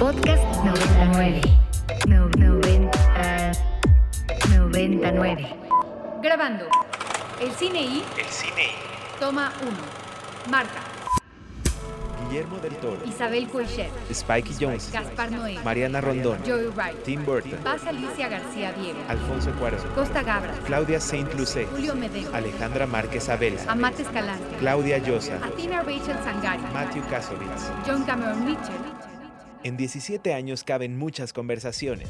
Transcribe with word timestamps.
Podcast 0.00 0.42
99. 0.64 1.42
No, 2.08 2.26
90, 2.30 3.52
99. 4.48 5.56
Grabando. 6.22 6.64
El 7.38 7.50
cine 7.52 7.82
y 7.82 8.02
El 8.18 8.24
cine 8.24 8.64
I. 8.64 9.20
toma 9.20 9.52
1. 9.60 9.70
Marta, 10.50 10.80
Guillermo 12.30 12.58
del 12.58 12.76
Toro. 12.76 13.04
Isabel 13.04 13.48
Coixet, 13.48 13.90
Spike 14.10 14.50
Jones. 14.58 14.90
Gaspar 14.92 15.32
Noé, 15.32 15.58
Mariana 15.64 16.00
Rondón. 16.00 16.38
Joey 16.46 16.68
Wright, 16.76 17.02
Tim 17.02 17.24
Burton. 17.24 17.58
Paz 17.64 17.84
Alicia 17.86 18.28
García 18.28 18.72
Diego, 18.72 18.98
Alfonso 19.08 19.50
Cuarón. 19.58 19.80
Costa 19.94 20.22
Gabra, 20.22 20.54
Claudia 20.64 21.00
Saint 21.00 21.32
Lucé. 21.34 21.66
Julio 21.66 21.94
Medeo, 21.94 22.32
Alejandra 22.34 22.86
Márquez 22.86 23.28
Abela. 23.28 23.60
Amate 23.68 24.02
Escalante, 24.02 24.56
Claudia 24.60 24.98
Llosa. 24.98 25.36
Athena 25.44 25.82
Rachel 25.82 26.16
Sangari, 26.24 26.62
Matthew 26.72 27.02
Kasovitz. 27.10 27.70
John 27.86 28.04
Cameron 28.04 28.44
Mitchell, 28.44 28.79
En 29.62 29.76
17 29.76 30.32
años 30.32 30.64
caben 30.64 30.96
muchas 30.98 31.32
conversaciones. 31.32 32.08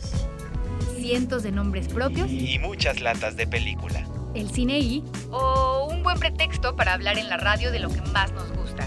cientos 0.96 1.42
de 1.42 1.50
nombres 1.50 1.88
propios, 1.88 2.30
Y 2.30 2.58
muchas 2.58 3.00
latas 3.00 3.36
de 3.36 3.46
película. 3.46 4.04
el 4.34 4.50
cine 4.50 4.78
y 4.78 5.02
o 5.32 5.88
un 5.90 6.02
buen 6.04 6.18
pretexto 6.18 6.76
para 6.76 6.92
hablar 6.92 7.18
en 7.18 7.28
la 7.28 7.36
radio 7.38 7.72
de 7.72 7.80
lo 7.80 7.88
que 7.88 8.00
más 8.12 8.30
nos 8.32 8.52
gusta. 8.52 8.86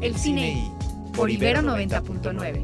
El 0.00 0.14
cine 0.16 0.52
y 0.52 1.16
por 1.16 1.30
Ibero 1.30 1.62
90.9. 1.62 2.62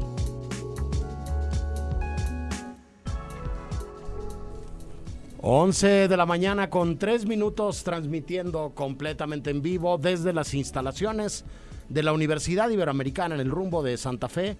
Once 5.39 6.07
de 6.07 6.17
la 6.17 6.25
mañana 6.25 6.69
con 6.69 6.97
tres 6.97 7.25
minutos 7.25 7.83
transmitiendo 7.83 8.71
completamente 8.73 9.51
en 9.51 9.61
vivo 9.61 9.97
desde 9.97 10.33
las 10.33 10.53
instalaciones 10.53 11.45
de 11.89 12.03
la 12.03 12.13
Universidad 12.13 12.69
Iberoamericana 12.69 13.35
en 13.35 13.41
el 13.41 13.51
rumbo 13.51 13.83
de 13.83 13.97
Santa 13.97 14.29
Fe. 14.29 14.57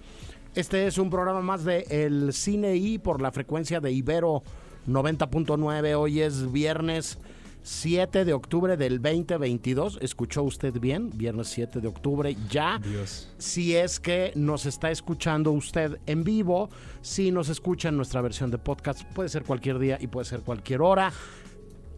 Este 0.55 0.87
es 0.87 0.97
un 0.97 1.09
programa 1.09 1.41
más 1.41 1.63
de 1.63 1.85
El 1.89 2.33
Cine 2.33 2.75
I 2.75 2.97
por 2.97 3.21
la 3.21 3.31
frecuencia 3.31 3.79
de 3.79 3.91
Ibero 3.91 4.43
90.9. 4.87 5.95
Hoy 5.97 6.21
es 6.21 6.51
viernes 6.51 7.19
7 7.61 8.23
de 8.23 8.33
octubre 8.33 8.77
del 8.77 9.01
2022. 9.01 9.99
¿Escuchó 10.01 10.43
usted 10.43 10.79
bien? 10.79 11.11
Viernes 11.15 11.49
7 11.49 11.81
de 11.81 11.87
octubre 11.87 12.35
ya. 12.49 12.79
Dios. 12.81 13.29
Si 13.37 13.75
es 13.75 13.99
que 13.99 14.31
nos 14.35 14.65
está 14.65 14.89
escuchando 14.89 15.51
usted 15.51 15.99
en 16.05 16.23
vivo, 16.23 16.69
si 17.01 17.29
nos 17.29 17.49
escucha 17.49 17.89
en 17.89 17.97
nuestra 17.97 18.21
versión 18.21 18.51
de 18.51 18.57
podcast, 18.57 19.03
puede 19.13 19.29
ser 19.29 19.43
cualquier 19.43 19.79
día 19.79 19.97
y 19.99 20.07
puede 20.07 20.25
ser 20.25 20.39
cualquier 20.39 20.81
hora. 20.81 21.11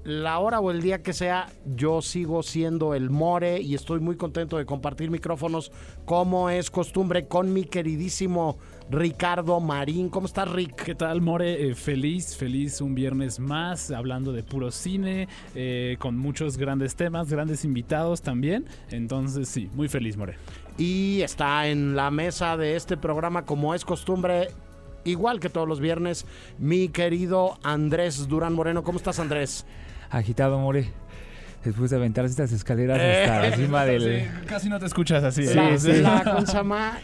La 0.05 0.39
hora 0.39 0.61
o 0.61 0.71
el 0.71 0.81
día 0.81 1.03
que 1.03 1.11
sea, 1.11 1.47
yo 1.65 2.01
sigo 2.01 2.41
siendo 2.41 2.93
el 2.93 3.09
More 3.09 3.59
y 3.59 3.75
estoy 3.75 3.99
muy 3.99 4.15
contento 4.15 4.57
de 4.57 4.65
compartir 4.65 5.11
micrófonos 5.11 5.73
como 6.05 6.49
es 6.49 6.71
costumbre 6.71 7.27
con 7.27 7.51
mi 7.51 7.65
queridísimo 7.65 8.57
Ricardo 8.89 9.59
Marín. 9.59 10.07
¿Cómo 10.07 10.25
estás, 10.25 10.49
Rick? 10.49 10.83
¿Qué 10.83 10.95
tal, 10.95 11.19
More? 11.19 11.69
Eh, 11.69 11.75
feliz, 11.75 12.37
feliz 12.37 12.79
un 12.79 12.95
viernes 12.95 13.39
más, 13.39 13.91
hablando 13.91 14.31
de 14.31 14.41
puro 14.41 14.71
cine, 14.71 15.27
eh, 15.53 15.97
con 15.99 16.17
muchos 16.17 16.57
grandes 16.57 16.95
temas, 16.95 17.29
grandes 17.29 17.65
invitados 17.65 18.21
también. 18.21 18.67
Entonces, 18.91 19.49
sí, 19.49 19.69
muy 19.73 19.89
feliz, 19.89 20.15
More. 20.15 20.37
Y 20.77 21.21
está 21.23 21.67
en 21.67 21.97
la 21.97 22.09
mesa 22.09 22.55
de 22.55 22.77
este 22.77 22.95
programa, 22.95 23.45
como 23.45 23.75
es 23.75 23.83
costumbre, 23.83 24.47
igual 25.03 25.41
que 25.41 25.49
todos 25.49 25.67
los 25.67 25.81
viernes, 25.81 26.25
mi 26.57 26.87
querido 26.87 27.59
Andrés 27.63 28.29
Durán 28.29 28.53
Moreno. 28.53 28.81
¿Cómo 28.85 28.97
estás, 28.97 29.19
Andrés? 29.19 29.65
Agitado, 30.09 30.59
More. 30.59 30.89
Después 31.63 31.89
de 31.91 31.97
aventar 31.97 32.23
estas 32.23 32.53
escaleras 32.53 32.97
hasta 32.97 33.47
encima 33.47 33.83
del... 33.83 34.21
Sí, 34.21 34.45
casi 34.47 34.69
no 34.69 34.79
te 34.79 34.85
escuchas 34.85 35.25
así. 35.25 35.43
la, 35.43 35.71
¿eh? 35.71 35.77
Sí. 35.77 36.01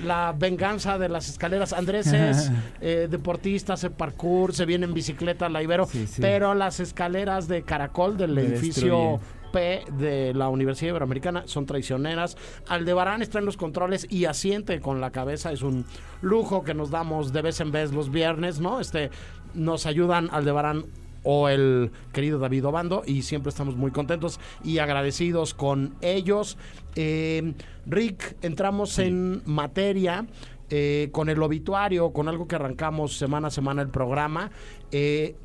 la- 0.06 0.34
venganza 0.38 0.98
de 0.98 1.10
las 1.10 1.28
escaleras. 1.28 1.74
Andrés 1.74 2.08
es 2.08 2.52
eh, 2.82 3.08
deportista, 3.12 3.74
hace 3.74 3.90
parkour, 3.90 4.54
se 4.54 4.66
viene 4.66 4.86
en 4.86 4.94
bicicleta 4.94 5.48
a 5.48 5.50
la 5.50 5.62
Ibero, 5.62 5.88
Sí, 5.88 6.08
sí. 6.08 6.22
pero 6.22 6.54
las 6.54 6.80
escaleras 6.80 7.50
de 7.50 7.64
caracol 7.64 8.16
del 8.16 8.32
Me 8.32 8.42
edificio 8.44 9.20
P 9.52 9.84
de 9.98 10.34
la 10.34 10.48
Universidad 10.48 10.92
Iberoamericana 10.92 11.44
son 11.48 11.66
traicioneras. 11.66 12.38
Aldebarán 12.70 13.22
está 13.22 13.40
en 13.40 13.46
los 13.46 13.58
controles 13.58 14.08
y 14.10 14.24
asiente 14.24 14.80
con 14.80 15.02
la 15.02 15.12
cabeza. 15.12 15.52
Es 15.52 15.64
un 15.64 15.86
lujo 16.22 16.64
que 16.64 16.74
nos 16.74 16.92
damos 16.92 17.34
de 17.34 17.42
vez 17.42 17.60
en 17.60 17.74
vez 17.74 17.92
los 17.92 18.10
viernes, 18.10 18.62
¿no? 18.62 18.80
Este, 18.80 19.10
nos 19.54 19.86
ayudan 19.86 20.30
Aldebarán 20.32 20.86
o 21.26 21.50
el 21.50 21.92
querido 22.14 22.40
David 22.40 22.68
Obando 22.68 23.04
y 23.06 23.24
siempre 23.24 23.50
estamos 23.50 23.76
muy 23.76 23.92
contentos 23.92 24.40
y 24.64 24.78
agradecidos 24.78 25.54
con 25.54 25.96
ellos. 26.02 26.58
Eh, 26.96 27.54
Rick, 27.86 28.38
entramos 28.42 28.98
en 29.00 29.42
materia. 29.46 30.26
eh, 30.72 31.10
con 31.12 31.30
el 31.30 31.44
obituario, 31.44 32.12
con 32.12 32.28
algo 32.28 32.48
que 32.48 32.56
arrancamos 32.56 33.16
semana 33.16 33.50
a 33.50 33.52
semana 33.52 33.84
el 33.84 33.90
programa. 33.90 34.50
Eh, 34.92 35.36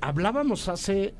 hablábamos 0.00 0.68
hace 0.68 1.14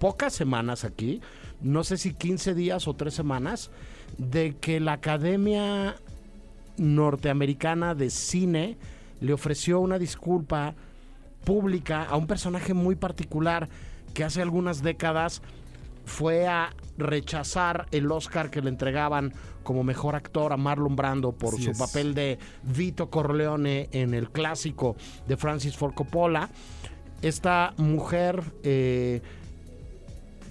pocas 0.00 0.32
semanas 0.32 0.84
aquí, 0.84 1.20
no 1.60 1.84
sé 1.84 1.96
si 1.96 2.14
15 2.14 2.54
días 2.54 2.88
o 2.88 2.94
3 2.94 3.14
semanas, 3.14 3.70
de 4.16 4.56
que 4.56 4.80
la 4.80 4.94
Academia 4.94 5.96
Norteamericana 6.78 7.94
de 7.94 8.10
Cine 8.10 8.76
le 9.20 9.32
ofreció 9.32 9.80
una 9.80 9.98
disculpa 9.98 10.74
pública 11.44 12.04
a 12.04 12.16
un 12.16 12.26
personaje 12.26 12.74
muy 12.74 12.94
particular 12.94 13.68
que 14.14 14.24
hace 14.24 14.42
algunas 14.42 14.82
décadas 14.82 15.42
fue 16.04 16.46
a 16.46 16.74
rechazar 16.96 17.86
el 17.92 18.10
Oscar 18.10 18.50
que 18.50 18.62
le 18.62 18.70
entregaban 18.70 19.32
como 19.62 19.84
mejor 19.84 20.16
actor 20.16 20.52
a 20.52 20.56
Marlon 20.56 20.96
Brando 20.96 21.32
por 21.32 21.54
Así 21.54 21.64
su 21.64 21.70
es. 21.72 21.78
papel 21.78 22.14
de 22.14 22.38
Vito 22.62 23.10
Corleone 23.10 23.88
en 23.92 24.14
el 24.14 24.30
clásico 24.30 24.96
de 25.26 25.36
Francis 25.36 25.76
Ford 25.76 25.94
Coppola. 25.94 26.48
Esta 27.20 27.74
mujer 27.76 28.42
eh, 28.62 29.20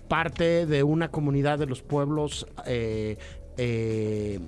parte 0.08 0.66
de 0.66 0.84
una 0.84 1.10
comunidad 1.10 1.58
de 1.60 1.66
los 1.66 1.82
pueblos 1.82 2.48
eh, 2.66 3.18
eh, 3.58 4.40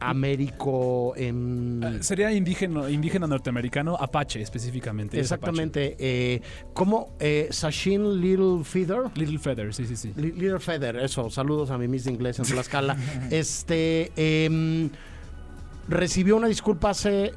américo 0.00 1.14
en 1.16 1.82
Eh, 1.82 2.02
Sería 2.02 2.32
indígena, 2.32 2.88
indígena 2.90 3.26
norteamericano, 3.26 3.96
Apache 3.98 4.40
específicamente. 4.40 5.16
es 5.18 5.22
exactamente 5.24 5.96
eh, 5.98 6.40
como 6.74 7.14
eh, 7.20 7.48
Sachin 7.50 8.20
Little 8.20 8.64
Feather. 8.64 9.10
Little 9.16 9.38
Feather, 9.38 9.74
sí, 9.74 9.86
sí, 9.86 9.96
sí. 9.96 10.12
Li- 10.16 10.32
Little 10.32 10.60
Feather, 10.60 10.96
eso, 10.96 11.30
saludos 11.30 11.70
a 11.70 11.78
mi 11.78 11.88
Miss 11.88 12.04
de 12.04 12.12
Inglés 12.12 12.38
en 12.38 12.44
Tlaxcala. 12.44 12.96
este 13.30 14.12
em, 14.16 14.90
recibió 15.88 16.36
una 16.36 16.48
disculpa 16.48 16.90
hace 16.90 17.32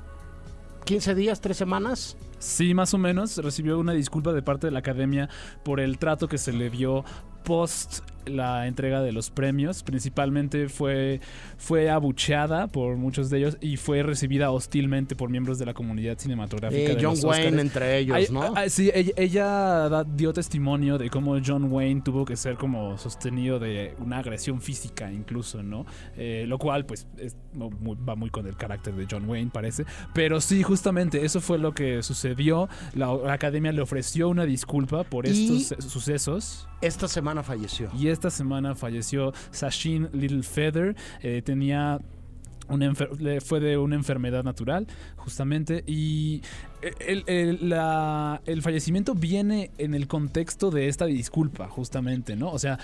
15 0.86 1.16
días, 1.16 1.42
3 1.42 1.56
semanas. 1.58 2.18
Sí, 2.40 2.74
más 2.74 2.94
o 2.94 2.98
menos. 2.98 3.38
Recibió 3.38 3.78
una 3.80 3.94
disculpa 3.94 4.34
de 4.34 4.42
parte 4.42 4.68
de 4.68 4.72
la 4.72 4.80
academia 4.80 5.30
por 5.64 5.80
el 5.80 5.98
trato 6.00 6.28
que 6.28 6.38
se 6.40 6.52
le 6.52 6.70
dio 6.72 7.06
post 7.44 8.00
la 8.26 8.68
entrega 8.68 9.02
de 9.02 9.12
los 9.12 9.30
premios. 9.30 9.84
Principalmente 9.84 10.70
fue, 10.70 11.20
fue 11.58 11.90
abucheada 11.90 12.68
por 12.68 12.96
muchos 12.98 13.30
de 13.30 13.40
ellos 13.40 13.58
y 13.62 13.78
fue 13.78 14.04
recibida 14.04 14.52
hostilmente 14.52 15.16
por 15.16 15.30
miembros 15.30 15.60
de 15.60 15.66
la 15.66 15.74
comunidad 15.74 16.18
cinematográfica. 16.18 16.82
Eh, 16.92 16.96
de 16.96 17.04
John 17.04 17.16
los 17.16 17.24
Wayne 17.24 17.62
entre 17.62 17.98
ellos, 18.00 18.16
Ay, 18.18 18.28
¿no? 18.32 18.54
ah, 18.56 18.70
sí, 18.70 18.92
ella, 18.94 19.12
ella 19.18 19.46
da- 19.90 20.04
dio 20.04 20.34
testimonio 20.34 20.98
de 20.98 21.10
cómo 21.10 21.38
John 21.46 21.72
Wayne 21.72 22.02
tuvo 22.02 22.26
que 22.26 22.36
ser 22.36 22.56
como 22.56 22.98
sostenido 22.98 23.60
de 23.60 23.96
una 24.00 24.20
agresión 24.20 24.62
física 24.62 25.12
incluso, 25.12 25.62
¿no? 25.64 25.86
Eh, 26.18 26.46
lo 26.48 26.58
cual 26.58 26.86
pues 26.86 27.08
es 27.18 27.36
muy- 27.54 27.96
va 28.08 28.16
muy 28.16 28.30
con 28.30 28.48
el 28.48 28.56
carácter 28.56 28.96
de 28.96 29.08
John 29.10 29.28
Wayne 29.30 29.52
parece. 29.54 29.86
Pero 30.14 30.42
sí, 30.42 30.64
justamente 30.64 31.26
eso 31.26 31.42
fue 31.42 31.58
lo 31.58 31.74
que 31.74 32.02
sucedió. 32.04 32.70
La, 32.96 33.14
la 33.14 33.34
academia 33.34 33.72
le 33.72 33.82
ofreció 33.82 34.30
una 34.30 34.46
disculpa 34.46 35.04
por 35.04 35.26
estos 35.28 35.68
su- 35.80 35.90
sucesos. 35.90 36.68
Esta 36.82 37.08
semana 37.08 37.44
falleció. 37.44 37.90
Y 37.98 38.08
esta 38.08 38.30
semana 38.30 38.76
falleció 38.76 39.34
Sachin 39.52 40.10
Little 40.14 40.44
Feather. 40.44 40.96
Eh, 41.22 41.42
tenía 41.44 42.00
una 42.70 42.94
fue 43.44 43.60
de 43.60 43.78
una 43.78 43.96
enfermedad 43.96 44.44
natural, 44.46 44.88
justamente. 45.18 45.84
Y 45.86 46.42
el, 47.06 47.24
el- 47.28 47.74
el 48.46 48.62
fallecimiento 48.62 49.14
viene 49.14 49.72
en 49.78 49.94
el 49.94 50.08
contexto 50.08 50.72
de 50.72 50.88
esta 50.88 51.06
disculpa, 51.06 51.68
justamente, 51.68 52.36
¿no? 52.38 52.50
O 52.50 52.60
sea, 52.60 52.80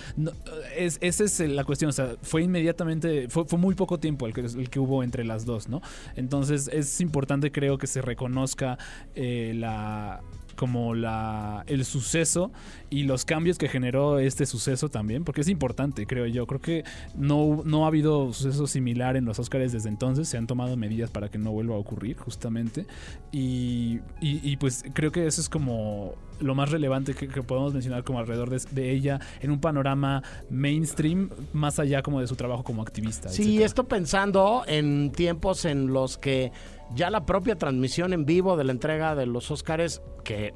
esa 0.75 1.24
es 1.24 1.39
la 1.39 1.63
cuestión. 1.63 1.89
O 1.89 1.94
sea, 1.94 2.16
fue 2.22 2.44
inmediatamente, 2.44 3.30
fue, 3.30 3.45
fue 3.45 3.57
muy 3.57 3.75
poco 3.75 3.98
tiempo 3.98 4.27
el 4.27 4.33
que, 4.33 4.42
el 4.42 4.69
que 4.69 4.80
hubo 4.80 5.04
entre 5.04 5.24
las 5.24 5.45
dos, 5.45 5.69
¿no? 5.69 5.81
Entonces 6.18 6.69
es 6.74 7.00
importante, 7.00 7.51
creo, 7.51 7.77
que 7.77 7.88
se 7.88 8.01
reconozca 8.01 8.77
eh, 9.16 9.54
la 9.56 10.22
como 10.57 10.94
la 10.95 11.63
el 11.68 11.86
suceso 11.86 12.51
y 12.89 13.04
los 13.04 13.24
cambios 13.24 13.57
que 13.57 13.69
generó 13.69 14.19
este 14.19 14.45
suceso 14.45 14.89
también, 14.89 15.24
porque 15.24 15.39
es 15.42 15.48
importante, 15.48 16.06
creo 16.06 16.25
yo. 16.25 16.45
Creo 16.48 16.59
que 16.62 16.83
no, 17.15 17.62
no 17.63 17.86
ha 17.86 17.88
habido 17.88 18.33
suceso 18.33 18.68
similar 18.68 19.15
en 19.15 19.24
los 19.24 19.39
Oscars 19.39 19.71
desde 19.71 19.88
entonces, 19.88 20.27
se 20.27 20.38
han 20.38 20.48
tomado 20.48 20.75
medidas 20.75 21.09
para 21.12 21.30
que 21.30 21.38
no 21.38 21.51
vuelva 21.51 21.75
a 21.75 21.77
ocurrir, 21.77 22.18
justamente. 22.18 22.86
Y, 23.31 24.00
y- 24.19 24.42
y, 24.44 24.57
pues 24.57 24.83
creo 24.94 25.12
que 25.12 25.25
eso 25.27 25.39
es 25.39 25.48
como 25.48 26.15
lo 26.39 26.56
más 26.56 26.72
relevante 26.72 27.13
que, 27.13 27.28
que 27.28 27.44
podemos 27.44 27.74
mencionar 27.74 28.04
como 28.04 28.19
alrededor 28.19 28.50
de, 28.50 28.62
de 28.72 28.92
ella 28.92 29.19
en 29.42 29.51
un 29.51 29.60
panorama 29.60 30.24
mainstream, 30.50 31.30
más 31.54 31.80
allá 31.80 32.01
como 32.01 32.19
de 32.22 32.28
su 32.28 32.36
trabajo 32.36 32.63
como 32.63 32.81
activista. 32.81 33.30
Sí, 33.30 33.42
etcétera. 33.44 33.66
esto 33.66 33.84
pensando 33.88 34.63
en 34.68 35.12
tiempos 35.12 35.66
en 35.66 35.88
los 35.94 36.18
que 36.18 36.51
ya 36.95 37.10
la 37.10 37.25
propia 37.25 37.56
transmisión 37.57 38.13
en 38.13 38.25
vivo 38.25 38.57
de 38.57 38.63
la 38.63 38.72
entrega 38.72 39.16
de 39.16 39.25
los 39.25 39.51
Óscares, 39.51 40.01
que 40.24 40.54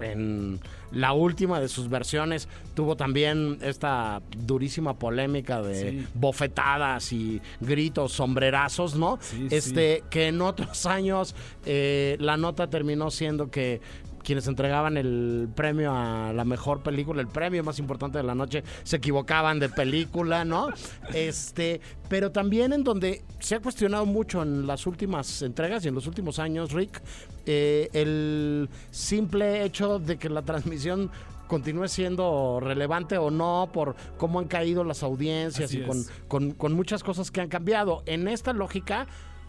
en 0.00 0.58
la 0.90 1.12
última 1.12 1.60
de 1.60 1.68
sus 1.68 1.88
versiones 1.88 2.48
tuvo 2.74 2.96
también 2.96 3.58
esta 3.62 4.22
durísima 4.36 4.98
polémica 4.98 5.62
de 5.62 5.74
Sí. 5.90 6.06
bofetadas 6.14 7.12
y 7.12 7.40
gritos, 7.60 8.12
sombrerazos, 8.12 8.96
¿no? 8.96 9.18
Sí, 9.20 9.46
este, 9.50 10.02
que 10.10 10.26
en 10.28 10.40
otros 10.42 10.84
años 10.86 11.36
eh, 11.64 12.16
la 12.18 12.36
nota 12.36 12.68
terminó 12.68 13.10
siendo 13.12 13.50
que 13.52 13.80
quienes 14.24 14.46
entregaban 14.48 14.96
el 14.96 15.48
premio 15.54 15.92
a 15.94 16.32
la 16.32 16.44
mejor 16.44 16.82
película, 16.82 17.20
el 17.20 17.28
premio 17.28 17.62
más 17.62 17.78
importante 17.78 18.18
de 18.18 18.24
la 18.24 18.34
noche, 18.34 18.64
se 18.82 18.96
equivocaban 18.96 19.60
de 19.60 19.68
película, 19.68 20.44
¿no? 20.44 20.68
Este, 21.14 21.80
pero 22.08 22.32
también 22.32 22.72
en 22.72 22.82
donde 22.82 23.22
se 23.38 23.54
ha 23.56 23.60
cuestionado 23.60 24.06
mucho 24.06 24.42
en 24.42 24.66
las 24.66 24.86
últimas 24.86 25.42
entregas 25.42 25.84
y 25.84 25.88
en 25.88 25.94
los 25.94 26.06
últimos 26.06 26.38
años, 26.38 26.72
Rick, 26.72 27.02
eh, 27.46 27.88
el 27.92 28.68
simple 28.90 29.64
hecho 29.64 29.98
de 29.98 30.16
que 30.16 30.28
la 30.28 30.42
transmisión 30.42 31.10
continúe 31.46 31.88
siendo 31.88 32.58
relevante 32.60 33.18
o 33.18 33.30
no 33.30 33.68
por 33.72 33.94
cómo 34.16 34.38
han 34.40 34.46
caído 34.48 34.82
las 34.82 35.02
audiencias 35.02 35.70
Así 35.70 35.80
y 35.80 35.82
con- 36.28 36.52
con 36.52 36.72
muchas 36.72 37.02
cosas 37.04 37.30
que 37.30 37.42
han 37.42 37.48
cambiado. 37.48 38.02
En 38.06 38.28
esta 38.28 38.52
lógica, 38.54 39.06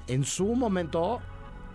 en 0.08 0.26
su 0.26 0.46
momento 0.56 1.22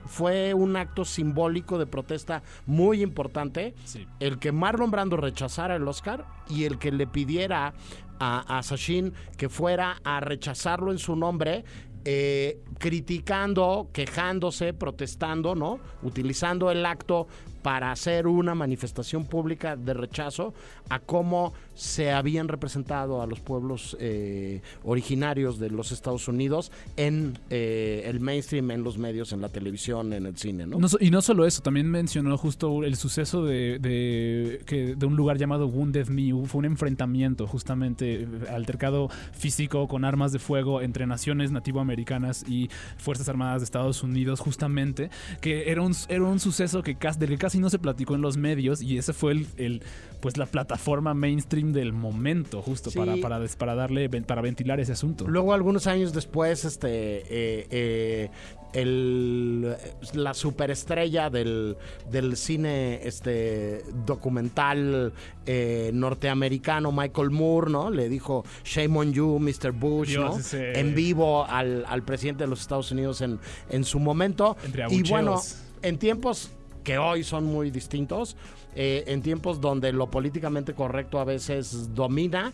fue 0.07 0.55
un 0.55 0.77
acto 0.77 1.05
simbólico 1.05 1.79
de 1.79 1.87
protesta 1.87 2.43
muy 2.67 3.03
importante 3.03 3.75
Sí. 3.85 4.07
el 4.21 4.39
que 4.39 4.53
Marlon 4.53 4.91
Brando 4.91 5.17
rechazara 5.17 5.77
el 5.77 5.87
Oscar 5.87 6.25
y 6.49 6.65
el 6.65 6.79
que 6.79 6.91
le 6.93 7.07
pidiera 7.07 7.75
a, 8.19 8.59
a 8.59 8.63
Sachin 8.63 9.13
que 9.37 9.49
fuera 9.49 9.99
a 10.05 10.21
rechazarlo 10.21 10.93
en 10.93 10.99
su 10.99 11.17
nombre, 11.17 11.65
eh, 12.05 12.61
criticando, 12.79 13.91
quejándose, 13.93 14.73
protestando, 14.73 15.55
¿no? 15.55 15.81
Utilizando 16.03 16.71
el 16.71 16.85
acto 16.87 17.29
para 17.63 17.93
hacer 17.93 18.27
una 18.27 18.55
manifestación 18.55 19.25
pública 19.25 19.77
de 19.77 19.95
rechazo 19.95 20.55
a 20.89 20.99
cómo 20.99 21.53
se 21.75 22.11
habían 22.13 22.49
representado 22.49 23.23
a 23.23 23.27
los 23.27 23.41
pueblos 23.41 23.97
eh, 24.01 24.61
originarios 24.85 25.59
de 25.59 25.71
los 25.71 25.93
Estados 25.93 26.29
Unidos 26.29 26.73
en 26.97 27.39
eh, 27.49 28.03
el 28.07 28.21
mainstream, 28.21 28.71
en 28.71 28.85
los 28.85 28.99
medios, 28.99 29.33
en 29.33 29.41
la 29.41 29.49
televisión, 29.49 30.13
en 30.13 30.27
el 30.27 30.37
cine, 30.37 30.67
¿no? 30.67 30.79
Y 31.01 31.11
no 31.11 31.23
solo 31.23 31.47
eso, 31.47 31.63
también 31.63 31.91
mencionó 31.91 32.37
justo 32.37 32.85
el 32.85 32.97
suceso 32.97 33.45
de, 33.45 34.61
que, 34.67 34.95
de 34.95 35.07
un 35.07 35.17
lugar 35.17 35.39
llamado 35.39 35.69
Wounded 35.69 36.07
Knee. 36.09 36.33
Fue 36.47 36.59
un 36.59 36.65
enfrentamiento, 36.67 37.47
justamente, 37.47 38.23
eh, 38.23 38.29
altercado 38.51 39.09
físico 39.33 39.89
con 39.89 40.05
armas 40.05 40.33
de 40.33 40.39
fuego 40.39 40.83
entre 40.83 41.07
naciones 41.07 41.51
nativoamericanas 41.51 42.45
y 42.49 42.69
Fuerzas 42.99 43.29
Armadas 43.29 43.63
de 43.63 43.65
Estados 43.65 44.03
Unidos, 44.03 44.41
justamente, 44.41 45.11
que 45.41 45.71
era 45.71 45.83
un, 45.83 45.95
era 46.09 46.25
un 46.25 46.41
suceso 46.41 46.83
que 46.83 46.97
del 47.19 47.39
que 47.39 47.47
casi 47.51 47.59
no 47.59 47.69
se 47.69 47.81
platicó 47.81 48.15
en 48.15 48.23
los 48.23 48.37
medios 48.37 48.81
y 48.81 48.97
ese 48.97 49.13
fue 49.13 49.33
el, 49.33 49.47
el, 49.57 49.83
pues 50.21 50.37
la 50.37 50.47
plataforma 50.47 51.15
mainstream 51.15 51.73
del 51.73 51.93
momento, 51.93 52.63
justo 52.63 52.93
Sí. 52.93 52.99
para, 52.99 53.17
para, 53.17 53.41
para 53.59 53.75
darle, 53.75 54.09
para 54.09 54.41
ventilar 54.41 54.79
ese 54.79 54.93
asunto. 54.93 55.27
Luego, 55.27 55.53
algunos 55.53 55.89
años 55.89 56.13
después, 56.13 56.65
este, 56.65 56.89
eh, 56.89 57.67
eh, 57.71 58.31
el, 58.73 59.75
la 60.15 60.33
superestrella 60.33 61.29
del, 61.29 61.77
del 62.09 62.37
cine 62.37 63.01
este, 63.03 63.83
documental 64.07 65.13
eh, 65.47 65.91
norteamericano, 65.93 66.93
Michael 66.93 67.31
Moore, 67.31 67.69
¿no? 67.73 67.91
Le 67.91 68.09
dijo, 68.09 68.45
shame 68.65 68.97
on 68.97 69.13
you, 69.13 69.41
Mr. 69.41 69.73
Bush, 69.73 70.11
Dios, 70.11 70.35
¿no? 70.35 70.39
ese- 70.39 70.79
En 70.79 70.95
vivo 70.95 71.45
al, 71.47 71.85
al 71.89 72.05
presidente 72.05 72.45
de 72.45 72.49
los 72.51 72.61
Estados 72.61 72.93
Unidos 72.93 73.21
en, 73.23 73.41
en 73.71 73.83
su 73.83 73.99
momento. 73.99 74.57
Entre 74.65 74.85
y 74.89 75.03
bueno, 75.03 75.41
en 75.83 75.99
tiempos 75.99 76.53
que 76.85 76.99
hoy 76.99 77.25
son 77.25 77.45
muy 77.45 77.71
distintos, 77.71 78.37
eh, 78.75 79.05
en 79.07 79.23
tiempos 79.23 79.61
donde 79.61 79.93
lo 79.93 80.11
políticamente 80.11 80.75
correcto 80.75 81.19
a 81.19 81.25
veces 81.25 81.95
domina, 81.95 82.53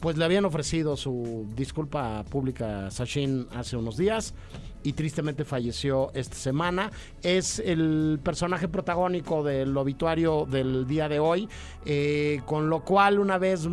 pues 0.00 0.16
le 0.16 0.24
habían 0.24 0.46
ofrecido 0.46 0.96
su 0.96 1.46
disculpa 1.54 2.24
pública 2.24 2.86
a 2.86 2.90
Sachin 2.90 3.46
hace 3.54 3.76
unos 3.76 3.98
días 3.98 4.34
y 4.82 4.94
tristemente 4.94 5.44
falleció 5.44 6.10
esta 6.14 6.36
semana. 6.36 6.90
Es 7.22 7.58
el 7.58 8.18
personaje 8.22 8.66
protagónico 8.66 9.44
del 9.44 9.76
obituario 9.76 10.46
del 10.46 10.86
día 10.86 11.08
de 11.08 11.20
hoy, 11.20 11.48
eh, 11.84 12.40
con 12.46 12.70
lo 12.70 12.82
cual 12.82 13.18
una 13.18 13.36
vez 13.36 13.68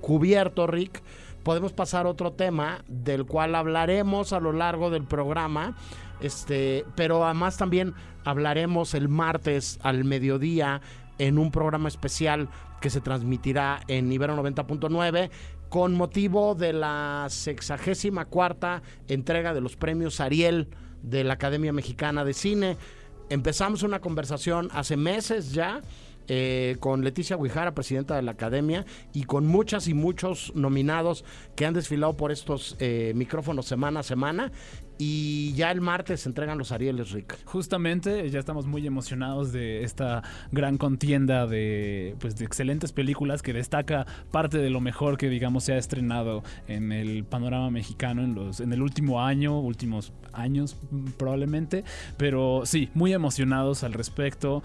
cubierto, 0.00 0.66
Rick, 0.66 1.02
podemos 1.42 1.74
pasar 1.74 2.06
a 2.06 2.08
otro 2.08 2.32
tema 2.32 2.82
del 2.88 3.26
cual 3.26 3.54
hablaremos 3.54 4.32
a 4.32 4.40
lo 4.40 4.52
largo 4.52 4.88
del 4.88 5.04
programa. 5.04 5.76
Este, 6.20 6.86
pero 6.94 7.26
además 7.26 7.58
también 7.58 7.94
hablaremos 8.26 8.94
el 8.94 9.08
martes 9.08 9.78
al 9.82 10.04
mediodía 10.04 10.82
en 11.18 11.38
un 11.38 11.50
programa 11.50 11.88
especial 11.88 12.48
que 12.80 12.90
se 12.90 13.00
transmitirá 13.00 13.80
en 13.88 14.12
Ibero 14.12 14.36
90.9 14.36 15.30
con 15.68 15.94
motivo 15.94 16.54
de 16.54 16.72
la 16.72 17.26
sexagésima 17.30 18.26
cuarta 18.26 18.82
entrega 19.08 19.54
de 19.54 19.60
los 19.60 19.76
premios 19.76 20.20
Ariel 20.20 20.68
de 21.02 21.24
la 21.24 21.34
Academia 21.34 21.72
Mexicana 21.72 22.24
de 22.24 22.34
Cine. 22.34 22.76
Empezamos 23.30 23.82
una 23.82 24.00
conversación 24.00 24.68
hace 24.72 24.96
meses 24.96 25.52
ya 25.52 25.80
eh, 26.28 26.76
con 26.80 27.04
Leticia 27.04 27.36
Guijara, 27.36 27.72
presidenta 27.74 28.16
de 28.16 28.22
la 28.22 28.32
Academia, 28.32 28.84
y 29.12 29.24
con 29.24 29.46
muchas 29.46 29.86
y 29.86 29.94
muchos 29.94 30.52
nominados 30.56 31.24
que 31.54 31.66
han 31.66 31.74
desfilado 31.74 32.16
por 32.16 32.32
estos 32.32 32.76
eh, 32.80 33.12
micrófonos 33.14 33.66
semana 33.66 34.00
a 34.00 34.02
semana. 34.02 34.50
Y 34.98 35.52
ya 35.52 35.70
el 35.70 35.80
martes 35.80 36.22
se 36.22 36.28
entregan 36.28 36.56
los 36.56 36.72
Arieles, 36.72 37.10
Rick. 37.10 37.38
Justamente, 37.44 38.28
ya 38.30 38.38
estamos 38.38 38.66
muy 38.66 38.86
emocionados 38.86 39.52
de 39.52 39.84
esta 39.84 40.22
gran 40.52 40.78
contienda 40.78 41.46
de, 41.46 42.16
pues, 42.18 42.36
de 42.36 42.46
excelentes 42.46 42.92
películas 42.92 43.42
que 43.42 43.52
destaca 43.52 44.06
parte 44.30 44.58
de 44.58 44.70
lo 44.70 44.80
mejor 44.80 45.18
que, 45.18 45.28
digamos, 45.28 45.64
se 45.64 45.74
ha 45.74 45.78
estrenado 45.78 46.42
en 46.66 46.92
el 46.92 47.24
panorama 47.24 47.70
mexicano 47.70 48.22
en, 48.22 48.34
los, 48.34 48.60
en 48.60 48.72
el 48.72 48.80
último 48.80 49.22
año, 49.22 49.60
últimos 49.60 50.12
años 50.32 50.76
probablemente. 51.18 51.84
Pero 52.16 52.62
sí, 52.64 52.88
muy 52.94 53.12
emocionados 53.12 53.84
al 53.84 53.92
respecto. 53.92 54.62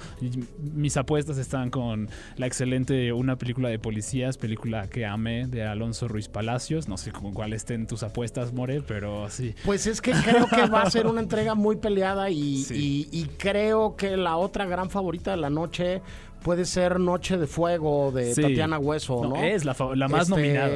Mis 0.73 0.95
apuestas 0.95 1.37
están 1.37 1.69
con 1.69 2.09
la 2.37 2.47
excelente 2.47 3.11
Una 3.11 3.37
película 3.37 3.67
de 3.69 3.79
policías, 3.79 4.37
película 4.37 4.87
que 4.87 5.05
amé 5.05 5.47
de 5.47 5.63
Alonso 5.63 6.07
Ruiz 6.07 6.29
Palacios. 6.29 6.87
No 6.87 6.97
sé 6.97 7.11
con 7.11 7.33
cuál 7.33 7.51
estén 7.51 7.85
tus 7.85 8.03
apuestas, 8.03 8.53
More, 8.53 8.81
pero 8.81 9.29
sí. 9.29 9.55
Pues 9.65 9.87
es 9.87 10.01
que 10.01 10.20
creo 10.23 10.47
que 10.47 10.65
va 10.67 10.81
a 10.83 10.89
ser 10.91 11.07
una 11.07 11.21
entrega 11.21 11.55
muy 11.55 11.75
peleada 11.75 12.29
y, 12.29 12.63
Sí. 12.63 13.07
y- 13.11 13.19
y 13.21 13.25
creo 13.37 13.95
que 13.95 14.17
la 14.17 14.37
otra 14.37 14.65
gran 14.65 14.89
favorita 14.89 15.31
de 15.31 15.37
la 15.37 15.49
noche 15.49 16.01
puede 16.43 16.65
ser 16.65 16.99
Noche 16.99 17.37
de 17.37 17.47
Fuego 17.47 18.11
de 18.11 18.33
Sí. 18.33 18.41
Tatiana 18.41 18.79
Hueso, 18.79 19.21
¿no? 19.23 19.29
No, 19.29 19.35
es 19.43 19.63
la, 19.65 19.73
más 20.09 20.23
Este, 20.23 20.29
nominada. 20.35 20.69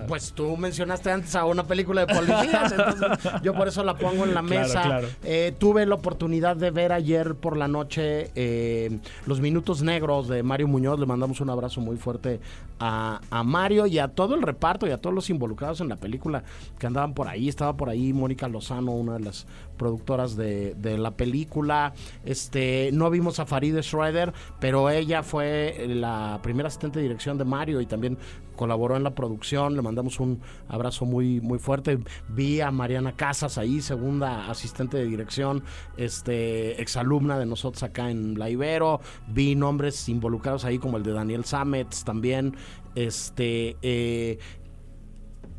la- 0.00 0.06
Pues 0.06 0.32
tú 0.32 0.56
mencionaste 0.56 1.10
antes 1.10 1.34
a 1.36 1.44
una 1.44 1.64
película 1.64 2.04
de 2.06 2.14
policías, 2.14 2.72
entonces 2.72 3.32
yo 3.42 3.54
por 3.54 3.68
eso 3.68 3.82
la 3.84 3.94
pongo 3.96 4.24
en 4.24 4.34
la 4.34 4.42
Claro, 4.42 4.62
mesa. 4.68 4.82
claro. 4.82 5.08
Eh, 5.24 5.54
tuve 5.58 5.86
la 5.86 5.94
oportunidad 5.94 6.56
de 6.56 6.70
ver 6.70 6.92
ayer 6.92 7.34
por 7.34 7.56
la 7.56 7.68
noche 7.68 8.30
eh, 8.34 8.98
Los 9.26 9.40
Minutos 9.40 9.82
Negros 9.82 10.28
de 10.28 10.42
Mario 10.42 10.68
Muñoz. 10.68 10.98
Le 10.98 11.06
mandamos 11.06 11.40
un 11.40 11.50
abrazo 11.50 11.80
muy 11.80 11.96
fuerte 11.96 12.40
a, 12.80 13.20
a 13.30 13.42
Mario 13.44 13.86
y 13.86 13.98
a 13.98 14.08
todo 14.08 14.34
el 14.34 14.42
reparto 14.42 14.86
y 14.86 14.90
a 14.90 14.98
todos 14.98 15.14
los 15.14 15.30
involucrados 15.30 15.80
en 15.80 15.88
la 15.88 15.96
película 15.96 16.42
que 16.78 16.86
andaban 16.86 17.14
por 17.14 17.28
ahí. 17.28 17.48
Estaba 17.48 17.76
por 17.76 17.88
ahí 17.88 18.12
Mónica 18.12 18.48
Lozano, 18.48 18.92
una 18.92 19.14
de 19.14 19.20
las 19.20 19.46
productoras 19.76 20.36
de, 20.36 20.74
la 20.98 21.12
película. 21.12 21.94
Este, 22.24 22.90
no 22.92 23.10
vimos 23.10 23.40
a 23.40 23.46
Farideh 23.46 23.82
Schroeder, 23.82 24.32
pero 24.60 24.90
ella 24.90 25.22
fue 25.22 25.86
la 25.88 26.40
primera 26.42 26.68
asistente 26.68 26.98
de 26.98 27.04
dirección 27.04 27.38
de 27.38 27.44
Mario 27.44 27.80
y 27.80 27.86
también 27.86 28.18
colaboró 28.56 28.96
en 28.96 29.02
la 29.02 29.14
producción. 29.14 29.74
Le 29.74 29.82
mandamos 29.82 30.20
un 30.20 30.40
abrazo 30.68 31.04
muy, 31.04 31.40
muy 31.40 31.58
fuerte. 31.58 31.98
Vi 32.28 32.60
a 32.60 32.70
Mariana 32.70 33.16
Casas 33.16 33.58
ahí, 33.58 33.80
segunda 33.80 34.50
asistente 34.50 34.96
de 34.96 35.06
dirección, 35.06 35.64
este, 35.96 36.80
exalumna 36.80 37.38
de 37.38 37.46
nosotros 37.46 37.82
acá 37.82 38.10
en 38.10 38.38
La 38.38 38.50
Ibero. 38.50 39.00
Vi 39.28 39.54
nombres 39.54 40.08
involucrados 40.08 40.64
ahí 40.64 40.78
como 40.78 40.96
el 40.96 41.02
de 41.02 41.12
Daniel 41.12 41.44
Samets 41.44 42.04
también. 42.04 42.54
Este, 42.94 43.76
eh, 43.80 44.38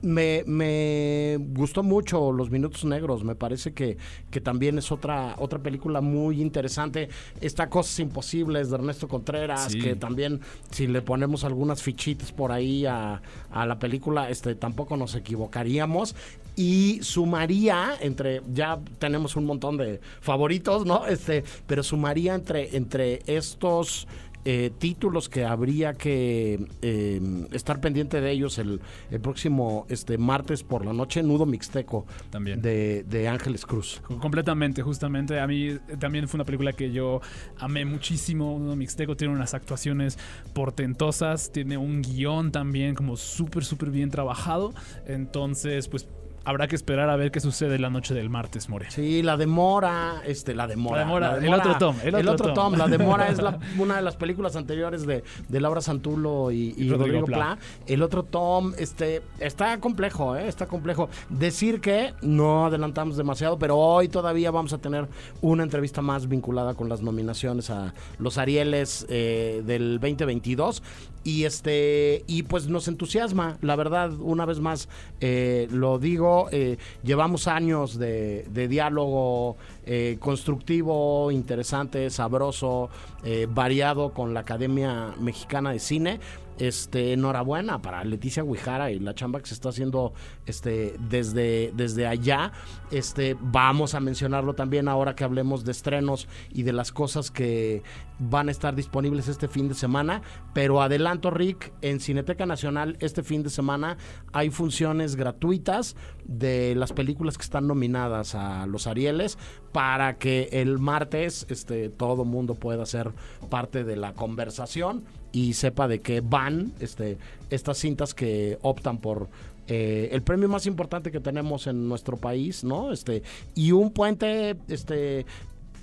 me, 0.03 0.43
me 0.45 1.37
gustó 1.39 1.81
mucho 1.81 2.31
Los 2.31 2.51
Minutos 2.51 2.85
Negros. 2.85 3.23
Me 3.23 3.35
parece 3.35 3.73
que, 3.73 3.97
que 4.29 4.41
también 4.41 4.77
es 4.77 4.91
otra, 4.91 5.35
otra 5.39 5.59
película 5.59 6.01
muy 6.01 6.41
interesante. 6.41 7.09
Está 7.41 7.69
Cosas 7.69 7.99
Imposibles 7.99 8.69
de 8.69 8.75
Ernesto 8.75 9.07
Contreras, 9.07 9.71
Sí. 9.71 9.79
que 9.79 9.95
también, 9.95 10.41
si 10.71 10.87
le 10.87 11.01
ponemos 11.01 11.43
algunas 11.43 11.81
fichitas 11.81 12.31
por 12.31 12.51
ahí 12.51 12.85
a, 12.85 13.21
a 13.49 13.65
la 13.65 13.79
película, 13.79 14.29
este, 14.29 14.53
tampoco 14.55 14.97
nos 14.97 15.15
equivocaríamos. 15.15 16.15
Y 16.55 16.99
sumaría 17.01 17.93
entre, 17.99 18.41
ya 18.53 18.79
tenemos 18.99 19.35
un 19.35 19.45
montón 19.45 19.77
de 19.77 20.01
favoritos, 20.21 20.85
¿no? 20.85 21.07
Este, 21.07 21.43
pero 21.65 21.81
sumaría 21.81 22.35
entre, 22.35 22.75
entre 22.77 23.21
estos 23.25 24.07
eh, 24.45 24.71
títulos 24.77 25.29
que 25.29 25.45
habría 25.45 25.93
que 25.93 26.65
eh, 26.81 27.21
estar 27.51 27.79
pendiente 27.79 28.21
de 28.21 28.31
ellos 28.31 28.57
el, 28.57 28.81
el 29.09 29.21
próximo 29.21 29.85
este 29.89 30.17
martes 30.17 30.63
por 30.63 30.85
la 30.85 30.93
noche, 30.93 31.23
Nudo 31.23 31.45
Mixteco 31.45 32.05
También. 32.29 32.61
de, 32.61 33.03
de 33.03 33.27
Ángeles 33.27 33.65
Cruz. 33.65 34.01
Completamente, 34.19 34.81
justamente. 34.81 35.39
A 35.39 35.47
mí 35.47 35.67
eh, 35.67 35.79
también 35.99 36.27
fue 36.27 36.37
una 36.37 36.45
película 36.45 36.73
que 36.73 36.91
yo 36.91 37.21
amé 37.57 37.85
muchísimo. 37.85 38.53
Uno 38.53 38.75
Mixteco 38.75 39.15
tiene 39.15 39.33
unas 39.33 39.53
actuaciones 39.53 40.17
portentosas, 40.53 41.51
tiene 41.51 41.77
un 41.77 42.01
guion 42.01 42.51
también 42.51 42.95
como 42.95 43.15
súper, 43.17 43.63
súper 43.63 43.91
bien 43.91 44.09
trabajado. 44.09 44.73
Entonces, 45.07 45.87
pues 45.87 46.07
habrá 46.45 46.67
que 46.67 46.75
esperar 46.75 47.09
a 47.09 47.15
ver 47.15 47.31
qué 47.31 47.39
sucede 47.39 47.79
la 47.79 47.89
noche 47.89 48.13
del 48.13 48.29
martes, 48.29 48.69
More. 48.69 48.89
Sí, 48.91 49.21
la 49.23 49.37
demora, 49.37 50.21
este, 50.25 50.53
la 50.53 50.67
demora. 50.67 50.97
La 50.99 51.03
demora, 51.05 51.31
la 51.37 51.45
el 51.45 51.53
otro 51.53 51.77
tom, 51.77 51.95
el 52.03 52.15
El, 52.15 52.27
otro 52.27 52.33
otro 52.33 52.53
tom. 52.53 52.71
tom. 52.71 52.79
La 52.79 52.87
demora 52.87 53.27
es 53.29 53.41
la- 53.41 53.57
una 53.79 53.95
de 53.95 54.01
las 54.01 54.15
películas 54.15 54.55
anteriores 54.55 55.05
de, 55.05 55.23
de 55.47 55.61
Laura 55.61 55.81
Santulo 55.81 56.51
y, 56.51 56.73
y 56.77 56.83
Y 56.85 56.89
Rodrigo 56.89 56.97
Rodrigo 57.21 57.25
Pla. 57.25 57.35
Pla. 57.35 57.57
El 57.87 58.01
otro 58.01 58.23
tom, 58.23 58.73
este, 58.77 59.21
está 59.39 59.79
complejo, 59.79 60.35
¿eh? 60.35 60.47
Está 60.47 60.65
complejo. 60.67 61.09
Decir 61.29 61.79
que 61.81 62.13
no 62.21 62.65
adelantamos 62.65 63.17
demasiado, 63.17 63.57
pero 63.57 63.77
hoy 63.77 64.07
todavía 64.09 64.51
vamos 64.51 64.73
a 64.73 64.77
tener 64.79 65.07
una 65.41 65.63
entrevista 65.63 66.01
más 66.01 66.27
vinculada 66.27 66.73
con 66.73 66.89
las 66.89 67.01
nominaciones 67.01 67.69
a 67.69 67.93
los 68.19 68.37
Arieles 68.37 69.05
eh, 69.09 69.61
del 69.65 69.99
2022. 69.99 70.83
Y 71.23 71.45
este, 71.45 72.23
y 72.27 72.43
pues 72.43 72.67
nos 72.67 72.87
entusiasma, 72.87 73.57
la 73.61 73.75
verdad, 73.77 74.11
una 74.19 74.45
vez 74.45 74.59
más, 74.59 74.89
eh, 75.21 75.67
lo 75.71 75.97
digo, 75.97 76.49
eh, 76.51 76.77
llevamos 77.03 77.47
años 77.47 77.97
de, 77.97 78.45
diálogo 78.67 79.55
eh, 79.85 80.17
constructivo, 80.19 81.31
interesante, 81.31 82.09
sabroso, 82.09 82.89
eh, 83.23 83.47
variado 83.49 84.13
con 84.13 84.33
la 84.33 84.41
Academia 84.41 85.13
Mexicana 85.17 85.71
de 85.71 85.79
Cine. 85.79 86.19
Este, 86.59 87.13
enhorabuena 87.13 87.81
para 87.81 88.03
Leticia 88.03 88.43
Guijara 88.43 88.91
y 88.91 88.99
la 88.99 89.15
chamba 89.15 89.39
que 89.39 89.47
se 89.47 89.53
está 89.53 89.69
haciendo 89.69 90.13
este, 90.45 90.95
desde, 91.09 91.71
desde 91.75 92.07
allá. 92.07 92.51
Este, 92.91 93.35
vamos 93.39 93.95
a 93.95 93.99
mencionarlo 93.99 94.53
también 94.53 94.87
ahora 94.87 95.15
que 95.15 95.23
hablemos 95.23 95.63
de 95.65 95.71
estrenos 95.71 96.27
y 96.51 96.63
de 96.63 96.73
las 96.73 96.91
cosas 96.91 97.31
que 97.31 97.83
van 98.19 98.47
a 98.47 98.51
estar 98.51 98.75
disponibles 98.75 99.27
este 99.27 99.47
fin 99.47 99.67
de 99.67 99.73
semana. 99.73 100.21
Pero 100.53 100.81
adelanto, 100.81 101.31
Rick, 101.31 101.73
en 101.81 101.99
Cineteca 101.99 102.45
Nacional 102.45 102.97
este 102.99 103.23
fin 103.23 103.43
de 103.43 103.49
semana 103.49 103.97
hay 104.31 104.49
funciones 104.49 105.15
gratuitas 105.15 105.95
de 106.25 106.75
las 106.75 106.93
películas 106.93 107.37
que 107.37 107.43
están 107.43 107.67
nominadas 107.67 108.35
a 108.35 108.65
los 108.65 108.87
Arieles 108.87 109.37
para 109.71 110.17
que 110.17 110.49
el 110.51 110.79
martes 110.79 111.45
este, 111.49 111.89
todo 111.89 112.25
mundo 112.25 112.55
pueda 112.55 112.85
ser 112.85 113.11
parte 113.49 113.83
de 113.83 113.95
la 113.95 114.13
conversación 114.13 115.03
y 115.33 115.53
sepa 115.53 115.89
de 115.89 115.99
qué 115.99 116.21
van 116.21 116.71
este, 116.79 117.17
estas 117.49 117.77
cintas 117.79 118.13
que 118.13 118.57
optan 118.61 118.99
por 118.99 119.27
eh, 119.67 120.09
el 120.11 120.21
premio 120.21 120.47
más 120.47 120.65
importante 120.65 121.11
que 121.11 121.19
tenemos 121.19 121.67
en 121.67 121.89
nuestro 121.89 122.15
país, 122.17 122.63
¿no? 122.63 122.93
Este, 122.93 123.23
y 123.55 123.71
un 123.71 123.91
puente 123.91 124.55
este, 124.69 125.25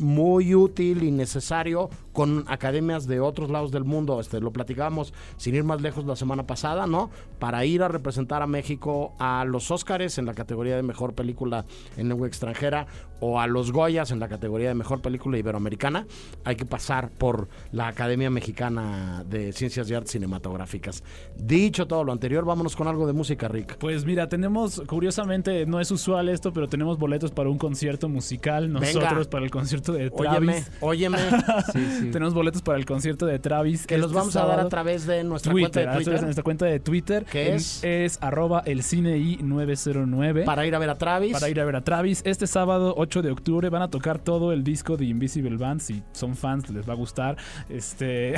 muy 0.00 0.54
útil 0.54 1.02
y 1.02 1.10
necesario 1.10 1.90
con 2.12 2.44
academias 2.48 3.06
de 3.06 3.20
otros 3.20 3.50
lados 3.50 3.70
del 3.70 3.84
mundo. 3.84 4.20
Este, 4.20 4.40
lo 4.40 4.52
platicábamos 4.52 5.12
sin 5.36 5.54
ir 5.54 5.64
más 5.64 5.80
lejos 5.80 6.04
la 6.04 6.16
semana 6.16 6.46
pasada, 6.46 6.86
¿no? 6.86 7.10
Para 7.38 7.64
ir 7.64 7.82
a 7.82 7.88
representar 7.88 8.42
a 8.42 8.46
México 8.46 9.14
a 9.18 9.44
los 9.44 9.70
Óscares 9.70 10.18
en 10.18 10.26
la 10.26 10.34
categoría 10.34 10.76
de 10.76 10.82
mejor 10.82 11.14
película 11.14 11.64
en 11.96 12.08
lengua 12.08 12.26
extranjera 12.26 12.86
o 13.20 13.38
a 13.38 13.46
los 13.46 13.70
Goyas 13.70 14.10
en 14.10 14.18
la 14.18 14.28
categoría 14.28 14.68
de 14.68 14.74
mejor 14.74 15.02
película 15.02 15.38
iberoamericana, 15.38 16.06
hay 16.44 16.56
que 16.56 16.64
pasar 16.64 17.10
por 17.10 17.48
la 17.70 17.88
Academia 17.88 18.30
Mexicana 18.30 19.24
de 19.28 19.52
Ciencias 19.52 19.90
y 19.90 19.94
Artes 19.94 20.12
Cinematográficas. 20.12 21.04
Dicho 21.36 21.86
todo 21.86 22.02
lo 22.02 22.12
anterior, 22.12 22.44
vámonos 22.44 22.74
con 22.76 22.88
algo 22.88 23.06
de 23.06 23.12
música, 23.12 23.46
Rick. 23.48 23.76
Pues 23.76 24.04
mira, 24.04 24.28
tenemos, 24.28 24.82
curiosamente, 24.86 25.66
no 25.66 25.80
es 25.80 25.90
usual 25.90 26.28
esto, 26.28 26.52
pero 26.52 26.68
tenemos 26.68 26.98
boletos 26.98 27.30
para 27.30 27.50
un 27.50 27.58
concierto 27.58 28.08
musical. 28.08 28.72
Nosotros 28.72 29.04
Venga. 29.04 29.30
para 29.30 29.44
el 29.44 29.50
concierto 29.50 29.89
de 29.92 30.10
Óyeme, 30.12 30.52
Travis. 30.52 30.70
óyeme, 30.80 31.18
Sí, 31.72 31.86
sí. 32.00 32.10
Tenemos 32.10 32.34
boletos 32.34 32.62
para 32.62 32.78
el 32.78 32.86
concierto 32.86 33.26
de 33.26 33.38
Travis. 33.38 33.86
que 33.86 33.96
los 33.98 34.06
este 34.06 34.16
vamos 34.18 34.36
a 34.36 34.44
dar 34.46 34.60
a 34.60 34.68
través 34.68 35.06
de 35.06 35.24
nuestra 35.24 35.52
Twitter, 35.52 35.70
cuenta 35.70 35.80
de 35.80 35.86
a 35.86 35.90
través 35.90 36.06
de 36.06 36.10
Twitter 36.12 36.24
nuestra 36.24 36.42
cuenta 36.44 36.64
de 36.66 36.80
Twitter. 36.80 37.24
¿Qué 37.30 37.48
En- 37.50 37.54
es? 37.56 37.84
Es 37.84 38.18
arroba 38.20 38.62
el 38.66 38.82
cine 38.82 39.18
i 39.18 39.38
909. 39.42 40.44
para 40.44 40.66
ir 40.66 40.74
a 40.74 40.78
ver 40.78 40.90
a 40.90 40.98
Travis. 40.98 41.32
para 41.32 41.48
ir 41.48 41.60
a 41.60 41.64
ver 41.64 41.76
a 41.76 41.84
Travis. 41.84 42.22
Este 42.24 42.46
sábado 42.46 42.94
8 42.96 43.22
de 43.22 43.30
octubre 43.30 43.68
van 43.68 43.82
a 43.82 43.88
tocar 43.90 44.18
todo 44.18 44.52
el 44.52 44.64
disco 44.64 44.96
de 44.96 45.04
Invisible 45.06 45.56
Band. 45.56 45.80
Si 45.80 46.02
son 46.12 46.36
fans, 46.36 46.70
les 46.70 46.88
va 46.88 46.92
a 46.92 46.96
gustar. 46.96 47.36
Este. 47.68 48.34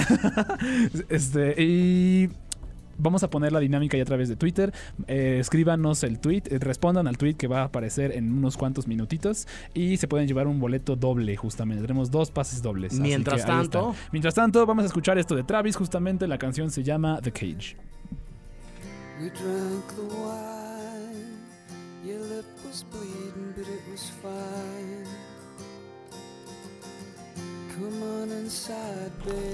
este. 1.08 1.54
Y. 1.62 2.28
Vamos 3.02 3.24
a 3.24 3.30
poner 3.30 3.52
la 3.52 3.58
dinámica 3.58 3.96
ya 3.96 4.04
a 4.04 4.06
través 4.06 4.28
de 4.28 4.36
Twitter. 4.36 4.72
Eh, 5.08 5.38
escríbanos 5.40 6.04
el 6.04 6.20
tweet, 6.20 6.44
eh, 6.46 6.58
respondan 6.60 7.08
al 7.08 7.18
tweet 7.18 7.34
que 7.34 7.48
va 7.48 7.62
a 7.62 7.64
aparecer 7.64 8.12
en 8.12 8.32
unos 8.32 8.56
cuantos 8.56 8.86
minutitos 8.86 9.48
y 9.74 9.96
se 9.96 10.06
pueden 10.06 10.28
llevar 10.28 10.46
un 10.46 10.60
boleto 10.60 10.94
doble, 10.94 11.36
justamente. 11.36 11.82
Tenemos 11.82 12.12
dos 12.12 12.30
pases 12.30 12.62
dobles. 12.62 12.92
así 12.92 13.02
Mientras 13.02 13.44
tanto-. 13.44 13.94
Mientras 14.12 14.34
tanto, 14.34 14.64
vamos 14.66 14.84
a 14.84 14.86
escuchar 14.86 15.18
esto 15.18 15.34
de 15.34 15.42
Travis, 15.42 15.74
justamente. 15.74 16.28
La 16.28 16.38
canción 16.38 16.70
se 16.70 16.84
llama 16.84 17.20
The 17.20 17.32
Cage. 17.32 17.76
We 19.20 19.30
drank 19.30 19.86
the 19.96 20.02
wine. 20.02 21.38
Your 22.04 22.20
lip 22.20 22.44
was 22.64 22.84
bleeding, 22.90 23.52
but 23.56 23.66
it 23.66 23.82
was 23.90 24.10
fine. 24.22 24.81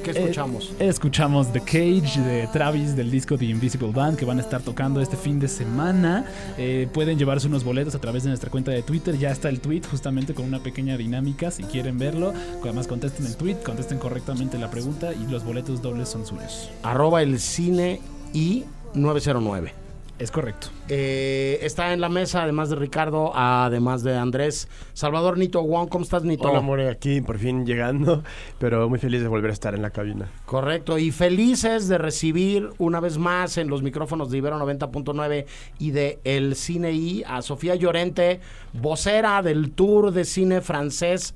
¿Qué 0.05 0.11
escuchamos? 0.11 0.73
Eh, 0.79 0.89
escuchamos 0.89 1.53
The 1.53 1.61
Cage 1.61 2.21
de 2.21 2.49
Travis 2.53 2.97
del 2.97 3.11
disco 3.11 3.37
The 3.37 3.45
Invisible 3.45 3.93
Band 3.93 4.17
que 4.19 4.25
van 4.25 4.39
a 4.39 4.41
estar 4.41 4.63
tocando 4.63 5.01
este 5.01 5.17
fin 5.17 5.39
de 5.39 5.49
semana. 5.49 6.25
Eh, 6.57 6.89
pueden 6.93 7.19
llevarse 7.19 7.47
unos 7.47 7.65
boletos 7.65 7.95
a 7.95 8.01
través 8.01 8.25
de 8.25 8.31
nuestra 8.31 8.51
cuenta 8.51 8.71
de 8.71 8.83
Twitter. 8.83 9.17
Ya 9.19 9.31
está 9.31 9.49
el 9.49 9.61
tweet 9.61 9.83
justamente 9.91 10.35
con 10.35 10.45
una 10.45 10.61
pequeña 10.61 10.97
dinámica 10.97 11.51
si 11.51 11.65
quieren 11.65 11.99
verlo. 11.99 12.33
Además 12.63 12.87
contesten 12.87 13.27
el 13.27 13.37
tweet, 13.37 13.57
contesten 13.65 13.99
correctamente 13.99 14.59
la 14.59 14.71
pregunta 14.71 15.13
y 15.13 15.31
los 15.31 15.45
boletos 15.45 15.83
dobles 15.83 16.09
son 16.09 16.27
suyos. 16.27 16.71
Arroba 16.83 17.23
el 17.23 17.39
cine 17.39 18.01
y 18.33 18.65
909. 18.95 19.88
Es 20.19 20.33
correcto. 20.33 20.69
Eh, 20.89 21.61
está 21.63 21.93
en 21.93 22.01
la 22.01 22.09
mesa, 22.09 22.43
además 22.43 22.71
de 22.71 22.77
Ricardo, 22.77 23.31
además 23.37 24.03
de 24.03 24.17
Andrés. 24.17 24.69
Salvador 24.93 25.39
Nito 25.39 25.63
Wong, 25.63 25.89
¿cómo 25.89 26.03
estás, 26.03 26.25
Nito? 26.25 26.51
Hola, 26.51 26.61
More, 26.61 26.89
aquí 26.89 27.21
por 27.21 27.39
fin 27.39 27.65
llegando, 27.65 28.25
pero 28.59 28.89
muy 28.89 28.99
feliz 28.99 29.23
de 29.23 29.29
volver 29.29 29.51
a 29.51 29.53
estar 29.53 29.77
en 29.77 29.83
la 29.83 29.91
cabina. 29.91 30.29
Correcto, 30.45 30.99
y 30.99 31.13
felices 31.13 31.87
de 31.87 31.99
recibir 31.99 32.71
una 32.79 32.99
vez 32.99 33.17
más 33.17 33.59
en 33.59 33.69
los 33.69 33.83
micrófonos 33.83 34.31
de 34.31 34.39
Ibero 34.39 34.59
90.9 34.59 35.47
y 35.79 35.93
de 35.93 36.19
El 36.25 36.57
Cine 36.57 36.91
I 36.93 37.23
a 37.25 37.41
Sofía 37.41 37.77
Llorente, 37.77 38.41
vocera 38.73 39.41
del 39.43 39.71
Tour 39.71 40.11
de 40.11 40.25
Cine 40.25 40.63
Francés 40.63 41.35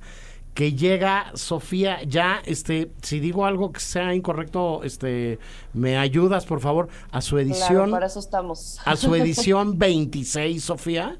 que 0.53 0.73
llega 0.73 1.31
Sofía 1.35 2.03
ya 2.03 2.41
este 2.45 2.91
si 3.01 3.19
digo 3.19 3.45
algo 3.45 3.71
que 3.71 3.79
sea 3.79 4.13
incorrecto 4.13 4.83
este 4.83 5.39
me 5.73 5.97
ayudas 5.97 6.45
por 6.45 6.59
favor 6.61 6.89
a 7.11 7.21
su 7.21 7.35
Claro, 7.35 7.49
edición 7.49 7.91
para 7.91 8.05
eso 8.05 8.19
estamos. 8.19 8.79
a 8.85 8.95
su 8.95 9.15
edición 9.15 9.77
26 9.79 10.63
Sofía 10.63 11.17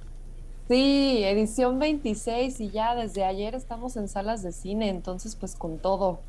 Sí, 0.70 1.22
edición 1.24 1.78
26 1.78 2.62
y 2.62 2.70
ya 2.70 2.96
desde 2.96 3.26
ayer 3.26 3.54
estamos 3.54 3.98
en 3.98 4.08
salas 4.08 4.42
de 4.44 4.54
cine, 4.54 4.88
entonces 4.90 5.36
pues 5.36 5.56
con 5.56 5.78
todo. 5.78 6.22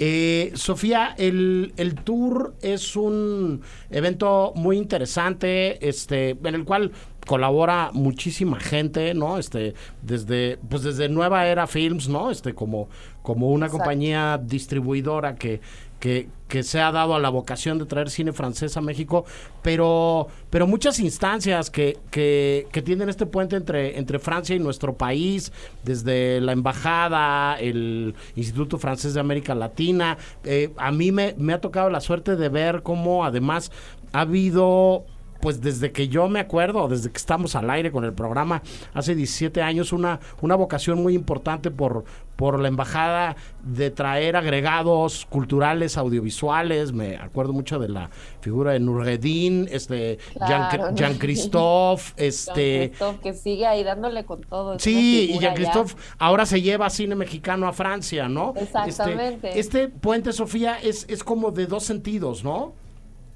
Eh, 0.00 0.50
Sofía, 0.56 1.14
el, 1.16 1.72
el 1.76 1.94
tour 1.94 2.56
es 2.62 2.96
un 2.96 3.62
evento 3.90 4.52
muy 4.56 4.76
interesante, 4.76 5.88
este, 5.88 6.30
en 6.30 6.54
el 6.56 6.64
cual 6.64 6.90
colabora 7.30 7.90
muchísima 7.92 8.58
gente, 8.58 9.14
¿no? 9.14 9.38
Este, 9.38 9.74
desde, 10.02 10.58
pues 10.68 10.82
desde 10.82 11.08
Nueva 11.08 11.46
Era 11.46 11.68
Films, 11.68 12.08
¿no? 12.08 12.28
Este, 12.28 12.54
como, 12.56 12.88
como 13.22 13.50
una 13.50 13.66
Exacto. 13.66 13.84
compañía 13.84 14.40
distribuidora 14.42 15.36
que, 15.36 15.60
que, 16.00 16.26
que 16.48 16.64
se 16.64 16.80
ha 16.80 16.90
dado 16.90 17.14
a 17.14 17.20
la 17.20 17.28
vocación 17.28 17.78
de 17.78 17.86
traer 17.86 18.10
cine 18.10 18.32
francés 18.32 18.76
a 18.76 18.80
México, 18.80 19.26
pero, 19.62 20.26
pero 20.50 20.66
muchas 20.66 20.98
instancias 20.98 21.70
que, 21.70 21.98
que, 22.10 22.66
que 22.72 22.82
tienen 22.82 23.08
este 23.08 23.26
puente 23.26 23.54
entre, 23.54 23.96
entre 23.96 24.18
Francia 24.18 24.56
y 24.56 24.58
nuestro 24.58 24.96
país, 24.96 25.52
desde 25.84 26.40
la 26.40 26.50
embajada, 26.50 27.60
el 27.60 28.12
Instituto 28.34 28.76
Francés 28.76 29.14
de 29.14 29.20
América 29.20 29.54
Latina. 29.54 30.18
Eh, 30.42 30.72
a 30.76 30.90
mí 30.90 31.12
me, 31.12 31.36
me 31.38 31.52
ha 31.52 31.60
tocado 31.60 31.90
la 31.90 32.00
suerte 32.00 32.34
de 32.34 32.48
ver 32.48 32.82
cómo 32.82 33.24
además 33.24 33.70
ha 34.12 34.22
habido 34.22 35.04
pues 35.40 35.60
desde 35.60 35.92
que 35.92 36.08
yo 36.08 36.28
me 36.28 36.40
acuerdo, 36.40 36.88
desde 36.88 37.10
que 37.10 37.18
estamos 37.18 37.54
al 37.54 37.70
aire 37.70 37.90
con 37.90 38.04
el 38.04 38.12
programa, 38.12 38.62
hace 38.94 39.14
17 39.14 39.62
años, 39.62 39.92
una, 39.92 40.20
una 40.40 40.54
vocación 40.54 41.02
muy 41.02 41.14
importante 41.14 41.70
por, 41.70 42.04
por 42.36 42.58
la 42.58 42.68
embajada 42.68 43.36
de 43.62 43.90
traer 43.90 44.36
agregados 44.36 45.26
culturales, 45.26 45.98
audiovisuales. 45.98 46.92
Me 46.92 47.16
acuerdo 47.16 47.52
mucho 47.52 47.78
de 47.78 47.88
la 47.88 48.10
figura 48.40 48.72
de 48.72 48.80
Nurredin, 48.80 49.68
este, 49.70 50.18
Jean, 50.46 50.70
Claro, 50.70 50.94
Jean 50.94 51.18
Christophe, 51.18 52.12
este. 52.16 52.92
Jean-Christophe, 52.98 53.20
que 53.20 53.34
sigue 53.34 53.66
ahí 53.66 53.82
dándole 53.82 54.24
con 54.24 54.40
todo. 54.40 54.78
Sí, 54.78 55.32
y 55.34 55.38
Jean 55.38 55.42
ya. 55.42 55.54
Christophe 55.54 55.94
ahora 56.18 56.46
se 56.46 56.62
lleva 56.62 56.88
cine 56.90 57.14
mexicano 57.14 57.66
a 57.66 57.72
Francia, 57.72 58.28
¿no? 58.28 58.54
Exactamente. 58.56 59.48
Este, 59.48 59.60
este 59.60 59.88
Puente 59.88 60.32
Sofía 60.32 60.78
es, 60.78 61.06
es 61.08 61.22
como 61.22 61.50
de 61.50 61.66
dos 61.66 61.84
sentidos, 61.84 62.44
¿no? 62.44 62.74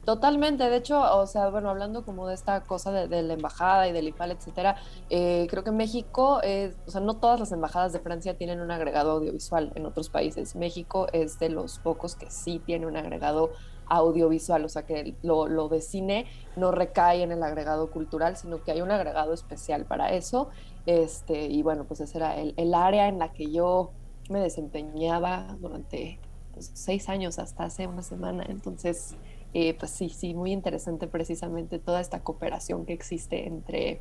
Totalmente, 0.04 0.68
de 0.68 0.76
hecho, 0.76 1.00
o 1.00 1.26
sea, 1.26 1.48
bueno, 1.48 1.70
hablando 1.70 2.04
como 2.04 2.26
de 2.26 2.34
esta 2.34 2.62
cosa 2.64 2.92
de, 2.92 3.22
la 3.22 3.32
embajada 3.32 3.88
y 3.88 3.92
del 3.92 4.08
IFAL, 4.08 4.32
etcétera, 4.32 4.76
eh, 5.08 5.46
creo 5.48 5.64
que 5.64 5.70
México, 5.70 6.40
o 6.86 6.90
sea, 6.90 7.00
no 7.00 7.14
todas 7.14 7.40
las 7.40 7.52
embajadas 7.52 7.92
de 7.92 8.00
Francia 8.00 8.36
tienen 8.36 8.60
un 8.60 8.70
agregado 8.70 9.12
audiovisual 9.12 9.72
en 9.74 9.86
otros 9.86 10.10
países. 10.10 10.56
México 10.56 11.06
es 11.12 11.38
de 11.38 11.48
los 11.48 11.78
pocos 11.78 12.16
que 12.16 12.30
sí 12.30 12.60
tiene 12.64 12.86
un 12.86 12.96
agregado 12.96 13.52
audiovisual, 13.86 14.64
o 14.64 14.68
sea, 14.68 14.84
que 14.84 15.14
lo, 15.22 15.48
lo 15.48 15.68
de 15.68 15.80
cine 15.80 16.26
no 16.56 16.70
recae 16.70 17.22
en 17.22 17.32
el 17.32 17.42
agregado 17.42 17.90
cultural, 17.90 18.36
sino 18.36 18.62
que 18.62 18.72
hay 18.72 18.82
un 18.82 18.90
agregado 18.90 19.32
especial 19.32 19.84
para 19.86 20.12
eso. 20.12 20.48
Este, 20.86 21.46
y 21.46 21.62
bueno, 21.62 21.84
pues 21.84 22.00
ese 22.00 22.18
era 22.18 22.36
el, 22.36 22.54
el 22.56 22.74
área 22.74 23.08
en 23.08 23.18
la 23.18 23.32
que 23.32 23.50
yo 23.50 23.90
me 24.28 24.40
desempeñaba 24.40 25.56
durante 25.60 26.18
pues, 26.52 26.70
seis 26.74 27.08
años 27.08 27.38
hasta 27.38 27.64
hace 27.64 27.86
una 27.86 28.02
semana. 28.02 28.44
Entonces, 28.48 29.16
eh, 29.54 29.74
pues 29.74 29.92
sí, 29.92 30.08
sí, 30.08 30.34
muy 30.34 30.52
interesante 30.52 31.06
precisamente 31.06 31.78
toda 31.78 32.00
esta 32.00 32.20
cooperación 32.20 32.84
que 32.84 32.92
existe 32.92 33.46
entre 33.46 34.00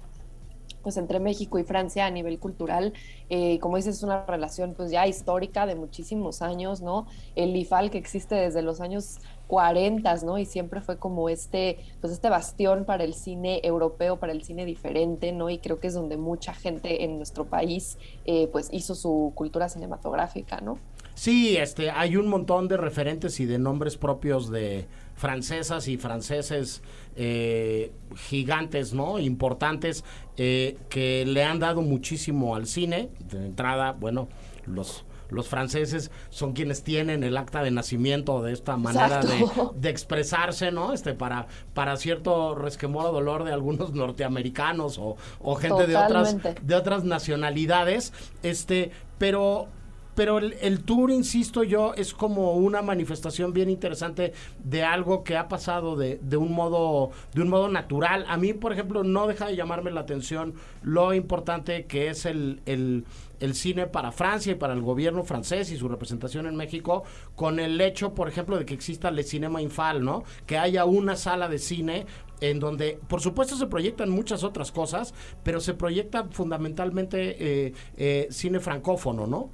pues 0.83 0.97
entre 0.97 1.19
México 1.19 1.57
y 1.57 1.63
Francia 1.63 2.05
a 2.05 2.11
nivel 2.11 2.39
cultural, 2.39 2.93
eh, 3.29 3.57
como 3.59 3.77
dices, 3.77 3.97
es 3.97 4.03
una 4.03 4.25
relación 4.25 4.73
pues 4.73 4.91
ya 4.91 5.07
histórica 5.07 5.65
de 5.65 5.75
muchísimos 5.75 6.41
años, 6.41 6.81
¿no? 6.81 7.07
El 7.35 7.55
IFAL 7.55 7.89
que 7.89 7.97
existe 7.97 8.35
desde 8.35 8.61
los 8.61 8.81
años 8.81 9.19
40, 9.47 10.13
¿no? 10.25 10.37
Y 10.37 10.45
siempre 10.45 10.81
fue 10.81 10.97
como 10.97 11.29
este, 11.29 11.77
pues 12.01 12.11
este 12.11 12.29
bastión 12.29 12.83
para 12.83 13.05
el 13.05 13.13
cine 13.13 13.61
europeo, 13.63 14.19
para 14.19 14.33
el 14.33 14.43
cine 14.43 14.65
diferente, 14.65 15.31
¿no? 15.31 15.49
Y 15.49 15.59
creo 15.59 15.79
que 15.79 15.87
es 15.87 15.93
donde 15.93 16.17
mucha 16.17 16.53
gente 16.53 17.05
en 17.05 17.17
nuestro 17.17 17.45
país, 17.45 17.97
eh, 18.25 18.49
pues 18.51 18.67
hizo 18.71 18.93
su 18.93 19.31
cultura 19.35 19.69
cinematográfica, 19.69 20.59
¿no? 20.59 20.79
Sí, 21.15 21.55
este, 21.57 21.91
hay 21.91 22.17
un 22.17 22.27
montón 22.27 22.67
de 22.67 22.75
referentes 22.75 23.39
y 23.39 23.45
de 23.45 23.59
nombres 23.59 23.97
propios 23.97 24.49
de 24.49 24.87
francesas 25.15 25.87
y 25.87 25.97
franceses 25.97 26.81
eh, 27.15 27.91
gigantes, 28.15 28.93
¿no? 28.93 29.19
Importantes 29.19 30.03
eh, 30.37 30.77
que 30.89 31.25
le 31.25 31.43
han 31.43 31.59
dado 31.59 31.81
muchísimo 31.81 32.55
al 32.55 32.67
cine. 32.67 33.09
De 33.29 33.45
entrada, 33.45 33.91
bueno, 33.93 34.27
los 34.65 35.05
los 35.33 35.47
franceses 35.47 36.11
son 36.29 36.53
quienes 36.53 36.83
tienen 36.83 37.23
el 37.23 37.37
acta 37.37 37.63
de 37.63 37.71
nacimiento 37.71 38.43
de 38.43 38.53
esta 38.53 38.77
manera 38.77 39.21
de, 39.75 39.89
expresarse, 39.89 40.71
¿no? 40.71 40.93
Este, 40.93 41.13
para, 41.13 41.47
para 41.73 41.97
cierto 41.97 42.53
resquemor 42.55 43.07
o 43.07 43.11
dolor 43.11 43.43
de 43.43 43.51
algunos 43.51 43.93
norteamericanos 43.95 44.99
o, 44.99 45.17
o 45.39 45.55
gente 45.55 45.87
de 45.87 45.97
otras, 45.97 46.37
de 46.61 46.75
otras 46.75 47.03
nacionalidades. 47.03 48.13
Este, 48.43 48.91
pero 49.17 49.67
pero 50.15 50.37
el, 50.37 50.55
el 50.61 50.83
tour, 50.83 51.11
insisto 51.11 51.63
yo, 51.63 51.93
es 51.95 52.13
como 52.13 52.53
una 52.53 52.81
manifestación 52.81 53.53
bien 53.53 53.69
interesante 53.69 54.33
de 54.63 54.83
algo 54.83 55.23
que 55.23 55.37
ha 55.37 55.47
pasado 55.47 55.95
de, 55.95 56.19
de 56.21 56.37
un 56.37 56.53
modo 56.53 57.11
de 57.33 57.41
un 57.41 57.49
modo 57.49 57.67
natural. 57.69 58.25
A 58.27 58.37
mí, 58.37 58.53
por 58.53 58.73
ejemplo, 58.73 59.03
no 59.03 59.27
deja 59.27 59.47
de 59.47 59.55
llamarme 59.55 59.91
la 59.91 60.01
atención 60.01 60.53
lo 60.81 61.13
importante 61.13 61.85
que 61.85 62.09
es 62.09 62.25
el, 62.25 62.61
el, 62.65 63.05
el 63.39 63.55
cine 63.55 63.87
para 63.87 64.11
Francia 64.11 64.51
y 64.53 64.55
para 64.55 64.73
el 64.73 64.81
gobierno 64.81 65.23
francés 65.23 65.71
y 65.71 65.77
su 65.77 65.87
representación 65.87 66.47
en 66.47 66.55
México, 66.55 67.03
con 67.35 67.59
el 67.59 67.79
hecho, 67.81 68.13
por 68.13 68.27
ejemplo, 68.27 68.57
de 68.57 68.65
que 68.65 68.73
exista 68.73 69.09
el 69.09 69.23
Cinema 69.23 69.61
Infal, 69.61 70.03
¿no? 70.03 70.23
Que 70.45 70.57
haya 70.57 70.85
una 70.85 71.15
sala 71.15 71.47
de 71.49 71.59
cine 71.59 72.05
en 72.41 72.59
donde, 72.59 72.99
por 73.07 73.21
supuesto, 73.21 73.55
se 73.55 73.67
proyectan 73.67 74.09
muchas 74.09 74.43
otras 74.43 74.71
cosas, 74.71 75.13
pero 75.43 75.59
se 75.61 75.73
proyecta 75.73 76.25
fundamentalmente 76.29 77.37
eh, 77.39 77.73
eh, 77.97 78.27
cine 78.31 78.59
francófono, 78.59 79.27
¿no? 79.27 79.49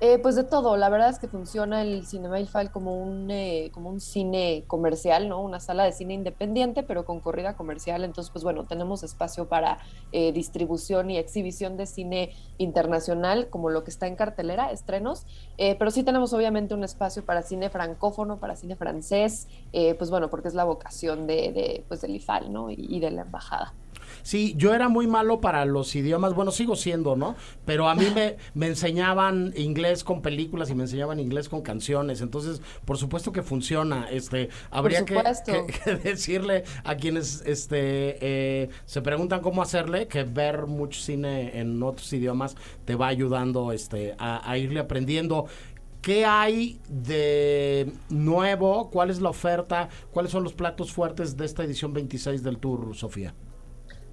Eh, 0.00 0.20
pues 0.20 0.36
de 0.36 0.44
todo, 0.44 0.76
la 0.76 0.90
verdad 0.90 1.10
es 1.10 1.18
que 1.18 1.26
funciona 1.26 1.82
el 1.82 2.06
Cinema 2.06 2.38
Ilfal 2.38 2.70
como 2.70 3.02
un, 3.02 3.32
eh, 3.32 3.70
como 3.72 3.90
un 3.90 4.00
cine 4.00 4.62
comercial, 4.68 5.28
¿no? 5.28 5.42
Una 5.42 5.58
sala 5.58 5.82
de 5.82 5.90
cine 5.90 6.14
independiente, 6.14 6.84
pero 6.84 7.04
con 7.04 7.18
corrida 7.18 7.56
comercial. 7.56 8.04
Entonces, 8.04 8.30
pues 8.30 8.44
bueno, 8.44 8.64
tenemos 8.64 9.02
espacio 9.02 9.48
para 9.48 9.78
eh, 10.12 10.30
distribución 10.30 11.10
y 11.10 11.18
exhibición 11.18 11.76
de 11.76 11.86
cine 11.86 12.30
internacional, 12.58 13.50
como 13.50 13.70
lo 13.70 13.82
que 13.82 13.90
está 13.90 14.06
en 14.06 14.14
cartelera, 14.14 14.70
estrenos. 14.70 15.26
Eh, 15.56 15.74
pero 15.76 15.90
sí 15.90 16.04
tenemos 16.04 16.32
obviamente 16.32 16.74
un 16.74 16.84
espacio 16.84 17.24
para 17.24 17.42
cine 17.42 17.68
francófono, 17.68 18.38
para 18.38 18.54
cine 18.54 18.76
francés, 18.76 19.48
eh, 19.72 19.94
pues 19.94 20.10
bueno, 20.10 20.30
porque 20.30 20.46
es 20.46 20.54
la 20.54 20.62
vocación 20.62 21.26
de, 21.26 21.50
de, 21.52 21.84
pues 21.88 22.02
del 22.02 22.14
IFAL, 22.14 22.52
¿no? 22.52 22.70
Y, 22.70 22.76
y 22.88 23.00
de 23.00 23.10
la 23.10 23.22
embajada. 23.22 23.74
Sí, 24.22 24.54
yo 24.56 24.74
era 24.74 24.88
muy 24.88 25.06
malo 25.06 25.40
para 25.40 25.64
los 25.64 25.94
idiomas, 25.96 26.34
bueno, 26.34 26.50
sigo 26.50 26.76
siendo, 26.76 27.16
¿no? 27.16 27.36
Pero 27.64 27.88
a 27.88 27.94
mí 27.94 28.06
me, 28.14 28.36
me 28.54 28.66
enseñaban 28.66 29.52
inglés 29.56 30.04
con 30.04 30.22
películas 30.22 30.70
y 30.70 30.74
me 30.74 30.82
enseñaban 30.84 31.20
inglés 31.20 31.48
con 31.48 31.62
canciones, 31.62 32.20
entonces, 32.20 32.60
por 32.84 32.98
supuesto 32.98 33.32
que 33.32 33.42
funciona, 33.42 34.08
este, 34.10 34.48
habría 34.70 35.04
que, 35.04 35.14
supuesto. 35.16 35.52
que- 35.66 35.72
que 35.84 35.96
decirle 35.96 36.64
a 36.84 36.96
quienes, 36.96 37.42
este, 37.46 38.18
eh, 38.20 38.68
se 38.84 39.02
preguntan 39.02 39.40
cómo 39.40 39.62
hacerle, 39.62 40.08
que 40.08 40.24
ver 40.24 40.66
mucho 40.66 41.00
cine 41.00 41.58
en 41.58 41.82
otros 41.82 42.12
idiomas 42.12 42.56
te 42.84 42.94
va 42.94 43.08
ayudando, 43.08 43.72
este, 43.72 44.14
a, 44.18 44.48
a 44.50 44.58
irle 44.58 44.80
aprendiendo. 44.80 45.46
¿Qué 46.00 46.24
hay 46.24 46.80
de 46.88 47.92
nuevo? 48.08 48.88
¿Cuál 48.90 49.10
es 49.10 49.20
la 49.20 49.30
oferta? 49.30 49.88
¿Cuáles 50.12 50.30
son 50.32 50.44
los 50.44 50.52
platos 50.54 50.92
fuertes 50.92 51.36
de 51.36 51.44
esta 51.44 51.64
edición 51.64 51.92
26 51.92 52.42
del 52.42 52.58
Tour, 52.58 52.94
Sofía? 52.94 53.34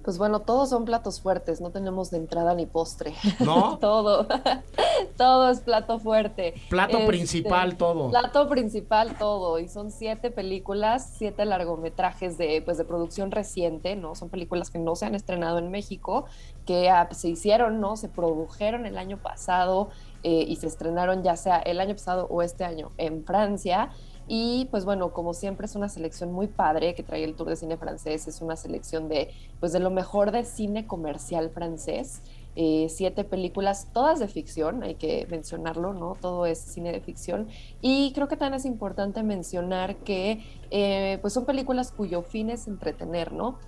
Pues 0.06 0.18
bueno, 0.18 0.38
todos 0.38 0.70
son 0.70 0.84
platos 0.84 1.20
fuertes, 1.20 1.60
no 1.60 1.70
tenemos 1.70 2.12
de 2.12 2.18
entrada 2.18 2.54
ni 2.54 2.64
postre. 2.64 3.12
¿No? 3.40 3.76
todo, 3.80 4.28
todo 5.16 5.50
es 5.50 5.58
plato 5.58 5.98
fuerte. 5.98 6.54
Plato 6.70 6.98
Este, 6.98 7.08
principal, 7.08 7.76
todo. 7.76 8.10
Plato 8.10 8.48
principal, 8.48 9.18
todo. 9.18 9.58
Y 9.58 9.66
son 9.66 9.90
siete 9.90 10.30
películas, 10.30 11.12
siete 11.18 11.44
largometrajes 11.44 12.38
de, 12.38 12.62
pues, 12.64 12.78
de 12.78 12.84
producción 12.84 13.32
reciente, 13.32 13.96
¿no? 13.96 14.14
Son 14.14 14.28
películas 14.28 14.70
que 14.70 14.78
no 14.78 14.94
se 14.94 15.06
han 15.06 15.16
estrenado 15.16 15.58
en 15.58 15.72
México, 15.72 16.26
que 16.66 16.88
ah, 16.88 17.08
se 17.10 17.28
hicieron, 17.28 17.80
¿no? 17.80 17.96
Se 17.96 18.08
produjeron 18.08 18.86
el 18.86 18.98
año 18.98 19.16
pasado 19.16 19.88
eh, 20.22 20.44
y 20.46 20.54
se 20.54 20.68
estrenaron 20.68 21.24
ya 21.24 21.34
sea 21.34 21.58
el 21.58 21.80
año 21.80 21.94
pasado 21.94 22.28
o 22.30 22.42
este 22.42 22.64
año 22.64 22.92
en 22.96 23.24
Francia. 23.24 23.90
Y 24.28 24.66
pues 24.70 24.84
bueno, 24.84 25.12
como 25.12 25.34
siempre 25.34 25.66
es 25.66 25.76
una 25.76 25.88
selección 25.88 26.32
muy 26.32 26.48
padre 26.48 26.94
que 26.94 27.02
trae 27.02 27.22
el 27.22 27.34
Tour 27.34 27.48
de 27.48 27.56
Cine 27.56 27.76
francés, 27.76 28.26
es 28.26 28.40
una 28.40 28.56
selección 28.56 29.08
de 29.08 29.30
pues 29.60 29.72
de 29.72 29.80
lo 29.80 29.90
mejor 29.90 30.32
de 30.32 30.44
cine 30.44 30.86
comercial 30.86 31.50
francés. 31.50 32.22
Eh, 32.58 32.86
siete 32.88 33.22
películas, 33.22 33.88
todas 33.92 34.18
de 34.18 34.28
ficción, 34.28 34.82
hay 34.82 34.94
que 34.94 35.26
mencionarlo, 35.30 35.92
¿no? 35.92 36.16
Todo 36.18 36.46
es 36.46 36.58
cine 36.58 36.90
de 36.90 37.00
ficción. 37.00 37.48
Y 37.82 38.12
creo 38.14 38.28
que 38.28 38.36
también 38.38 38.54
es 38.54 38.64
importante 38.64 39.22
mencionar 39.22 39.96
que 39.96 40.42
eh, 40.70 41.18
pues 41.20 41.34
son 41.34 41.44
películas 41.44 41.92
cuyo 41.92 42.22
fin 42.22 42.48
es 42.48 42.66
entretener, 42.66 43.32
¿no? 43.32 43.58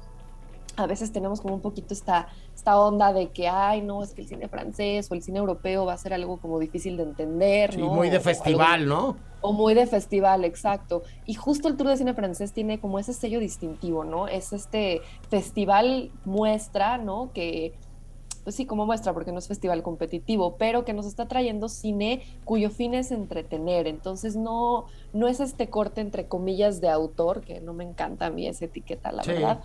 A 0.79 0.87
veces 0.87 1.13
tenemos 1.13 1.41
como 1.41 1.55
un 1.55 1.61
poquito 1.61 1.93
esta, 1.93 2.29
esta 2.55 2.79
onda 2.81 3.13
de 3.13 3.31
que, 3.31 3.49
ay, 3.49 3.83
no, 3.83 4.03
es 4.03 4.15
que 4.15 4.23
el 4.23 4.29
cine 4.29 4.49
francés 4.49 5.11
o 5.11 5.15
el 5.15 5.23
cine 5.23 5.39
europeo 5.41 5.85
va 5.87 5.95
a 5.95 5.99
ser 5.99 6.13
algo 6.15 6.39
como 6.39 6.59
difícil 6.59 6.97
de 6.97 7.03
entender, 7.03 7.73
Sí, 7.75 7.81
¿no? 7.81 7.89
muy 7.89 8.11
de 8.11 8.19
O 8.19 8.21
festival, 8.21 8.83
algo- 8.83 8.95
¿no? 8.95 9.17
o 9.41 9.53
muy 9.53 9.75
de 9.75 9.87
festival, 9.87 10.45
exacto. 10.45 11.03
Y 11.27 11.35
justo 11.35 11.69
el 11.69 11.77
Tour 11.77 11.89
de 11.89 11.97
Cine 11.97 12.15
Francés 12.15 12.53
tiene 12.53 12.81
como 12.81 12.99
ese 12.99 13.13
sello 13.13 13.39
distintivo, 13.41 14.05
¿no? 14.05 14.27
Es 14.29 14.53
este 14.53 15.01
festival 15.31 16.11
muestra, 16.25 16.99
¿no? 16.99 17.31
Que, 17.33 17.75
pues 18.45 18.57
sí, 18.57 18.67
como 18.67 18.87
muestra, 18.87 19.13
porque 19.13 19.31
no 19.31 19.39
es 19.39 19.47
festival 19.47 19.83
competitivo, 19.83 20.57
pero 20.57 20.85
que 20.85 20.93
nos 20.95 21.07
está 21.07 21.29
trayendo 21.29 21.69
cine 21.69 22.23
cuyo 22.45 22.71
fin 22.71 22.95
es 22.95 23.11
entretener. 23.13 23.87
Entonces 23.87 24.37
no, 24.37 24.87
no 25.13 25.29
es 25.29 25.39
este 25.41 25.69
corte 25.69 26.01
entre 26.01 26.27
comillas 26.27 26.81
de 26.81 26.89
autor, 26.89 27.43
que 27.43 27.61
no 27.61 27.75
me 27.75 27.85
encanta 27.85 28.27
a 28.27 28.31
mí 28.31 28.47
esa 28.47 28.65
etiqueta, 28.65 29.13
la 29.13 29.23
Sí. 29.23 29.33
verdad. 29.33 29.61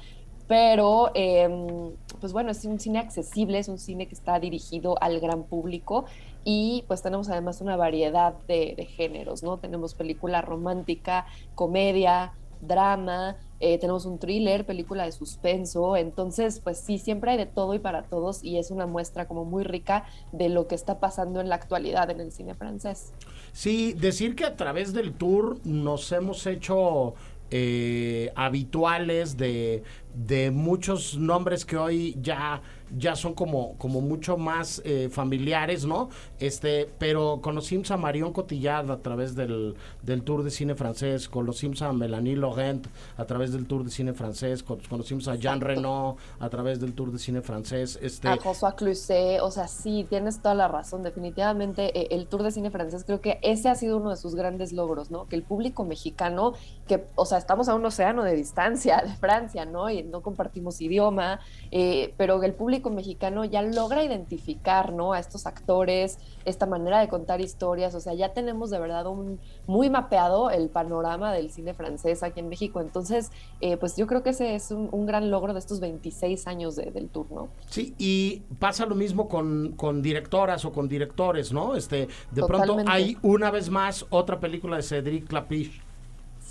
Pero, 0.53 1.09
em, 1.15 1.95
pues 2.21 2.31
bueno, 2.31 2.51
es 2.51 2.63
un 2.65 2.79
cine 2.79 2.99
accesible, 2.99 3.57
es 3.57 3.69
un 3.69 3.79
cine 3.79 4.07
que 4.07 4.13
está 4.13 4.39
dirigido 4.39 5.01
al 5.01 5.19
gran 5.19 5.45
público 5.45 6.05
y 6.45 6.83
pues 6.87 7.01
tenemos 7.01 7.27
además 7.27 7.59
una 7.59 7.75
variedad 7.75 8.35
de, 8.47 8.87
géneros, 8.95 9.41
¿no? 9.41 9.57
Tenemos 9.57 9.95
película 9.95 10.43
romántica, 10.43 11.25
comedia, 11.55 12.33
drama, 12.61 13.35
eh, 13.59 13.79
tenemos 13.79 14.05
un 14.05 14.19
thriller, 14.19 14.63
película 14.63 15.05
de 15.05 15.11
suspenso, 15.11 15.97
entonces 15.97 16.59
pues 16.59 16.77
sí, 16.77 16.99
siempre 16.99 17.31
hay 17.31 17.37
de 17.37 17.47
todo 17.47 17.73
y 17.73 17.79
para 17.79 18.03
todos 18.03 18.43
y 18.43 18.59
es 18.59 18.69
una 18.69 18.85
muestra 18.85 19.27
como 19.27 19.45
muy 19.45 19.63
rica 19.63 20.05
de 20.33 20.49
lo 20.49 20.67
que 20.67 20.75
está 20.75 20.99
pasando 20.99 21.41
en 21.41 21.49
la 21.49 21.55
actualidad 21.55 22.11
en 22.11 22.21
el 22.21 22.31
cine 22.31 22.53
francés. 22.53 23.11
Sí, 23.53 23.93
decir 23.93 24.35
que 24.35 24.45
a 24.45 24.55
través 24.55 24.93
del 24.93 25.13
tour 25.13 25.57
nos 25.65 26.11
hemos 26.11 26.45
hecho 26.45 27.15
eh, 27.55 28.31
habituales 28.35 29.37
de, 29.37 29.83
de 30.15 30.49
muchos 30.49 31.15
nombres 31.19 31.65
que 31.65 31.77
hoy 31.77 32.17
ya 32.19 32.63
ya 32.97 33.15
son 33.15 33.33
como, 33.33 33.77
como 33.77 34.01
mucho 34.01 34.37
más 34.37 34.81
eh, 34.85 35.09
familiares, 35.11 35.85
¿no? 35.85 36.09
Este, 36.39 36.89
pero 36.99 37.39
conocimos 37.41 37.91
a 37.91 37.97
Marion 37.97 38.33
Cotillard 38.33 38.89
a 38.91 38.97
través 39.01 39.35
del, 39.35 39.75
del 40.01 40.23
Tour 40.23 40.43
de 40.43 40.51
Cine 40.51 40.75
Francés, 40.75 41.27
conocimos 41.29 41.81
a 41.81 41.91
Melanie 41.93 42.35
Laurent 42.35 42.85
a 43.17 43.25
través 43.25 43.51
del 43.53 43.65
Tour 43.65 43.83
de 43.83 43.89
Cine 43.91 44.13
Francés, 44.13 44.63
con- 44.63 44.79
conocimos 44.89 45.27
a 45.27 45.35
Jean 45.35 45.61
Reno 45.61 46.17
a 46.39 46.49
través 46.49 46.79
del 46.79 46.93
Tour 46.93 47.11
de 47.11 47.19
Cine 47.19 47.41
Francés, 47.41 47.97
este, 48.01 48.27
A 48.27 48.37
François 48.37 48.75
Cluzet, 48.75 49.39
o 49.41 49.51
sea, 49.51 49.67
sí, 49.67 50.05
tienes 50.09 50.39
toda 50.41 50.55
la 50.55 50.67
razón. 50.67 51.03
Definitivamente, 51.03 51.97
eh, 51.99 52.07
el 52.11 52.27
Tour 52.27 52.43
de 52.43 52.51
Cine 52.51 52.69
francés, 52.71 53.03
creo 53.05 53.21
que 53.21 53.39
ese 53.41 53.69
ha 53.69 53.75
sido 53.75 53.97
uno 53.97 54.09
de 54.09 54.17
sus 54.17 54.35
grandes 54.35 54.73
logros, 54.73 55.09
¿no? 55.11 55.27
Que 55.27 55.35
el 55.35 55.43
público 55.43 55.83
mexicano, 55.85 56.53
que, 56.87 57.05
o 57.15 57.25
sea, 57.25 57.37
estamos 57.37 57.69
a 57.69 57.75
un 57.75 57.85
océano 57.85 58.23
de 58.23 58.35
distancia 58.35 59.01
de 59.05 59.13
Francia, 59.15 59.65
¿no? 59.65 59.89
Y 59.89 60.03
no 60.03 60.21
compartimos 60.21 60.81
idioma, 60.81 61.39
eh, 61.71 62.13
pero 62.17 62.41
el 62.43 62.53
público 62.53 62.82
mexicano 62.89 63.45
ya 63.45 63.61
logra 63.61 64.03
identificar, 64.03 64.93
¿no? 64.93 65.13
A 65.13 65.19
estos 65.19 65.45
actores, 65.45 66.17
esta 66.45 66.65
manera 66.65 66.99
de 66.99 67.07
contar 67.07 67.41
historias, 67.41 67.95
o 67.95 67.99
sea, 67.99 68.13
ya 68.13 68.33
tenemos 68.33 68.69
de 68.69 68.79
verdad 68.79 69.05
un 69.07 69.39
muy 69.67 69.89
mapeado 69.89 70.49
el 70.49 70.69
panorama 70.69 71.31
del 71.33 71.51
cine 71.51 71.73
francés 71.73 72.23
aquí 72.23 72.39
en 72.39 72.49
México. 72.49 72.81
Entonces, 72.81 73.31
eh, 73.61 73.77
pues 73.77 73.95
yo 73.95 74.07
creo 74.07 74.23
que 74.23 74.31
ese 74.31 74.55
es 74.55 74.71
un, 74.71 74.89
un 74.91 75.05
gran 75.05 75.29
logro 75.31 75.53
de 75.53 75.59
estos 75.59 75.79
26 75.79 76.47
años 76.47 76.75
de- 76.75 76.91
del 76.91 77.09
Tour, 77.09 77.27
¿no? 77.31 77.49
Sí, 77.69 77.93
y 77.97 78.41
pasa 78.59 78.85
lo 78.85 78.95
mismo 78.95 79.27
con, 79.27 79.73
con 79.77 80.01
directoras 80.01 80.65
o 80.65 80.71
con 80.71 80.87
directores, 80.87 81.51
¿no? 81.53 81.75
Este, 81.75 82.07
de 82.31 82.41
pronto 82.47 82.75
hay 82.91 83.17
una 83.21 83.51
vez 83.51 83.69
más 83.69 84.05
otra 84.09 84.39
película 84.39 84.77
de 84.77 84.83
Cédric 84.83 85.27
Clapiche. 85.27 85.81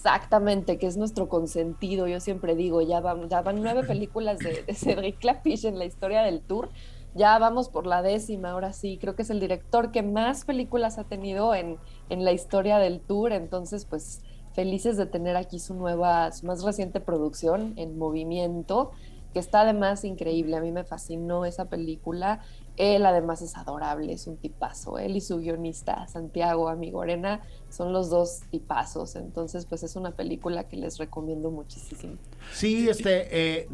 Exactamente, 0.05 0.79
que 0.79 0.89
es 0.89 0.97
nuestro 0.97 1.29
consentido. 1.29 2.09
Yo 2.09 2.19
siempre 2.19 2.57
digo, 2.57 2.83
ya 2.83 2.99
van, 2.99 3.29
ya 3.29 3.41
van 3.41 3.63
nueve 3.63 3.85
películas 3.85 4.41
de, 4.41 4.65
de 4.65 4.75
Cedric 4.75 5.21
Clapiche 5.21 5.69
en 5.69 5.79
la 5.79 5.85
historia 5.85 6.23
del 6.23 6.41
tour. 6.41 6.71
Ya 7.15 7.39
vamos 7.39 7.69
por 7.69 7.87
la 7.87 8.03
décima, 8.03 8.51
ahora 8.51 8.73
sí. 8.73 8.99
Creo 9.01 9.15
que 9.15 9.23
es 9.23 9.31
el 9.31 9.39
director 9.39 9.93
que 9.93 10.03
más 10.03 10.45
películas 10.45 10.99
ha 10.99 11.05
tenido 11.05 11.55
en, 11.55 11.79
en 12.09 12.25
la 12.25 12.33
historia 12.33 12.79
del 12.79 12.99
tour. 12.99 13.33
Entonces, 13.33 13.85
pues 13.85 14.23
felices 14.55 14.97
de 14.97 15.07
tener 15.07 15.37
aquí 15.37 15.61
su 15.61 15.75
nueva, 15.75 16.33
su 16.33 16.47
más 16.47 16.65
reciente 16.65 16.99
producción 16.99 17.75
en 17.77 17.97
movimiento, 17.97 18.91
que 19.33 19.39
está 19.39 19.61
además 19.61 20.05
increíble. 20.05 20.57
A 20.57 20.61
mí 20.61 20.73
me 20.73 20.83
fascinó 20.83 21.45
esa 21.45 21.67
película. 21.67 22.41
Él 22.77 23.07
además 23.07 23.41
es 23.41 23.57
adorable, 23.57 24.13
es 24.13 24.27
un 24.27 24.37
tipazo. 24.37 24.99
Él 24.99 25.17
y 25.17 25.21
su 25.21 25.39
guionista, 25.39 26.09
Santiago 26.09 26.69
Amigorena, 26.69 27.43
son 27.73 27.93
los 27.93 28.11
dos 28.11 28.41
tipazos. 28.51 29.17
Entonces, 29.17 29.67
pues 29.67 29.83
es 29.83 29.97
una 29.97 30.11
película 30.13 30.65
que 30.69 30.77
les 30.77 30.99
recomiendo 30.99 31.51
muchísimo. 31.51 32.15
Sí, 32.53 32.89
este, 32.89 33.61
eh, 33.61 33.69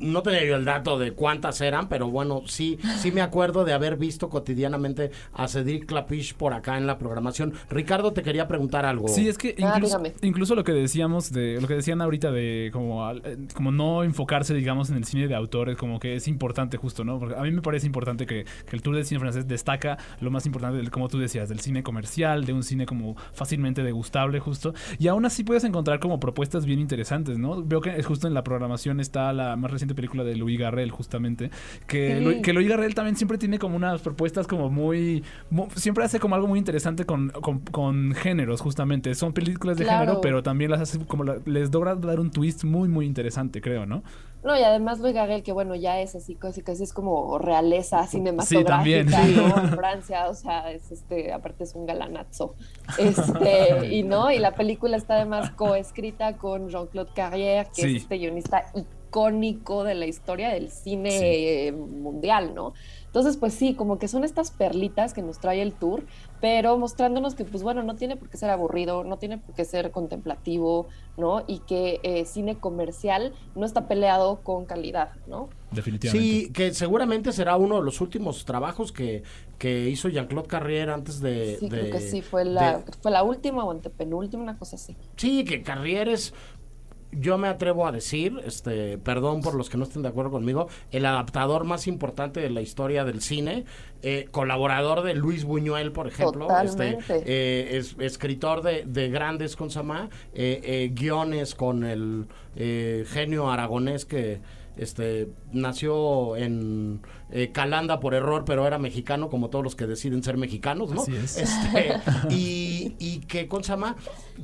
no 0.00 0.22
tenía 0.22 0.44
yo 0.44 0.56
el 0.56 0.64
dato 0.64 0.98
de 0.98 1.12
cuántas 1.12 1.60
eran, 1.60 1.88
pero 1.88 2.08
bueno, 2.10 2.42
sí, 2.46 2.78
sí 2.98 3.12
me 3.12 3.20
acuerdo 3.20 3.64
de 3.64 3.72
haber 3.72 3.96
visto 3.96 4.28
cotidianamente 4.28 5.10
a 5.32 5.46
Cedric 5.48 5.86
Clapiche 5.86 6.34
por 6.36 6.52
acá 6.54 6.76
en 6.78 6.86
la 6.86 6.98
programación. 6.98 7.52
Ricardo, 7.70 8.12
te 8.12 8.22
quería 8.22 8.48
preguntar 8.48 8.84
algo. 8.84 9.08
Sí, 9.08 9.28
es 9.28 9.38
que 9.38 9.54
Ah, 9.62 9.74
incluso, 9.76 9.98
dígame. 9.98 10.14
incluso 10.22 10.54
lo 10.54 10.64
que 10.64 10.72
decíamos 10.72 11.30
de 11.32 11.60
lo 11.60 11.68
que 11.68 11.74
decían 11.74 12.00
ahorita 12.00 12.30
de 12.32 12.70
como 12.72 13.08
eh, 13.12 13.38
como 13.54 13.70
no 13.72 14.02
enfocarse 14.04 14.54
digamos 14.54 14.90
en 14.90 14.96
el 14.96 15.04
cine 15.04 15.28
de 15.28 15.34
autores 15.34 15.76
como 15.76 16.00
que 16.00 16.16
es 16.16 16.26
importante 16.28 16.76
justo, 16.76 17.04
¿no? 17.04 17.18
Porque 17.18 17.36
a 17.36 17.42
mí 17.42 17.50
me 17.50 17.62
parece 17.62 17.86
importante 17.86 18.26
que, 18.26 18.44
que 18.68 18.76
el 18.76 18.82
Tour 18.82 18.96
del 18.96 19.04
cine 19.04 19.20
francés 19.20 19.46
destaca 19.46 19.98
lo 20.20 20.30
más 20.30 20.46
importante 20.46 20.78
del- 20.78 20.90
como 20.90 21.08
tú 21.08 21.18
decías, 21.18 21.48
del 21.48 21.60
cine 21.60 21.82
comercial, 21.82 22.44
de 22.44 22.52
un 22.52 22.62
cine 22.62 22.86
como 22.86 23.16
fácilmente 23.32 23.82
degustable 23.82 24.40
justo, 24.40 24.74
y 24.98 25.08
aún 25.08 25.24
así 25.24 25.44
puedes 25.44 25.64
encontrar 25.64 26.00
como 26.00 26.20
propuestas 26.20 26.64
bien 26.66 26.80
interesantes, 26.80 27.38
¿no? 27.38 27.62
Veo 27.64 27.80
que 27.80 28.02
justo 28.02 28.26
en 28.28 28.34
la 28.34 28.44
programación 28.44 29.00
está 29.00 29.32
la 29.32 29.56
más 29.56 29.70
reciente 29.70 29.94
película 29.94 30.24
de 30.24 30.36
Louis 30.36 30.58
Garrel 30.58 30.90
justamente, 30.90 31.50
que 31.86 32.16
Sí. 32.18 32.24
Lu- 32.24 32.42
que 32.42 32.52
Louis 32.52 32.68
Garrel 32.68 32.94
también 32.94 33.16
siempre 33.16 33.38
tiene 33.38 33.58
como 33.58 33.76
unas 33.76 34.00
propuestas 34.00 34.46
como 34.46 34.70
muy, 34.70 35.22
mu- 35.50 35.68
siempre 35.74 36.04
hace 36.04 36.18
como 36.20 36.34
algo 36.34 36.46
muy 36.48 36.58
interesante 36.58 37.04
con, 37.04 37.28
con, 37.30 37.60
con 37.60 38.12
géneros 38.14 38.60
justamente. 38.60 39.14
Son 39.14 39.32
películas 39.32 39.76
de 39.76 39.84
Claro. 39.84 40.00
género, 40.00 40.20
pero 40.20 40.42
también 40.42 40.70
las 40.70 40.80
hace 40.80 40.98
como 41.06 41.24
la- 41.24 41.38
les 41.44 41.72
logra 41.72 41.94
dar 41.94 42.20
un 42.20 42.30
twist 42.30 42.64
muy 42.64 42.88
muy 42.88 43.06
interesante, 43.06 43.60
creo, 43.60 43.86
¿no? 43.86 44.02
No, 44.48 44.58
y 44.58 44.62
además 44.62 44.98
Luis 45.00 45.12
Garrel, 45.12 45.42
que 45.42 45.52
bueno, 45.52 45.74
ya 45.74 46.00
es 46.00 46.14
así, 46.14 46.34
casi 46.34 46.62
casi 46.62 46.84
es 46.84 46.94
como 46.94 47.36
realeza 47.38 48.06
cinematográfica, 48.06 49.10
también. 49.10 49.36
¿no? 49.36 49.58
En 49.58 49.68
Francia, 49.76 50.26
o 50.30 50.34
sea, 50.34 50.72
es 50.72 50.90
este, 50.90 51.34
aparte 51.34 51.64
es 51.64 51.74
un 51.74 51.84
galanazo. 51.84 52.54
Este, 52.98 53.86
y 53.94 54.04
no, 54.04 54.30
y 54.30 54.38
la 54.38 54.52
película 54.54 54.96
está 54.96 55.16
además 55.16 55.50
coescrita 55.50 56.38
con 56.38 56.70
Jean-Claude 56.70 57.10
Carrière, 57.14 57.66
que 57.74 57.82
Sí. 57.82 57.96
es 57.96 58.02
este 58.04 58.16
guionista 58.16 58.64
icónico 58.74 59.84
de 59.84 59.94
la 59.94 60.06
historia 60.06 60.48
del 60.48 60.70
cine 60.70 61.10
Sí. 61.10 61.72
mundial, 61.72 62.54
¿no? 62.54 62.72
Entonces, 63.08 63.36
pues 63.36 63.54
sí, 63.54 63.74
como 63.74 63.98
que 63.98 64.06
son 64.06 64.22
estas 64.22 64.50
perlitas 64.50 65.12
que 65.14 65.22
nos 65.22 65.38
trae 65.40 65.60
el 65.62 65.72
tour, 65.72 66.04
pero 66.40 66.78
mostrándonos 66.78 67.34
que, 67.34 67.44
pues 67.44 67.62
bueno, 67.62 67.82
no 67.82 67.96
tiene 67.96 68.16
por 68.16 68.28
qué 68.28 68.36
ser 68.36 68.50
aburrido, 68.50 69.02
no 69.02 69.16
tiene 69.16 69.38
por 69.38 69.54
qué 69.54 69.64
ser 69.64 69.90
contemplativo, 69.90 70.88
¿no? 71.16 71.42
Y 71.46 71.60
que 71.60 72.00
eh, 72.02 72.24
cine 72.26 72.58
comercial 72.58 73.32
no 73.56 73.64
está 73.64 73.88
peleado 73.88 74.40
con 74.42 74.66
calidad, 74.66 75.10
¿no? 75.26 75.48
Definitivamente. 75.70 76.28
Sí, 76.46 76.52
que 76.52 76.72
seguramente 76.74 77.32
será 77.32 77.56
uno 77.56 77.76
de 77.76 77.82
los 77.82 78.00
últimos 78.00 78.44
trabajos 78.44 78.92
que, 78.92 79.22
que 79.58 79.88
hizo 79.88 80.08
Jean-Claude 80.08 80.48
Carrière 80.48 80.92
antes 80.94 81.20
de... 81.20 81.56
Sí, 81.58 81.68
de- 81.68 81.80
creo 81.80 81.90
que 81.92 82.00
sí, 82.00 82.22
fue 82.22 82.44
la, 82.44 82.78
de- 82.78 82.92
fue 83.02 83.10
la 83.10 83.22
última 83.22 83.64
o 83.64 83.70
antepenúltima, 83.70 84.42
una 84.42 84.58
cosa 84.58 84.76
así. 84.76 84.96
Sí, 85.16 85.44
que 85.44 85.62
Carrier 85.62 86.08
es, 86.08 86.32
yo 87.12 87.38
me 87.38 87.48
atrevo 87.48 87.86
a 87.86 87.92
decir, 87.92 88.40
este, 88.44 88.98
perdón 88.98 89.40
por 89.40 89.54
los 89.54 89.70
que 89.70 89.78
no 89.78 89.84
estén 89.84 90.02
de 90.02 90.08
acuerdo 90.08 90.30
conmigo, 90.30 90.68
el 90.90 91.06
adaptador 91.06 91.64
más 91.64 91.86
importante 91.86 92.40
de 92.40 92.50
la 92.50 92.60
historia 92.60 93.04
del 93.04 93.22
cine, 93.22 93.64
eh, 94.02 94.28
colaborador 94.30 95.02
de 95.02 95.14
Luis 95.14 95.44
Buñuel, 95.44 95.92
por 95.92 96.06
ejemplo, 96.06 96.48
este, 96.62 96.98
eh, 97.08 97.78
es, 97.78 97.96
escritor 97.98 98.62
de, 98.62 98.84
de 98.86 99.08
grandes 99.08 99.56
con 99.56 99.70
Samá, 99.70 100.10
eh, 100.34 100.60
eh, 100.62 100.90
guiones 100.92 101.54
con 101.54 101.84
el 101.84 102.26
eh, 102.56 103.04
genio 103.08 103.50
aragonés 103.50 104.04
que 104.04 104.40
este 104.78 105.28
nació 105.52 106.36
en 106.36 107.02
eh, 107.30 107.50
Calanda 107.52 108.00
por 108.00 108.14
error, 108.14 108.44
pero 108.46 108.66
era 108.66 108.78
mexicano, 108.78 109.28
como 109.28 109.50
todos 109.50 109.62
los 109.62 109.76
que 109.76 109.86
deciden 109.86 110.22
ser 110.22 110.36
mexicanos, 110.36 110.90
¿no? 110.90 111.02
Así 111.02 111.14
es. 111.14 111.36
Este, 111.36 111.94
y, 112.30 112.94
y 112.98 113.20
que 113.20 113.48
con 113.48 113.64
Sama, 113.64 113.96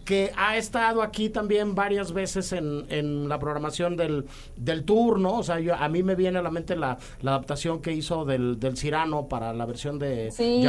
que 0.05 0.33
ha 0.37 0.57
estado 0.57 1.03
aquí 1.03 1.31
también 1.31 1.75
varias 1.75 2.13
veces 2.13 2.53
en, 2.53 2.85
en 2.91 3.29
la 3.29 3.39
programación 3.39 3.97
del, 3.97 4.27
del 4.57 4.85
tour, 4.85 5.19
¿no? 5.19 5.39
O 5.39 5.43
sea, 5.43 5.61
yo, 5.61 5.75
a 5.75 5.89
mí 5.89 6.03
me 6.03 6.15
viene 6.15 6.39
a 6.39 6.43
la 6.43 6.51
mente 6.51 6.77
la, 6.77 6.99
la 7.23 7.31
adaptación 7.33 7.81
que 7.81 7.93
hizo 7.93 8.25
del, 8.25 8.59
del 8.61 8.77
Cirano 8.77 9.29
para 9.29 9.53
la 9.55 9.65
versión 9.67 9.99
de 9.99 10.31
Sí. 10.31 10.63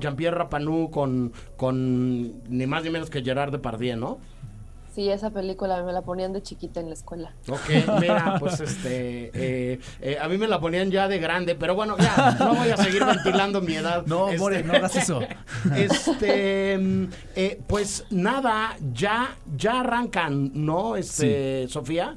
Jean-Pierre 0.00 0.36
Rapanu 0.36 0.90
con, 0.90 1.32
con 1.56 2.42
ni 2.48 2.66
más 2.66 2.82
ni 2.84 2.90
menos 2.90 3.10
que 3.10 3.22
Gerard 3.22 3.52
Depardieu, 3.52 3.96
¿no? 3.96 4.18
Sí, 4.98 5.08
esa 5.08 5.30
película 5.30 5.80
me 5.84 5.92
la 5.92 6.02
ponían 6.02 6.32
de 6.32 6.42
chiquita 6.42 6.80
en 6.80 6.88
la 6.88 6.94
escuela. 6.94 7.32
Ok, 7.48 7.70
mira, 8.00 8.34
pues 8.40 8.58
este, 8.58 9.30
eh, 9.32 9.78
eh, 10.00 10.18
a 10.20 10.26
mí 10.26 10.38
me 10.38 10.48
la 10.48 10.58
ponían 10.58 10.90
ya 10.90 11.06
de 11.06 11.20
grande, 11.20 11.54
pero 11.54 11.76
bueno, 11.76 11.96
ya, 11.96 12.32
no 12.40 12.56
voy 12.56 12.70
a 12.70 12.76
seguir 12.76 13.04
ventilando 13.04 13.60
mi 13.60 13.74
edad. 13.76 14.04
No, 14.06 14.26
Este, 14.26 14.40
More, 14.40 14.64
no 14.64 14.72
hagas 14.72 14.96
eso. 14.96 15.20
Este, 15.76 16.76
mm, 16.76 17.04
eh, 17.36 17.60
pues 17.68 18.06
nada, 18.10 18.76
ya, 18.92 19.36
ya 19.56 19.82
arrancan, 19.82 20.50
¿no? 20.54 20.96
Este, 20.96 21.68
Sofía. 21.68 22.16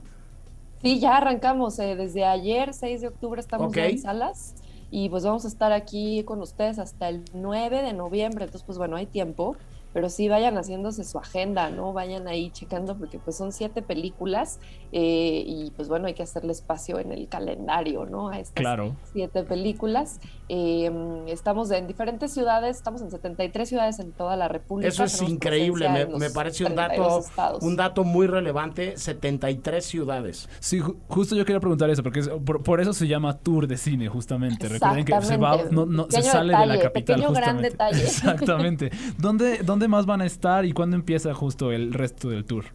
Sí, 0.81 0.99
ya 0.99 1.17
arrancamos. 1.17 1.77
eh, 1.77 1.95
desde 1.95 2.25
ayer, 2.25 2.73
6 2.73 3.01
de 3.01 3.07
octubre, 3.09 3.39
estamos 3.39 3.77
en 3.77 3.99
salas. 3.99 4.55
Y 4.89 5.07
pues 5.09 5.23
vamos 5.23 5.45
a 5.45 5.49
estar 5.49 5.71
aquí 5.71 6.23
con 6.23 6.41
ustedes 6.41 6.79
hasta 6.79 7.09
el 7.09 7.25
9 7.35 7.83
de 7.83 7.93
noviembre. 7.93 8.45
Entonces, 8.45 8.65
pues 8.65 8.79
bueno, 8.79 8.95
hay 8.95 9.05
tiempo. 9.05 9.55
Pero 9.93 10.10
sí 10.10 10.30
vayan 10.30 10.56
haciéndose 10.58 11.04
su 11.04 11.17
agenda, 11.17 11.69
¿no? 11.69 11.91
Vayan 11.93 12.27
ahí 12.27 12.49
checando 12.51 12.97
porque 12.97 13.19
pues 13.19 13.36
son 13.38 13.51
siete 13.51 13.82
películas 13.82 14.60
eh, 14.91 15.43
y 15.45 15.71
pues 15.71 15.88
bueno, 15.89 16.08
hay 16.08 16.13
que 16.13 16.23
hacerle 16.23 16.51
espacio 16.51 16.99
en 16.99 17.12
el 17.12 17.27
calendario, 17.27 18.06
¿no? 18.06 18.30
A 18.30 18.39
estas 18.39 18.54
Claro. 18.56 18.95
siete 19.13 19.43
películas. 19.43 20.19
Eh, 20.49 20.91
estamos 21.27 21.71
en 21.71 21.88
diferentes 21.88 22.34
ciudades, 22.34 22.77
estamos 22.77 23.01
en 23.01 23.10
73 23.12 23.67
ciudades 23.69 23.99
en 23.99 24.12
toda 24.12 24.36
la 24.36 24.47
República. 24.47 24.89
Eso 24.89 25.04
es 25.04 25.13
tenemos 25.13 25.32
increíble, 25.34 25.89
me, 25.89 26.06
me 26.06 26.30
parece 26.30 26.65
un 26.65 26.75
32 26.75 27.08
dato, 27.08 27.19
estados. 27.30 27.63
un 27.63 27.75
dato 27.75 28.04
muy 28.04 28.27
relevante, 28.27 28.97
73 28.97 29.86
ciudades. 29.86 30.49
Sí, 30.60 30.80
ju- 30.82 30.95
justo 31.08 31.36
yo 31.36 31.45
quería 31.45 31.60
preguntar 31.60 31.89
eso, 31.89 32.04
porque 32.04 32.19
es- 32.19 32.30
por, 32.30 32.63
por 32.63 32.82
eso 32.82 32.93
se 32.93 33.08
llama 33.08 33.38
Tour 33.38 33.67
de 33.67 33.77
Cine, 33.77 34.08
justamente. 34.10 34.67
Recuerden 34.67 35.06
que 35.06 35.21
se 35.21 35.38
va, 35.38 35.58
no, 35.71 35.86
no, 35.86 36.08
se 36.10 36.21
sale 36.21 36.56
de 36.58 36.65
la 36.65 36.80
capital, 36.80 37.15
pequeño 37.17 37.34
gran 37.34 37.62
detalle. 37.62 38.01
Exactamente. 38.04 38.91
¿Dónde, 39.17 39.60
¿Dónde 39.63 39.80
más 39.87 40.05
van 40.05 40.21
a 40.21 40.25
estar 40.25 40.65
y 40.65 40.71
cuándo 40.73 40.95
empieza 40.95 41.33
justo 41.33 41.71
el 41.71 41.93
resto 41.93 42.29
del 42.29 42.45
tour? 42.45 42.65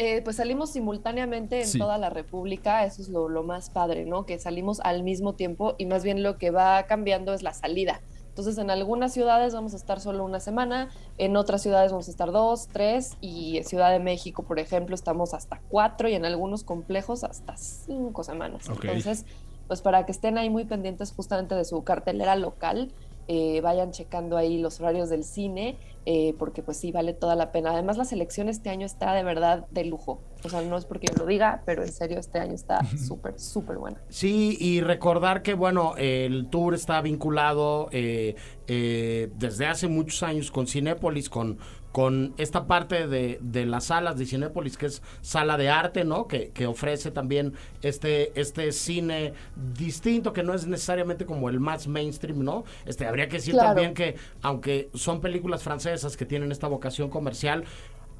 Eh, 0.00 0.22
pues 0.22 0.36
salimos 0.36 0.70
simultáneamente 0.70 1.60
en 1.60 1.66
Sí. 1.66 1.78
toda 1.78 1.98
la 1.98 2.08
República, 2.08 2.84
eso 2.84 3.02
es 3.02 3.08
lo, 3.08 3.28
lo 3.28 3.42
más 3.42 3.68
padre, 3.70 4.06
¿no? 4.06 4.26
Que 4.26 4.38
salimos 4.38 4.78
al 4.80 5.02
mismo 5.02 5.34
tiempo 5.34 5.74
y 5.76 5.86
más 5.86 6.04
bien 6.04 6.22
lo 6.22 6.38
que 6.38 6.50
va 6.52 6.84
cambiando 6.84 7.34
es 7.34 7.42
la 7.42 7.52
salida. 7.52 8.00
Entonces, 8.28 8.58
en 8.58 8.70
algunas 8.70 9.12
ciudades 9.12 9.52
vamos 9.54 9.72
a 9.74 9.76
estar 9.76 9.98
solo 9.98 10.24
una 10.24 10.38
semana, 10.38 10.90
en 11.16 11.36
otras 11.36 11.60
ciudades 11.62 11.90
vamos 11.90 12.06
a 12.06 12.12
estar 12.12 12.30
dos, 12.30 12.68
tres, 12.68 13.16
y 13.20 13.56
en 13.56 13.64
Ciudad 13.64 13.90
de 13.90 13.98
México, 13.98 14.44
por 14.44 14.60
ejemplo, 14.60 14.94
estamos 14.94 15.34
hasta 15.34 15.60
cuatro 15.68 16.08
y 16.08 16.14
en 16.14 16.24
algunos 16.24 16.62
complejos 16.62 17.24
hasta 17.24 17.56
cinco 17.56 18.22
semanas. 18.22 18.68
Ok. 18.70 18.84
Entonces, 18.84 19.26
pues 19.66 19.82
para 19.82 20.06
que 20.06 20.12
estén 20.12 20.38
ahí 20.38 20.50
muy 20.50 20.64
pendientes 20.64 21.10
justamente 21.12 21.56
de 21.56 21.64
su 21.64 21.82
cartelera 21.82 22.36
local, 22.36 22.92
eh, 23.28 23.60
vayan 23.60 23.92
checando 23.92 24.36
ahí 24.36 24.58
los 24.58 24.80
horarios 24.80 25.10
del 25.10 25.22
cine, 25.22 25.76
eh, 26.06 26.34
porque 26.38 26.62
pues 26.62 26.78
sí, 26.78 26.90
vale 26.90 27.12
toda 27.12 27.36
la 27.36 27.52
pena. 27.52 27.72
Además, 27.72 27.98
la 27.98 28.06
selección 28.06 28.48
este 28.48 28.70
año 28.70 28.86
está 28.86 29.12
de 29.12 29.22
verdad 29.22 29.66
de 29.70 29.84
lujo. 29.84 30.22
O 30.44 30.48
sea, 30.48 30.62
no 30.62 30.76
es 30.78 30.84
porque 30.86 31.08
yo 31.08 31.14
lo 31.18 31.26
diga, 31.26 31.62
pero 31.66 31.82
en 31.82 31.92
serio 31.92 32.18
este 32.18 32.38
año 32.38 32.54
está 32.54 32.80
súper, 32.96 33.38
súper 33.38 33.76
buena. 33.76 34.00
Sí, 34.08 34.56
y 34.60 34.80
recordar 34.80 35.42
que, 35.42 35.54
bueno, 35.54 35.94
el 35.98 36.48
tour 36.48 36.74
está 36.74 37.02
vinculado 37.02 37.88
eh, 37.90 38.36
eh, 38.68 39.30
desde 39.36 39.66
hace 39.66 39.88
muchos 39.88 40.22
años 40.22 40.50
con 40.50 40.66
Cinépolis, 40.66 41.28
con, 41.28 41.58
con 41.92 42.34
esta 42.36 42.66
parte 42.66 43.06
de, 43.08 43.38
de 43.40 43.66
las 43.66 43.84
salas 43.86 44.18
de 44.18 44.26
Cinépolis, 44.26 44.76
que 44.76 44.86
es 44.86 45.02
sala 45.20 45.56
de 45.56 45.68
arte, 45.70 46.04
¿no? 46.04 46.28
Que, 46.28 46.50
que 46.50 46.66
ofrece 46.66 47.10
también 47.10 47.54
este, 47.82 48.38
este 48.38 48.72
cine 48.72 49.32
distinto, 49.76 50.32
que 50.32 50.42
no 50.42 50.54
es 50.54 50.66
necesariamente 50.66 51.24
como 51.26 51.48
el 51.48 51.60
más 51.60 51.86
mainstream, 51.88 52.44
¿no? 52.44 52.64
Este, 52.84 53.06
habría 53.06 53.28
que 53.28 53.36
decir 53.38 53.54
Claro. 53.54 53.68
también 53.70 53.94
que, 53.94 54.16
aunque 54.42 54.90
son 54.94 55.20
películas 55.20 55.62
francesas 55.62 56.16
que 56.16 56.26
tienen 56.26 56.52
esta 56.52 56.68
vocación 56.68 57.08
comercial, 57.10 57.64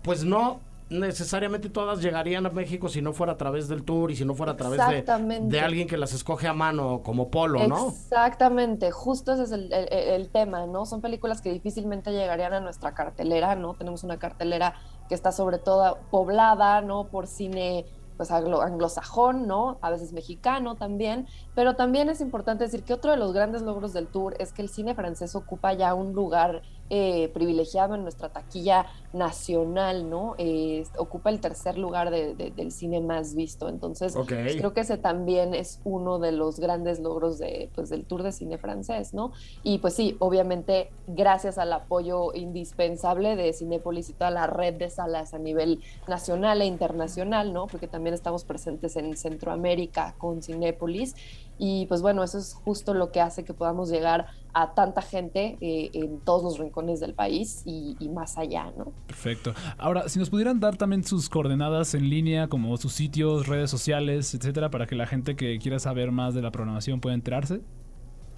pues 0.03 0.25
no 0.25 0.61
necesariamente 0.91 1.69
todas 1.69 2.01
llegarían 2.01 2.47
a 2.47 2.51
México 2.51 2.89
si 2.89 3.03
no 3.03 3.13
fuera 3.13 3.33
a 3.35 3.37
través 3.37 3.69
del 3.69 3.85
tour 3.85 4.11
y 4.11 4.17
si 4.17 4.25
no 4.25 4.35
fuera 4.35 4.53
a 4.53 4.57
través 4.57 4.79
de, 4.91 5.03
de 5.51 5.61
alguien 5.61 5.87
que 5.89 5.97
las 5.97 6.13
escoge 6.13 6.49
a 6.49 6.55
mano 6.55 7.03
como 7.03 7.31
Polo, 7.31 7.61
¿no? 7.69 7.89
Exactamente, 7.89 8.91
justo 8.91 9.33
ese 9.33 9.45
es 9.45 9.53
el, 9.53 9.73
el- 9.73 9.89
el 9.93 10.31
tema, 10.31 10.67
¿no? 10.67 10.87
Son 10.87 11.01
películas 11.01 11.41
que 11.43 11.51
difícilmente 11.53 12.11
llegarían 12.13 12.53
a 12.55 12.61
nuestra 12.61 12.95
cartelera, 12.95 13.55
¿no? 13.55 13.75
Tenemos 13.75 14.03
una 14.05 14.19
cartelera 14.19 14.75
que 15.09 15.15
está 15.15 15.33
sobre 15.33 15.59
todo 15.59 15.99
poblada, 16.11 16.81
¿no? 16.81 17.05
Por 17.09 17.27
cine 17.27 17.87
pues 18.17 18.33
anglo- 18.33 18.63
anglosajón, 18.63 19.47
¿no? 19.47 19.79
A 19.81 19.91
veces 19.91 20.13
mexicano 20.13 20.75
también, 20.75 21.27
pero 21.55 21.77
también 21.77 22.09
es 22.09 22.21
importante 22.21 22.65
decir 22.65 22.83
que 22.83 22.93
otro 22.93 23.13
de 23.13 23.17
los 23.17 23.33
grandes 23.33 23.63
logros 23.63 23.93
del 23.93 24.09
tour 24.09 24.35
es 24.41 24.53
que 24.53 24.61
el 24.63 24.69
cine 24.69 24.95
francés 24.97 25.37
ocupa 25.37 25.73
ya 25.75 25.95
un 25.95 26.15
lugar 26.15 26.63
eh, 26.91 27.29
privilegiado 27.35 27.95
en 27.95 28.03
nuestra 28.03 28.29
taquilla 28.31 28.87
nacional, 29.13 30.09
¿no? 30.09 30.35
Eh, 30.39 30.85
ocupa 30.97 31.31
el 31.31 31.41
tercer 31.41 31.79
lugar 31.79 32.11
de- 32.11 32.35
de- 32.35 32.51
del 32.51 32.73
cine 32.73 33.01
más 33.01 33.35
visto, 33.35 33.69
entonces 33.69 34.15
pues, 34.37 34.57
creo 34.59 34.73
que 34.75 34.81
ese 34.81 34.97
también 34.99 35.55
es 35.55 35.81
uno 35.85 36.19
de 36.19 36.33
los 36.33 36.59
grandes 36.61 36.99
logros 37.01 37.39
de, 37.39 37.71
pues, 37.75 37.89
del 37.91 38.05
Tour 38.05 38.23
de 38.23 38.33
Cine 38.33 38.59
francés, 38.59 39.15
¿no? 39.15 39.33
Y 39.63 39.79
pues 39.79 39.95
sí, 39.95 40.17
obviamente 40.19 40.91
gracias 41.07 41.59
al 41.59 41.73
apoyo 41.73 42.33
indispensable 42.35 43.37
de 43.37 43.53
Cinépolis 43.53 44.09
y 44.11 44.13
toda 44.15 44.31
la 44.31 44.47
red 44.47 44.75
de 44.75 44.91
salas 44.91 45.35
a 45.35 45.39
nivel 45.39 45.81
nacional 46.07 46.61
e 46.63 46.67
internacional, 46.67 47.53
¿no? 47.53 47.67
Porque 47.67 47.89
también 47.89 48.15
estamos 48.15 48.45
presentes 48.45 48.97
en 48.97 49.17
Centroamérica 49.17 50.15
con 50.19 50.43
Cinépolis 50.43 51.15
y 51.59 51.87
pues 51.87 52.03
bueno, 52.03 52.23
eso 52.23 52.39
es 52.39 52.55
justo 52.55 52.95
lo 52.95 53.11
que 53.11 53.21
hace 53.21 53.45
que 53.45 53.55
podamos 53.55 53.91
llegar 53.91 54.27
a 54.55 54.75
tanta 54.75 55.03
gente 55.03 55.57
eh, 55.61 55.91
en 55.93 56.21
todos 56.21 56.43
los 56.43 56.59
rincones 56.59 57.01
del 57.01 57.15
país 57.15 57.63
y, 57.65 57.97
y 58.01 58.09
más 58.09 58.39
allá, 58.39 58.73
¿no? 58.77 58.93
Perfecto. 59.07 59.55
Ahora, 59.77 60.09
si 60.09 60.19
nos 60.19 60.31
pudieran 60.31 60.61
dar 60.61 60.77
también 60.77 61.05
sus 61.05 61.29
coordenadas 61.29 61.95
en 61.95 62.09
línea, 62.09 62.49
como 62.49 62.77
sus 62.77 62.93
sitios, 62.93 63.47
redes 63.47 63.71
sociales, 63.71 64.35
etcétera, 64.35 64.71
para 64.71 64.87
que 64.87 64.95
la 64.95 65.07
gente 65.07 65.37
que 65.37 65.59
quiera 65.59 65.79
saber 65.79 66.13
más 66.13 66.35
de 66.35 66.43
la 66.43 66.51
programación 66.51 67.01
pueda 67.01 67.15
enterarse. 67.15 67.61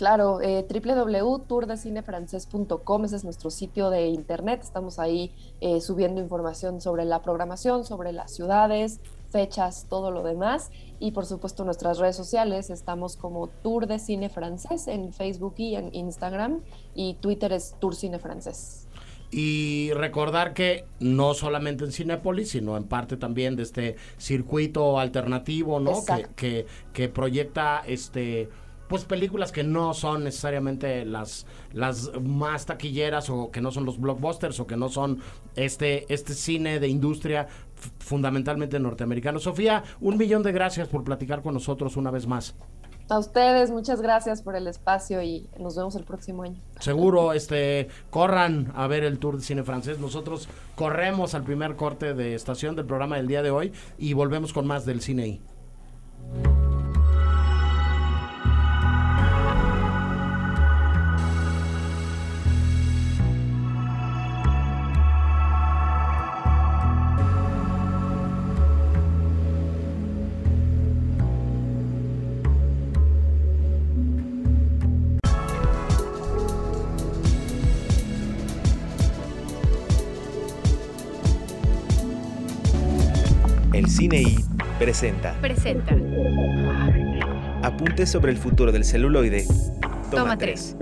Claro, 0.00 0.40
eh, 0.40 0.66
www.tourdecinefrancés.com, 0.66 3.04
ese 3.04 3.16
es 3.16 3.24
nuestro 3.24 3.50
sitio 3.50 3.90
de 3.90 4.06
internet. 4.06 4.62
Estamos 4.62 4.98
ahí 4.98 5.34
eh, 5.60 5.82
subiendo 5.82 6.22
información 6.22 6.80
sobre 6.80 7.04
la 7.04 7.20
programación, 7.20 7.84
sobre 7.84 8.12
las 8.12 8.32
ciudades, 8.32 9.02
fechas, 9.30 9.86
todo 9.88 10.10
lo 10.10 10.22
demás. 10.22 10.70
Y 10.98 11.12
por 11.12 11.26
supuesto 11.26 11.64
nuestras 11.64 11.98
redes 11.98 12.16
sociales, 12.16 12.70
estamos 12.70 13.16
como 13.16 13.48
Tour 13.48 13.86
de 13.86 13.98
Cine 13.98 14.28
Francés 14.28 14.88
en 14.88 15.12
Facebook 15.12 15.54
y 15.56 15.76
en 15.76 15.94
Instagram. 15.94 16.60
Y 16.94 17.14
Twitter 17.14 17.52
es 17.52 17.74
Tour 17.80 17.94
Cine 17.94 18.18
Francés. 18.18 18.86
Y 19.30 19.92
recordar 19.94 20.54
que 20.54 20.86
no 20.98 21.34
solamente 21.34 21.84
en 21.84 21.92
Cinépolis, 21.92 22.50
sino 22.50 22.76
en 22.76 22.84
parte 22.84 23.16
también 23.16 23.54
de 23.54 23.62
este 23.62 23.96
circuito 24.18 24.98
alternativo, 24.98 25.78
¿no? 25.78 26.04
Que, 26.04 26.26
que, 26.34 26.66
que 26.92 27.08
proyecta 27.08 27.82
este 27.86 28.48
pues 28.90 29.04
películas 29.04 29.52
que 29.52 29.62
no 29.62 29.94
son 29.94 30.24
necesariamente 30.24 31.04
las, 31.04 31.46
las 31.72 32.10
más 32.20 32.66
taquilleras 32.66 33.30
o 33.30 33.52
que 33.52 33.60
no 33.60 33.70
son 33.70 33.84
los 33.84 34.00
blockbusters 34.00 34.58
o 34.58 34.66
que 34.66 34.76
no 34.76 34.88
son 34.88 35.20
este, 35.54 36.12
este 36.12 36.34
cine 36.34 36.80
de 36.80 36.88
industria 36.88 37.46
fundamentalmente 37.98 38.78
norteamericano. 38.78 39.38
Sofía, 39.38 39.84
un 40.00 40.16
millón 40.16 40.42
de 40.42 40.52
gracias 40.52 40.88
por 40.88 41.04
platicar 41.04 41.42
con 41.42 41.54
nosotros 41.54 41.96
una 41.96 42.10
vez 42.10 42.26
más. 42.26 42.54
A 43.10 43.18
ustedes, 43.18 43.72
muchas 43.72 44.00
gracias 44.00 44.40
por 44.40 44.54
el 44.54 44.68
espacio 44.68 45.20
y 45.20 45.48
nos 45.58 45.74
vemos 45.74 45.96
el 45.96 46.04
próximo 46.04 46.44
año. 46.44 46.60
Seguro, 46.78 47.32
este, 47.32 47.88
corran 48.08 48.72
a 48.76 48.86
ver 48.86 49.02
el 49.02 49.18
tour 49.18 49.36
de 49.36 49.42
cine 49.42 49.64
francés. 49.64 49.98
Nosotros 49.98 50.48
corremos 50.76 51.34
al 51.34 51.42
primer 51.42 51.74
corte 51.74 52.14
de 52.14 52.36
estación 52.36 52.76
del 52.76 52.86
programa 52.86 53.16
del 53.16 53.26
día 53.26 53.42
de 53.42 53.50
hoy 53.50 53.72
y 53.98 54.12
volvemos 54.12 54.52
con 54.52 54.64
más 54.64 54.86
del 54.86 55.00
cine 55.00 55.40
I. 84.00 84.04
El 84.04 84.10
Cine 84.10 84.22
I 84.22 84.44
presenta 84.78 85.34
Presenta. 85.40 85.94
Apuntes 87.62 88.10
sobre 88.10 88.32
el 88.32 88.38
futuro 88.38 88.72
del 88.72 88.84
celuloide. 88.84 89.46
Toma, 90.10 90.22
Toma 90.22 90.38
3. 90.38 90.76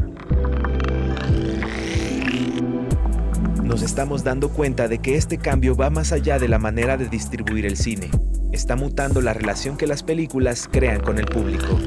Nos 3.65 3.83
estamos 3.83 4.23
dando 4.23 4.51
cuenta 4.51 4.87
de 4.87 4.99
que 4.99 5.17
este 5.17 5.39
cambio 5.39 5.75
va 5.75 5.91
más 5.91 6.13
allá 6.13 6.39
de 6.39 6.49
la 6.49 6.59
manera 6.59 6.97
de 6.97 7.09
distribuir 7.09 7.67
el 7.67 7.77
cine. 7.77 8.09
Está 8.53 8.77
mutando 8.77 9.21
la 9.21 9.35
relación 9.35 9.77
que 9.77 9.87
las 9.89 10.03
películas 10.05 10.69
crean 10.71 11.01
con 11.01 11.19
el 11.19 11.27
público. 11.27 11.79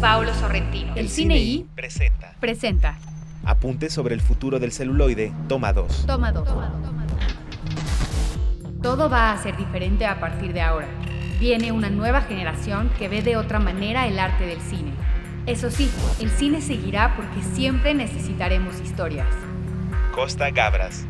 Paulo 0.00 0.34
Sorrentino. 0.34 0.94
El 0.96 1.08
Cine 1.08 1.38
I 1.38 1.66
presenta 1.74 2.20
presenta. 2.40 2.98
Apuntes 3.44 3.92
sobre 3.92 4.14
el 4.14 4.20
futuro 4.20 4.58
del 4.58 4.72
celuloide. 4.72 5.32
Toma 5.48 5.72
2. 5.72 6.06
Toma 6.06 6.32
dos. 6.32 6.48
Todo 8.82 9.10
va 9.10 9.30
a 9.30 9.36
ser 9.36 9.58
diferente 9.58 10.06
a 10.06 10.18
partir 10.20 10.54
de 10.54 10.62
ahora. 10.62 10.88
Viene 11.38 11.70
una 11.70 11.90
nueva 11.90 12.22
generación 12.22 12.90
que 12.98 13.08
ve 13.08 13.20
de 13.20 13.36
otra 13.36 13.58
manera 13.58 14.08
el 14.08 14.18
arte 14.18 14.46
del 14.46 14.58
cine. 14.62 14.94
Eso 15.44 15.70
sí, 15.70 15.90
el 16.18 16.30
cine 16.30 16.62
seguirá 16.62 17.14
porque 17.14 17.42
siempre 17.42 17.92
necesitaremos 17.92 18.80
historias. 18.80 19.28
Costa 20.14 20.50
Gabras. 20.50 21.06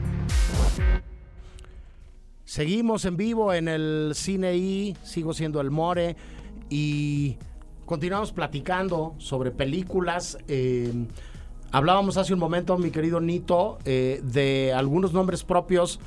Seguimos 2.44 3.04
en 3.04 3.16
vivo 3.16 3.54
en 3.54 3.68
el 3.68 4.12
cine 4.16 4.56
I, 4.56 4.96
sigo 5.04 5.32
siendo 5.32 5.60
el 5.60 5.70
More 5.70 6.16
y 6.68 7.36
continuamos 7.86 8.32
platicando 8.32 9.14
sobre 9.18 9.52
películas. 9.52 10.38
eh, 10.48 10.92
hablábamos 11.70 12.16
hace 12.16 12.34
un 12.34 12.40
momento, 12.40 12.76
mi 12.78 12.90
querido 12.90 13.20
Nito, 13.20 13.78
eh, 13.84 14.20
de 14.24 14.72
algunos 14.74 15.12
nombres 15.12 15.44
propios 15.44 16.00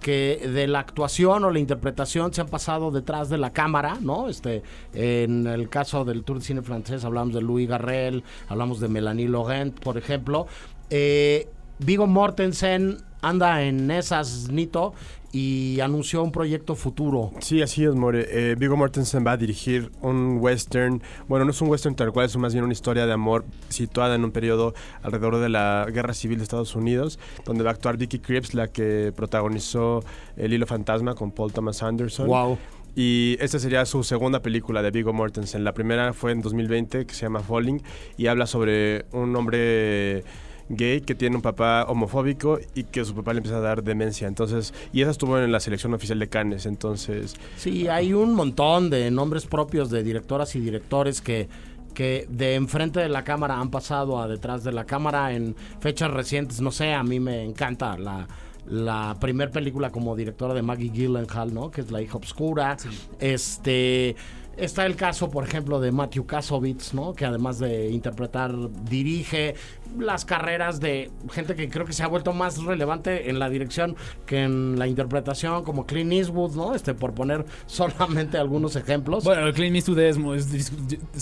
que 0.00 0.48
de 0.52 0.66
la 0.66 0.80
actuación 0.80 1.44
o 1.44 1.50
la 1.50 1.58
interpretación 1.58 2.32
se 2.32 2.40
han 2.40 2.48
pasado 2.48 2.90
detrás 2.90 3.28
de 3.28 3.38
la 3.38 3.52
cámara, 3.52 3.98
¿no? 4.00 4.28
Este, 4.28 4.62
en 4.92 5.46
el 5.46 5.68
caso 5.68 6.04
del 6.04 6.24
Tour 6.24 6.38
de 6.38 6.44
Cine 6.44 6.62
francés 6.62 7.04
hablamos 7.04 7.34
de 7.34 7.42
Louis 7.42 7.68
Garrel, 7.68 8.22
hablamos 8.48 8.80
de 8.80 8.88
Melanie 8.88 9.28
Laurent, 9.28 9.78
por 9.78 9.98
ejemplo. 9.98 10.46
Eh, 10.90 11.48
Vigo 11.78 12.06
Mortensen 12.06 12.98
anda 13.20 13.62
en 13.62 13.90
esas, 13.90 14.48
Nito, 14.50 14.94
y 15.32 15.80
anunció 15.80 16.22
un 16.22 16.32
proyecto 16.32 16.74
futuro. 16.74 17.32
Sí, 17.40 17.62
así 17.62 17.84
es, 17.84 17.94
More. 17.94 18.26
Eh, 18.30 18.54
Viggo 18.56 18.76
Mortensen 18.76 19.26
va 19.26 19.32
a 19.32 19.36
dirigir 19.36 19.90
un 20.00 20.38
western. 20.40 21.02
Bueno, 21.28 21.44
no 21.44 21.50
es 21.50 21.60
un 21.60 21.68
western 21.68 21.94
tal 21.94 22.12
cual, 22.12 22.26
es 22.26 22.36
más 22.36 22.52
bien 22.52 22.64
una 22.64 22.72
historia 22.72 23.06
de 23.06 23.12
amor 23.12 23.44
situada 23.68 24.14
en 24.14 24.24
un 24.24 24.30
periodo 24.30 24.74
alrededor 25.02 25.38
de 25.38 25.48
la 25.48 25.86
Guerra 25.92 26.14
Civil 26.14 26.38
de 26.38 26.44
Estados 26.44 26.74
Unidos, 26.74 27.18
donde 27.44 27.64
va 27.64 27.70
a 27.70 27.72
actuar 27.74 27.96
Vicky 27.96 28.18
Krieps, 28.18 28.54
la 28.54 28.68
que 28.68 29.12
protagonizó 29.14 30.04
El 30.36 30.52
Hilo 30.52 30.66
Fantasma 30.66 31.14
con 31.14 31.30
Paul 31.30 31.52
Thomas 31.52 31.82
Anderson. 31.82 32.28
Wow. 32.28 32.58
Y 32.98 33.36
esta 33.40 33.58
sería 33.58 33.84
su 33.84 34.02
segunda 34.04 34.40
película 34.40 34.80
de 34.80 34.90
Viggo 34.90 35.12
Mortensen. 35.12 35.64
La 35.64 35.74
primera 35.74 36.14
fue 36.14 36.32
en 36.32 36.40
2020, 36.40 37.04
que 37.04 37.14
se 37.14 37.22
llama 37.26 37.40
Falling, 37.40 37.82
y 38.16 38.28
habla 38.28 38.46
sobre 38.46 39.04
un 39.12 39.36
hombre 39.36 40.24
gay 40.68 41.00
que 41.00 41.14
tiene 41.14 41.36
un 41.36 41.42
papá 41.42 41.84
homofóbico 41.88 42.58
y 42.74 42.84
que 42.84 43.04
su 43.04 43.14
papá 43.14 43.32
le 43.32 43.38
empieza 43.38 43.58
a 43.58 43.60
dar 43.60 43.82
demencia. 43.82 44.28
Entonces, 44.28 44.74
y 44.92 45.02
esa 45.02 45.10
estuvo 45.10 45.38
en 45.38 45.52
la 45.52 45.60
selección 45.60 45.94
oficial 45.94 46.18
de 46.18 46.28
Cannes. 46.28 46.66
Entonces, 46.66 47.34
Sí, 47.56 47.88
hay 47.88 48.12
un 48.12 48.34
montón 48.34 48.90
de 48.90 49.10
nombres 49.10 49.46
propios 49.46 49.90
de 49.90 50.02
directoras 50.02 50.54
y 50.56 50.60
directores 50.60 51.20
que, 51.20 51.48
que 51.94 52.26
de 52.28 52.54
enfrente 52.54 53.00
de 53.00 53.08
la 53.08 53.24
cámara 53.24 53.58
han 53.58 53.70
pasado 53.70 54.20
a 54.20 54.28
detrás 54.28 54.64
de 54.64 54.72
la 54.72 54.84
cámara 54.84 55.32
en 55.32 55.54
fechas 55.80 56.10
recientes. 56.10 56.60
No 56.60 56.70
sé, 56.70 56.92
a 56.92 57.02
mí 57.02 57.20
me 57.20 57.42
encanta 57.44 57.96
la, 57.96 58.26
la 58.66 59.16
primer 59.20 59.50
película 59.50 59.90
como 59.90 60.16
directora 60.16 60.54
de 60.54 60.62
Maggie 60.62 60.90
Gyllenhaal, 60.90 61.54
¿no? 61.54 61.70
Que 61.70 61.82
es 61.82 61.90
La 61.90 62.02
hija 62.02 62.16
obscura. 62.16 62.76
Este... 63.20 64.16
Está 64.56 64.86
el 64.86 64.96
caso, 64.96 65.28
por 65.28 65.44
ejemplo, 65.44 65.80
de 65.80 65.92
Matthew 65.92 66.24
Kasovitz, 66.24 66.94
¿no? 66.94 67.12
Que 67.12 67.26
además 67.26 67.58
de 67.58 67.90
interpretar, 67.90 68.54
dirige 68.88 69.54
las 69.98 70.24
carreras 70.24 70.80
de 70.80 71.10
gente 71.32 71.54
que 71.54 71.68
creo 71.68 71.86
que 71.86 71.92
se 71.92 72.02
ha 72.02 72.06
vuelto 72.06 72.32
más 72.32 72.62
relevante 72.62 73.30
en 73.30 73.38
la 73.38 73.48
dirección 73.48 73.96
que 74.26 74.42
en 74.42 74.78
la 74.78 74.86
interpretación, 74.86 75.64
como 75.64 75.86
Clint 75.86 76.12
Eastwood, 76.12 76.54
¿no? 76.56 76.74
Este, 76.74 76.94
por 76.94 77.14
poner 77.14 77.44
solamente 77.66 78.38
algunos 78.38 78.76
ejemplos. 78.76 79.24
Bueno, 79.24 79.52
Clint 79.52 79.76
Eastwood 79.76 79.98
es, 79.98 80.16
es 80.18 80.72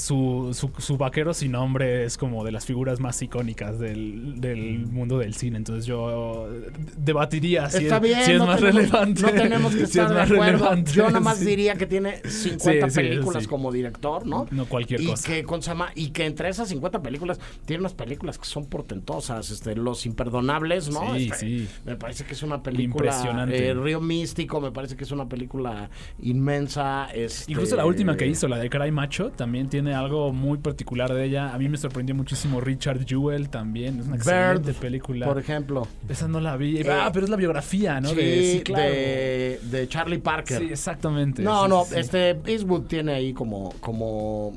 su, 0.01 0.51
su, 0.53 0.71
su 0.79 0.97
vaquero 0.97 1.35
sin 1.35 1.53
nombre 1.53 2.05
es 2.05 2.17
como 2.19 2.45
de 2.45 2.53
las 2.53 2.67
figuras 2.67 3.01
más 3.01 3.21
icónicas 3.23 3.79
del, 3.79 4.41
del 4.41 4.87
mundo 4.87 5.19
del 5.19 5.35
cine. 5.35 5.57
Entonces 5.57 5.87
yo 5.87 6.49
eh, 6.53 6.71
debatiría 6.97 7.69
si, 7.71 7.85
Está 7.85 7.97
es, 7.97 8.03
bien, 8.03 8.25
si 8.25 8.33
es 8.33 8.39
no 8.39 8.47
más 8.47 8.61
tenemos, 8.61 8.83
relevante. 8.91 9.23
No 9.23 9.31
tenemos 9.31 9.73
que 9.75 9.79
si 9.87 9.99
es 9.99 10.05
estar 10.07 10.29
de 10.29 10.35
acuerdo. 10.35 10.75
Yo 10.93 11.07
nada 11.07 11.21
más 11.21 11.39
sí. 11.39 11.47
diría 11.47 11.75
que 11.75 11.87
tiene 11.87 12.19
50 12.25 12.31
Sí, 12.31 12.91
sí, 12.91 13.01
películas 13.01 13.43
sí. 13.45 13.49
como 13.49 13.73
director, 13.73 14.27
¿no? 14.27 14.47
No 14.51 14.67
cualquier 14.67 15.01
y 15.01 15.07
cosa. 15.07 15.27
Que, 15.27 15.45
¿cómo 15.45 15.63
se 15.63 15.71
llama? 15.71 15.91
y 15.95 16.11
que 16.11 16.27
entre 16.27 16.49
esas 16.49 16.69
50 16.69 17.03
películas 17.03 17.41
tiene 17.65 17.81
unas 17.81 17.95
películas 17.95 18.39
que 18.39 18.45
son 18.45 18.54
portentosas. 18.63 19.51
Este, 19.51 19.75
Los 19.77 20.07
Imperdonables, 20.07 20.91
¿no? 20.91 21.15
Sí, 21.17 21.25
Este, 21.25 21.39
sí. 21.39 21.69
Me 21.85 21.97
parece 21.97 22.25
que 22.25 22.33
es 22.35 22.43
una 22.43 22.63
película. 22.63 23.07
Impresionante. 23.13 23.69
eh, 23.69 23.75
Río 23.75 24.01
Místico, 24.01 24.61
me 24.61 24.71
parece 24.71 24.97
que 24.97 25.05
es 25.05 25.11
una 25.11 25.29
película 25.29 25.91
inmensa. 26.23 27.09
Este, 27.13 27.53
Incluso 27.53 27.77
la 27.77 27.87
última 27.87 28.17
que 28.17 28.27
hizo, 28.27 28.49
la 28.49 28.59
de 28.59 28.71
Cry 28.71 28.91
Macho, 28.91 29.31
también 29.31 29.69
tiene 29.69 29.95
algo 29.95 30.33
muy 30.33 30.59
particular 30.59 31.13
de 31.13 31.25
ella. 31.25 31.53
A 31.55 31.59
mí 31.59 31.69
me 31.69 31.77
sorprendió 31.77 32.15
muchísimo 32.15 32.61
Richard 32.61 33.05
Jewell 33.07 33.49
también. 33.49 34.01
Es 34.01 34.07
una 34.07 34.17
excelente 34.17 34.71
Bird, 34.73 34.81
película. 34.81 35.27
Por 35.27 35.39
ejemplo. 35.39 35.87
Esa 36.09 36.29
no 36.29 36.41
la 36.41 36.57
vi. 36.57 36.79
Eh, 36.81 36.87
ah, 36.91 37.11
pero 37.13 37.25
es 37.25 37.31
la 37.31 37.37
biografía, 37.37 38.01
¿no? 38.01 38.11
Sí, 38.11 38.15
de, 38.17 38.53
sí, 38.53 38.61
claro. 38.63 38.83
de, 38.91 39.61
de 39.71 39.89
Charlie 39.89 40.19
Parker. 40.19 40.59
Sí, 40.61 40.69
exactamente. 40.71 41.43
No, 41.43 41.65
Sí, 41.65 41.69
no, 41.71 41.99
este 41.99 42.39
Eastwood 42.47 42.83
tiene 42.83 43.13
ahí 43.15 43.33
como, 43.33 43.73
como 43.81 44.53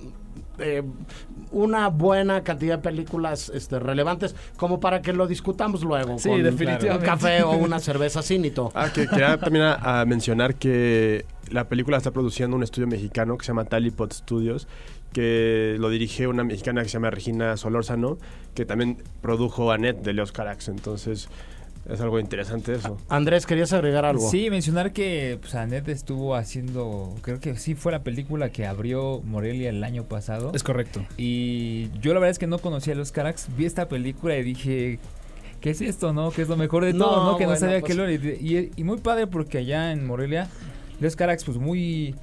eh, 0.60 0.84
una 1.52 1.88
buena 1.90 2.44
cantidad 2.44 2.78
de 2.78 2.84
películas 2.84 3.50
este, 3.54 3.80
relevantes 3.80 4.36
como 4.58 4.80
para 4.80 5.02
que 5.02 5.14
lo 5.14 5.28
discutamos 5.28 5.84
luego 5.84 6.18
Sí, 6.20 6.30
con 6.30 6.44
definitivamente. 6.44 6.92
un 6.98 7.06
café 7.06 7.44
o 7.44 7.52
una 7.52 7.80
cerveza 7.80 8.22
cínito. 8.22 8.72
Ah, 8.76 8.90
que 8.94 9.08
quería 9.08 9.38
también 9.38 9.66
a, 9.66 10.02
a 10.02 10.06
mencionar 10.06 10.56
que 10.56 11.26
la 11.50 11.70
película 11.70 11.98
está 11.98 12.12
produciendo 12.12 12.56
un 12.58 12.64
estudio 12.64 12.88
mexicano 12.88 13.38
que 13.38 13.46
se 13.46 13.50
llama 13.50 13.66
Talipot 13.66 14.12
Studios, 14.14 14.68
que 15.14 15.78
lo 15.80 15.90
dirige 15.90 16.28
una 16.28 16.44
mexicana 16.44 16.82
que 16.84 16.90
se 16.90 16.94
llama 16.94 17.10
Regina 17.12 17.56
Solórzano, 17.56 18.18
que 18.54 18.66
también 18.66 18.98
produjo 19.22 19.72
Annette 19.72 20.02
de 20.04 20.14
Leos 20.14 20.32
Carax. 20.34 20.68
Entonces, 20.68 21.30
es 21.90 22.02
algo 22.02 22.20
interesante 22.20 22.74
eso. 22.74 22.98
Andrés, 23.10 23.46
¿querías 23.46 23.72
agregar 23.74 24.06
algo? 24.06 24.30
Sí, 24.30 24.50
mencionar 24.50 24.92
que 24.94 25.38
pues, 25.42 25.56
Annette 25.56 25.90
estuvo 25.90 26.36
haciendo, 26.36 27.16
creo 27.22 27.40
que 27.40 27.56
sí 27.56 27.76
fue 27.76 27.92
la 27.92 28.04
película 28.04 28.50
que 28.50 28.66
abrió 28.66 29.22
Morelia 29.24 29.70
el 29.70 29.84
año 29.84 30.04
pasado. 30.04 30.52
Es 30.54 30.64
correcto. 30.64 31.06
Y 31.18 31.90
yo 32.00 32.14
la 32.14 32.20
verdad 32.20 32.32
es 32.32 32.40
que 32.40 32.48
no 32.48 32.60
conocía 32.60 32.94
a 32.94 32.96
los 32.98 33.12
Carax, 33.12 33.48
vi 33.58 33.66
esta 33.66 33.88
película 33.88 34.36
y 34.38 34.44
dije, 34.44 35.00
¿qué 35.62 35.70
es 35.70 35.82
esto, 35.82 36.14
no? 36.14 36.32
Que 36.32 36.42
es 36.42 36.50
lo 36.50 36.58
mejor 36.58 36.84
de 36.86 36.94
No, 36.94 37.06
todo, 37.06 37.32
¿no? 37.32 37.38
Que 37.38 37.46
bueno, 37.46 37.54
no 37.54 37.60
sabía 37.60 37.80
pues- 37.80 37.92
que 37.92 37.98
lo 37.98 38.10
y, 38.12 38.16
y- 38.16 38.72
y 38.76 38.84
muy 38.84 38.98
padre 38.98 39.28
porque 39.28 39.60
allá 39.60 39.92
en 39.92 40.06
Morelia, 40.06 40.48
los 41.00 41.16
Carax 41.16 41.44
pues 41.46 41.58
muy... 41.58 42.16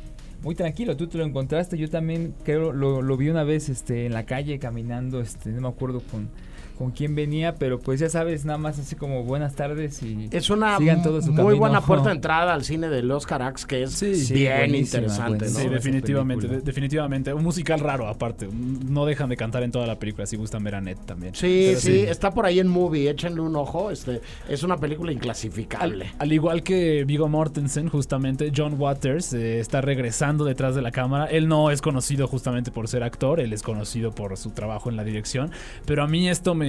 Muy 0.43 0.55
tranquilo, 0.55 0.95
tú 0.95 1.07
te 1.07 1.17
lo 1.17 1.25
encontraste, 1.25 1.79
yo 1.79 1.89
también 1.89 2.35
creo 2.45 2.71
lo, 2.71 3.01
lo 3.01 3.17
vi 3.17 3.31
una 3.31 3.45
vez 3.45 3.71
este 3.71 4.05
en 4.05 4.13
la 4.13 4.27
calle 4.27 4.59
caminando, 4.59 5.23
este 5.23 5.49
no 5.49 5.63
me 5.63 5.69
acuerdo 5.69 6.03
con, 6.11 6.29
con 6.79 6.91
quién 6.91 7.15
venía, 7.15 7.55
pero 7.55 7.79
pues 7.79 8.01
ya 8.01 8.09
sabes, 8.09 8.45
nada 8.45 8.59
más 8.59 8.79
así 8.79 8.97
como 8.97 9.23
buenas 9.23 9.55
tardes 9.55 10.03
y 10.03 10.29
Es 10.33 10.51
una 10.51 10.77
sigan 10.79 11.03
todo 11.03 11.21
su 11.23 11.29
muy 11.29 11.37
camino. 11.37 11.57
buena 11.59 11.81
puerta 11.87 12.09
de 12.09 12.17
entrada 12.17 12.53
al 12.55 12.65
cine 12.65 12.89
de 12.89 13.03
los 13.03 13.27
Carax, 13.27 13.65
que 13.65 13.85
es 13.85 13.93
Sí, 13.93 14.33
bien 14.35 14.75
interesante. 14.75 15.49
Sí, 15.49 15.55
¿no? 15.55 15.61
esa 15.61 15.71
definitivamente, 15.71 16.49
de- 16.49 16.61
definitivamente. 16.61 17.33
Un 17.33 17.45
musical 17.45 17.81
raro 17.81 18.09
aparte. 18.09 18.49
No 18.53 19.07
dejan 19.07 19.29
de 19.29 19.37
cantar 19.37 19.63
en 19.63 19.71
toda 19.71 19.87
la 19.87 19.99
película 19.99 20.27
si 20.27 20.37
gustan 20.37 20.65
ver 20.65 20.75
a 20.75 20.81
Ned 20.81 20.97
también. 21.07 21.35
Sí, 21.35 21.75
sí, 21.79 22.01
está 22.01 22.33
por 22.33 22.47
ahí 22.47 22.59
en 22.59 22.69
Movie, 22.69 23.09
échenle 23.09 23.41
un 23.41 23.55
ojo, 23.57 23.91
este 23.91 24.21
es 24.49 24.63
una 24.63 24.77
película 24.77 25.13
inclasificable. 25.13 26.07
Al, 26.07 26.15
al 26.21 26.33
igual 26.33 26.63
que 26.63 27.05
Vigo 27.05 27.29
Mortensen, 27.29 27.89
justamente, 27.89 28.53
John 28.57 28.75
Waters 28.81 29.33
eh, 29.33 29.61
está 29.61 29.81
regresando 29.81 30.45
detrás 30.45 30.75
de 30.75 30.83
la 30.83 30.91
cámara. 30.91 31.27
Él 31.27 31.47
no 31.49 31.71
es 31.71 31.81
conocido 31.83 32.27
justamente 32.27 32.71
por 32.71 32.89
ser 32.89 33.03
actor, 33.03 33.39
él 33.41 33.53
es 33.53 33.63
conocido 33.63 34.11
por 34.13 34.37
su 34.37 34.51
trabajo 34.51 34.91
en 34.91 34.97
la 34.97 35.05
dirección. 35.05 35.51
Pero 35.87 36.03
a 36.03 36.07
mí 36.09 36.29
esto 36.29 36.55
me. 36.55 36.64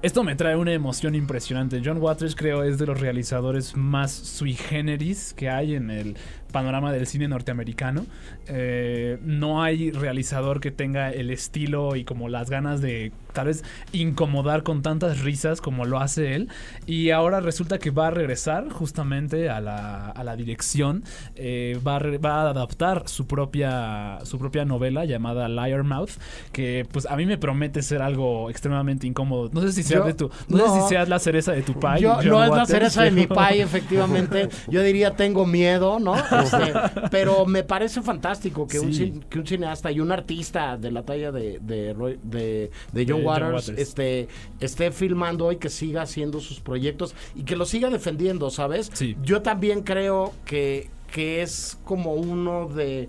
Esto 0.00 0.22
me 0.22 0.36
trae 0.36 0.54
una 0.54 0.72
emoción 0.72 1.16
impresionante. 1.16 1.82
John 1.84 1.98
Waters 2.00 2.36
creo 2.36 2.62
es 2.62 2.78
de 2.78 2.86
los 2.86 3.00
realizadores 3.00 3.76
más 3.76 4.12
sui 4.12 4.54
generis 4.54 5.34
que 5.34 5.50
hay 5.50 5.74
en 5.74 5.90
el 5.90 6.16
panorama 6.52 6.92
del 6.92 7.06
cine 7.06 7.28
norteamericano. 7.28 8.06
Eh, 8.46 9.18
no 9.22 9.62
hay 9.62 9.90
realizador 9.90 10.60
que 10.60 10.70
tenga 10.70 11.10
el 11.10 11.30
estilo 11.30 11.96
y 11.96 12.04
como 12.04 12.28
las 12.28 12.48
ganas 12.50 12.80
de 12.80 13.12
tal 13.32 13.46
vez 13.46 13.62
incomodar 13.92 14.62
con 14.62 14.82
tantas 14.82 15.20
risas 15.20 15.60
como 15.60 15.84
lo 15.84 16.00
hace 16.00 16.34
él. 16.34 16.48
Y 16.86 17.10
ahora 17.10 17.40
resulta 17.40 17.78
que 17.78 17.90
va 17.90 18.08
a 18.08 18.10
regresar 18.10 18.68
justamente 18.70 19.48
a 19.50 19.60
la, 19.60 20.08
a 20.10 20.24
la 20.24 20.34
dirección. 20.36 21.04
Eh, 21.36 21.78
va, 21.86 21.96
a 21.96 21.98
re- 21.98 22.18
va 22.18 22.42
a 22.42 22.50
adaptar 22.50 23.02
su 23.06 23.26
propia, 23.26 24.18
su 24.24 24.38
propia 24.38 24.64
novela 24.64 25.04
llamada 25.04 25.48
Liar 25.48 25.84
Mouth. 25.84 26.12
Que 26.52 26.86
pues 26.90 27.06
a 27.06 27.16
mí 27.16 27.26
me 27.26 27.38
promete 27.38 27.82
ser 27.82 28.02
algo 28.02 28.50
extremadamente 28.50 29.06
incómodo. 29.06 29.50
No 29.52 29.60
sé 29.60 29.72
si 29.72 29.82
sea 29.82 29.98
Yo- 29.98 30.04
de 30.04 30.14
tu. 30.14 30.30
No, 30.48 30.58
no. 30.58 30.74
sé 30.74 30.82
si 30.82 30.88
sea 30.88 31.04
la 31.04 31.18
cereza 31.18 31.52
de 31.52 31.62
tu 31.62 31.74
pie. 31.78 32.00
Yo, 32.00 32.20
no 32.22 32.42
es 32.44 32.50
la 32.50 32.66
cereza 32.66 33.02
de 33.02 33.10
mi 33.10 33.26
pie, 33.26 33.62
efectivamente. 33.62 34.48
Yo 34.68 34.82
diría 34.82 35.14
tengo 35.16 35.46
miedo, 35.46 35.98
¿no? 36.00 36.14
Este, 36.42 36.72
pero 37.10 37.46
me 37.46 37.62
parece 37.64 38.02
fantástico 38.02 38.66
que, 38.66 38.78
un, 38.80 38.92
Sí. 38.92 39.20
que 39.28 39.38
un 39.38 39.46
cineasta 39.46 39.90
y 39.92 40.00
un 40.00 40.12
artista 40.12 40.76
de 40.76 40.90
la 40.90 41.02
talla 41.02 41.32
de, 41.32 41.58
de, 41.60 41.92
Roy- 41.94 42.18
de- 42.22 42.70
de 42.92 43.04
John, 43.06 43.18
John 43.18 43.26
Waters, 43.26 43.68
Waters. 43.68 43.78
Este, 43.80 44.28
esté 44.60 44.90
filmando 44.92 45.50
y 45.52 45.56
que 45.56 45.68
siga 45.68 46.02
haciendo 46.02 46.40
sus 46.40 46.60
proyectos 46.60 47.14
y 47.34 47.42
que 47.42 47.56
lo 47.56 47.64
siga 47.66 47.90
defendiendo, 47.90 48.50
¿sabes? 48.50 48.90
Sí. 48.94 49.16
Yo 49.22 49.42
también 49.42 49.82
creo 49.82 50.32
que, 50.44 50.90
que 51.12 51.42
es 51.42 51.78
como 51.84 52.14
uno 52.14 52.68
de 52.68 53.08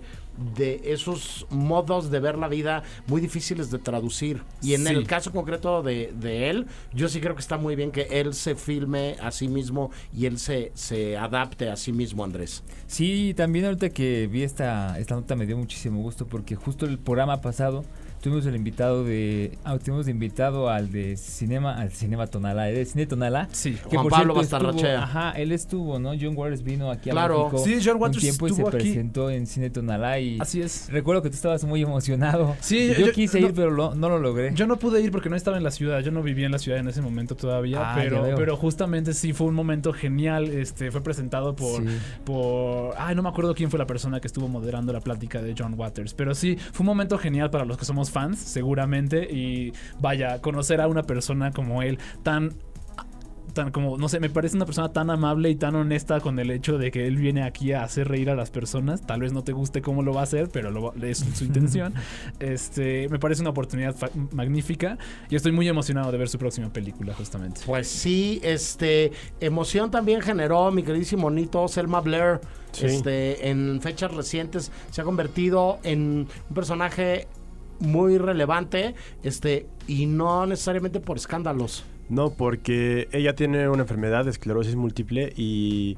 de 0.56 0.80
esos 0.84 1.46
modos 1.50 2.10
de 2.10 2.20
ver 2.20 2.38
la 2.38 2.48
vida 2.48 2.82
muy 3.06 3.20
difíciles 3.20 3.70
de 3.70 3.78
traducir. 3.78 4.42
Y 4.62 4.74
en 4.74 4.84
Sí. 4.84 4.92
el 4.94 5.06
caso 5.06 5.32
concreto 5.32 5.82
de, 5.82 6.12
de 6.18 6.50
él, 6.50 6.66
yo 6.94 7.08
sí 7.08 7.20
creo 7.20 7.34
que 7.34 7.40
está 7.40 7.56
muy 7.58 7.76
bien 7.76 7.90
que 7.90 8.02
él 8.10 8.34
se 8.34 8.54
filme 8.54 9.16
a 9.20 9.30
sí 9.30 9.48
mismo 9.48 9.90
y 10.16 10.26
él 10.26 10.38
se, 10.38 10.72
se 10.74 11.16
adapte 11.16 11.68
a 11.70 11.76
sí 11.76 11.92
mismo, 11.92 12.24
Andrés. 12.24 12.62
Sí, 12.86 13.34
también 13.36 13.66
ahorita 13.66 13.90
que 13.90 14.26
vi 14.30 14.42
esta, 14.42 14.98
esta 14.98 15.14
nota 15.14 15.36
me 15.36 15.46
dio 15.46 15.56
muchísimo 15.56 16.00
gusto 16.02 16.26
porque 16.26 16.56
justo 16.56 16.86
el 16.86 16.98
programa 16.98 17.40
pasado 17.40 17.84
tuvimos 18.20 18.44
el 18.46 18.56
invitado 18.56 19.04
de 19.04 19.58
ah, 19.64 19.78
tuvimos 19.78 20.06
de 20.06 20.12
invitado 20.12 20.68
al 20.68 20.90
de 20.92 21.16
cinema 21.16 21.74
al 21.74 21.90
cinema 21.92 22.26
Tonalá, 22.26 22.70
¿eh? 22.70 22.74
de 22.74 22.84
cine 22.84 23.06
Tonalá. 23.06 23.48
Sí. 23.52 23.72
que 23.74 23.96
Juan 23.96 24.02
por 24.02 24.10
Pablo 24.12 24.40
estuvo- 24.40 24.58
Bastarrachea. 24.62 25.02
Ajá, 25.02 25.30
él 25.32 25.52
estuvo, 25.52 25.98
¿no? 25.98 26.12
John 26.20 26.36
Waters 26.36 26.62
vino 26.62 26.90
aquí 26.90 27.10
Claro. 27.10 27.46
a 27.48 27.52
México. 27.52 27.64
Sí, 27.64 27.78
John 27.84 27.96
Waters 28.00 28.16
un 28.16 28.20
tiempo 28.22 28.46
y 28.46 28.48
se 28.50 28.52
estuvo 28.54 28.68
aquí. 28.68 28.76
presentó 28.78 29.30
en 29.30 29.46
Cine 29.46 29.70
Tonalá 29.70 30.18
y 30.20 30.38
Así 30.40 30.60
es. 30.60 30.88
recuerdo 30.92 31.22
que 31.22 31.30
tú 31.30 31.36
estabas 31.36 31.64
muy 31.64 31.82
emocionado. 31.82 32.56
Sí, 32.60 32.88
yo, 32.98 33.06
yo- 33.06 33.12
quise 33.12 33.40
no- 33.40 33.48
ir 33.48 33.54
pero 33.54 33.70
lo- 33.70 33.94
no 33.94 34.08
lo 34.08 34.18
logré. 34.18 34.52
Yo 34.54 34.66
no 34.66 34.78
pude 34.78 35.00
ir 35.00 35.10
porque 35.10 35.28
no 35.30 35.36
estaba 35.36 35.56
en 35.56 35.64
la 35.64 35.70
ciudad, 35.70 36.00
yo 36.00 36.10
no 36.10 36.22
vivía 36.22 36.46
en 36.46 36.52
la 36.52 36.58
ciudad 36.58 36.78
en 36.78 36.88
ese 36.88 37.00
momento 37.02 37.34
todavía, 37.36 37.92
Ah, 37.92 37.94
pero, 37.96 38.22
pero 38.36 38.56
justamente 38.56 39.14
sí 39.14 39.32
fue 39.32 39.46
un 39.46 39.54
momento 39.54 39.92
genial, 39.92 40.48
este 40.48 40.90
fue 40.90 41.02
presentado 41.02 41.56
por, 41.56 41.82
Sí. 41.82 41.88
por, 42.24 42.94
ay 42.98 43.14
no 43.14 43.22
me 43.22 43.28
acuerdo 43.28 43.54
quién 43.54 43.70
fue 43.70 43.78
la 43.78 43.86
persona 43.86 44.20
que 44.20 44.26
estuvo 44.26 44.48
moderando 44.48 44.92
la 44.92 45.00
plática 45.00 45.40
de 45.42 45.54
John 45.56 45.74
Waters, 45.76 46.14
pero 46.14 46.34
sí 46.34 46.56
fue 46.72 46.82
un 46.84 46.86
momento 46.86 47.18
genial 47.18 47.50
para 47.50 47.64
los 47.64 47.76
que 47.78 47.84
somos 47.84 48.09
fans, 48.10 48.38
seguramente, 48.38 49.24
y 49.32 49.72
vaya, 50.00 50.40
conocer 50.40 50.80
a 50.80 50.88
una 50.88 51.02
persona 51.02 51.50
como 51.52 51.82
él 51.82 51.98
tan 52.22 52.52
tan 53.54 53.72
como, 53.72 53.98
no 53.98 54.08
sé, 54.08 54.20
me 54.20 54.30
parece 54.30 54.54
una 54.54 54.64
persona 54.64 54.92
tan 54.92 55.10
amable 55.10 55.50
y 55.50 55.56
tan 55.56 55.74
honesta 55.74 56.20
con 56.20 56.38
el 56.38 56.52
hecho 56.52 56.78
de 56.78 56.92
que 56.92 57.08
él 57.08 57.16
viene 57.16 57.42
aquí 57.42 57.72
a 57.72 57.82
hacer 57.82 58.06
reír 58.06 58.30
a 58.30 58.36
las 58.36 58.52
personas. 58.52 59.04
Tal 59.04 59.22
vez 59.22 59.32
no 59.32 59.42
te 59.42 59.50
guste 59.50 59.82
cómo 59.82 60.04
lo 60.04 60.12
va 60.14 60.20
a 60.20 60.22
hacer, 60.22 60.48
pero 60.52 60.70
lo 60.70 60.82
va- 60.84 60.92
es 61.04 61.18
su 61.34 61.44
intención. 61.44 61.92
Este, 62.38 63.08
me 63.08 63.18
parece 63.18 63.40
una 63.40 63.50
oportunidad 63.50 63.96
magnífica 64.30 64.98
y 65.28 65.34
estoy 65.34 65.50
muy 65.50 65.66
emocionado 65.66 66.12
de 66.12 66.18
ver 66.18 66.28
su 66.28 66.38
próxima 66.38 66.72
película, 66.72 67.12
justamente. 67.12 67.62
Pues 67.66 67.88
sí, 67.88 68.38
este, 68.44 69.10
emoción 69.40 69.90
también 69.90 70.20
generó 70.20 70.70
mi 70.70 70.84
queridísimo 70.84 71.28
Nito, 71.28 71.66
Selma 71.66 72.00
Blair, 72.00 72.38
Sí. 72.70 72.86
este, 72.86 73.48
en 73.50 73.80
fechas 73.82 74.14
recientes 74.14 74.70
se 74.92 75.00
ha 75.00 75.04
convertido 75.04 75.80
en 75.82 76.28
un 76.48 76.54
personaje 76.54 77.26
muy 77.80 78.18
relevante, 78.18 78.94
este, 79.22 79.66
y 79.86 80.06
no 80.06 80.46
necesariamente 80.46 81.00
por 81.00 81.16
escándalos. 81.16 81.84
No, 82.08 82.30
porque 82.30 83.08
ella 83.12 83.34
tiene 83.34 83.68
una 83.68 83.82
enfermedad 83.82 84.24
de 84.24 84.30
esclerosis 84.30 84.74
múltiple 84.74 85.32
y 85.36 85.96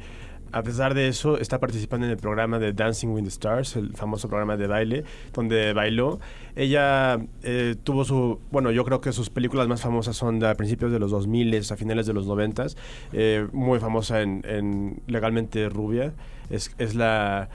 a 0.53 0.63
pesar 0.63 0.93
de 0.93 1.09
eso 1.09 1.39
está 1.39 1.59
participando 1.59 2.05
en 2.05 2.13
el 2.13 2.19
programa 2.19 2.59
de 2.59 2.75
Dancing 2.75 3.09
with 3.09 3.23
the 3.23 3.31
Stars, 3.31 3.77
el 3.77 3.95
famoso 3.95 4.29
programa 4.29 4.59
de 4.59 4.67
baile, 4.67 5.05
donde 5.33 5.73
bailó. 5.73 6.21
Ella 6.55 7.19
eh, 7.43 7.75
tuvo 7.83 8.05
su, 8.05 8.39
bueno, 8.51 8.71
yo 8.71 8.85
creo 8.85 9.01
que 9.01 9.13
sus 9.13 9.31
películas 9.31 9.67
más 9.67 9.81
famosas 9.81 10.15
son 10.15 10.39
de 10.39 10.55
principios 10.55 10.93
de 10.93 10.99
los 10.99 11.11
2000, 11.11 11.63
a 11.71 11.77
finales 11.77 12.07
de 12.07 12.13
los 12.13 12.27
90, 12.27 12.67
eh, 13.15 13.49
muy 13.53 13.81
famosa 13.81 14.21
en, 14.21 14.43
en 14.47 15.03
Legalmente 15.07 15.71
Rubia, 15.71 16.13
es, 16.51 16.75
es 16.77 16.95
la 16.95 17.49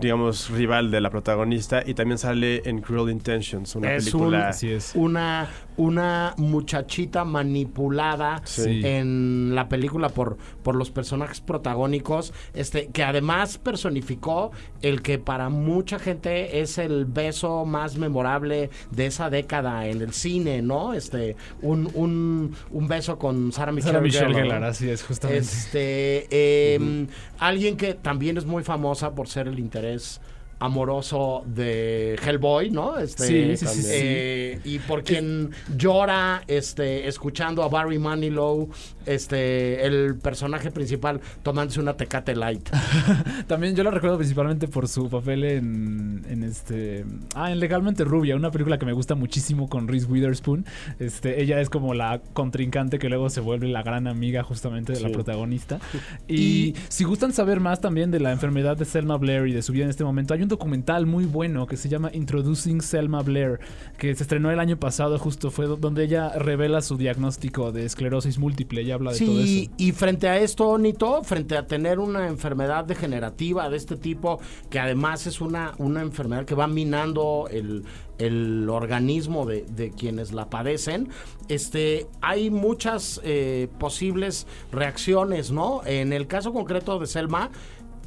digamos 0.00 0.50
rival 0.50 0.90
de 0.90 1.00
la 1.00 1.10
protagonista 1.10 1.82
y 1.84 1.94
también 1.94 2.18
sale 2.18 2.62
en 2.68 2.80
Cruel 2.80 3.10
Intentions, 3.10 3.74
una 3.76 3.94
Es 3.94 4.04
película 4.04 4.38
un- 4.38 4.44
Así 4.44 4.70
es. 4.70 4.92
Una, 4.94 5.48
una 5.76 6.34
muchachita 6.38 7.24
manipulada 7.24 8.40
Sí. 8.44 8.80
en 8.84 9.54
la 9.54 9.68
película 9.68 10.08
por, 10.08 10.36
por 10.62 10.74
los 10.76 10.90
personajes 10.90 11.40
protagónicos, 11.40 12.32
este, 12.54 12.88
que 12.88 13.02
además 13.04 13.58
personificó 13.58 14.52
el 14.82 15.02
que 15.02 15.18
para 15.18 15.48
mucha 15.48 15.98
gente 15.98 16.60
es 16.60 16.78
el 16.78 17.04
beso 17.04 17.64
más 17.64 17.96
memorable 17.96 18.70
de 18.90 19.06
esa 19.06 19.30
década 19.30 19.86
en 19.86 20.00
el 20.02 20.12
cine, 20.12 20.62
¿no? 20.62 20.94
Este, 20.94 21.36
un, 21.62 21.90
un, 21.94 22.54
un 22.70 22.88
beso 22.88 23.18
con 23.18 23.52
Sarah 23.52 23.72
Michelle, 23.72 23.92
Sarah 23.92 24.02
Michelle 24.04 24.34
Gellar, 24.34 24.64
así 24.64 24.88
es, 24.88 25.02
justamente. 25.02 25.40
Este, 25.42 26.26
eh, 26.30 27.06
alguien 27.38 27.76
que 27.76 27.94
también 27.94 28.36
es 28.38 28.44
muy 28.46 28.62
famosa 28.62 29.14
por 29.14 29.28
ser 29.28 29.48
el 29.48 29.58
interés 29.58 30.20
amoroso 30.58 31.44
de 31.46 32.18
Hellboy, 32.24 32.70
¿no? 32.70 32.98
Este, 32.98 33.26
Sí, 33.26 33.56
sí, 33.56 33.82
sí, 33.82 33.88
eh, 33.90 34.60
y 34.64 34.78
por 34.78 35.02
quien 35.02 35.50
llora, 35.76 36.42
este, 36.46 37.08
escuchando 37.08 37.62
a 37.62 37.68
Barry 37.68 37.98
Manilow, 37.98 38.68
este, 39.04 39.86
el 39.86 40.16
personaje 40.16 40.70
principal 40.70 41.20
tomándose 41.42 41.80
una 41.80 41.96
Tecate 41.96 42.34
Light. 42.34 42.68
También 43.46 43.76
yo 43.76 43.84
la 43.84 43.90
recuerdo 43.90 44.16
principalmente 44.18 44.68
por 44.68 44.88
su 44.88 45.08
papel 45.08 45.44
en, 45.44 46.24
en 46.28 46.42
este 46.42 47.04
ah 47.34 47.50
en 47.50 47.60
Legalmente 47.60 48.04
Rubia, 48.04 48.36
una 48.36 48.50
película 48.50 48.78
que 48.78 48.86
me 48.86 48.92
gusta 48.92 49.14
muchísimo 49.14 49.68
con 49.68 49.88
Reese 49.88 50.06
Witherspoon. 50.06 50.64
Este, 50.98 51.42
ella 51.42 51.60
es 51.60 51.70
como 51.70 51.94
la 51.94 52.20
contrincante 52.32 52.98
que 52.98 53.08
luego 53.08 53.30
se 53.30 53.40
vuelve 53.40 53.68
la 53.68 53.82
gran 53.82 54.06
amiga 54.06 54.42
justamente 54.42 54.92
de 54.92 55.00
la 55.00 55.10
protagonista. 55.10 55.78
Y, 56.28 56.74
si 56.88 57.04
gustan 57.04 57.32
saber 57.32 57.60
más 57.60 57.80
también 57.80 58.10
de 58.10 58.20
la 58.20 58.32
enfermedad 58.32 58.76
de 58.76 58.84
Selma 58.84 59.16
Blair 59.16 59.46
y 59.46 59.52
de 59.52 59.62
su 59.62 59.72
vida 59.72 59.84
en 59.84 59.90
este 59.90 60.04
momento, 60.04 60.34
hay 60.34 60.42
un 60.46 60.48
documental 60.48 61.06
muy 61.06 61.24
bueno 61.24 61.66
que 61.66 61.76
se 61.76 61.88
llama 61.88 62.10
Introducing 62.14 62.80
Selma 62.80 63.20
Blair, 63.22 63.58
que 63.98 64.14
se 64.14 64.22
estrenó 64.22 64.52
el 64.52 64.60
año 64.60 64.76
pasado 64.78 65.18
justo 65.18 65.50
fue 65.50 65.66
do- 65.66 65.76
donde 65.76 66.04
ella 66.04 66.30
revela 66.38 66.80
su 66.82 66.96
diagnóstico 66.96 67.72
de 67.72 67.84
esclerosis 67.84 68.38
múltiple 68.38 68.82
y 68.82 68.92
habla 68.92 69.10
de 69.12 69.18
todo 69.18 69.40
eso. 69.64 69.70
y 69.76 69.90
frente 69.92 70.28
a 70.28 70.38
esto, 70.38 70.78
Nito, 70.78 71.24
frente 71.24 71.56
a 71.56 71.66
tener 71.66 71.98
una 71.98 72.28
enfermedad 72.28 72.84
degenerativa 72.84 73.68
de 73.68 73.76
este 73.76 73.96
tipo, 73.96 74.38
que 74.70 74.78
además 74.78 75.26
es 75.26 75.40
una, 75.40 75.72
una 75.78 76.00
enfermedad 76.02 76.44
que 76.44 76.54
va 76.54 76.68
minando 76.68 77.48
el, 77.50 77.82
el 78.18 78.68
organismo 78.70 79.46
de, 79.46 79.64
de 79.74 79.90
quienes 79.90 80.32
la 80.32 80.48
padecen, 80.48 81.08
este, 81.48 82.06
hay 82.20 82.50
muchas 82.50 83.20
eh, 83.24 83.68
posibles 83.80 84.46
reacciones, 84.72 85.50
¿no? 85.50 85.80
En 85.86 86.12
el 86.12 86.26
caso 86.28 86.52
concreto 86.52 86.98
de 87.00 87.06
Selma, 87.06 87.50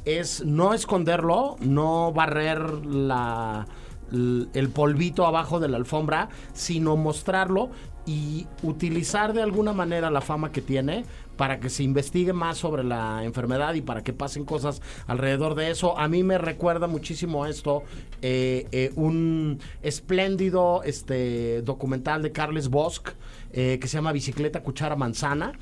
es 0.04 0.44
no 0.44 0.74
esconderlo, 0.74 1.56
no 1.60 2.12
barrer 2.12 2.86
la, 2.86 3.66
el 4.12 4.70
polvito 4.70 5.26
abajo 5.26 5.60
de 5.60 5.68
la 5.68 5.76
alfombra, 5.76 6.28
sino 6.52 6.96
mostrarlo 6.96 7.70
y 8.06 8.46
utilizar 8.62 9.32
de 9.32 9.42
alguna 9.42 9.72
manera 9.72 10.10
la 10.10 10.20
fama 10.20 10.50
que 10.50 10.62
tiene 10.62 11.04
para 11.36 11.60
que 11.60 11.70
se 11.70 11.82
investigue 11.82 12.32
más 12.32 12.58
sobre 12.58 12.84
la 12.84 13.24
enfermedad 13.24 13.74
y 13.74 13.80
para 13.80 14.02
que 14.02 14.12
pasen 14.12 14.44
cosas 14.44 14.82
alrededor 15.06 15.54
de 15.54 15.70
eso. 15.70 15.98
A 15.98 16.08
mí 16.08 16.22
me 16.22 16.36
recuerda 16.36 16.86
muchísimo 16.86 17.46
esto, 17.46 17.82
eh, 18.20 18.66
eh, 18.72 18.92
un 18.96 19.58
espléndido 19.82 20.82
este, 20.84 21.62
documental 21.62 22.20
de 22.20 22.32
Carles 22.32 22.68
Bosch 22.68 23.12
eh, 23.52 23.78
que 23.80 23.88
se 23.88 23.96
llama 23.96 24.12
Bicicleta, 24.12 24.62
Cuchara, 24.62 24.96
Manzana, 24.96 25.52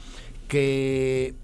que 0.48 1.34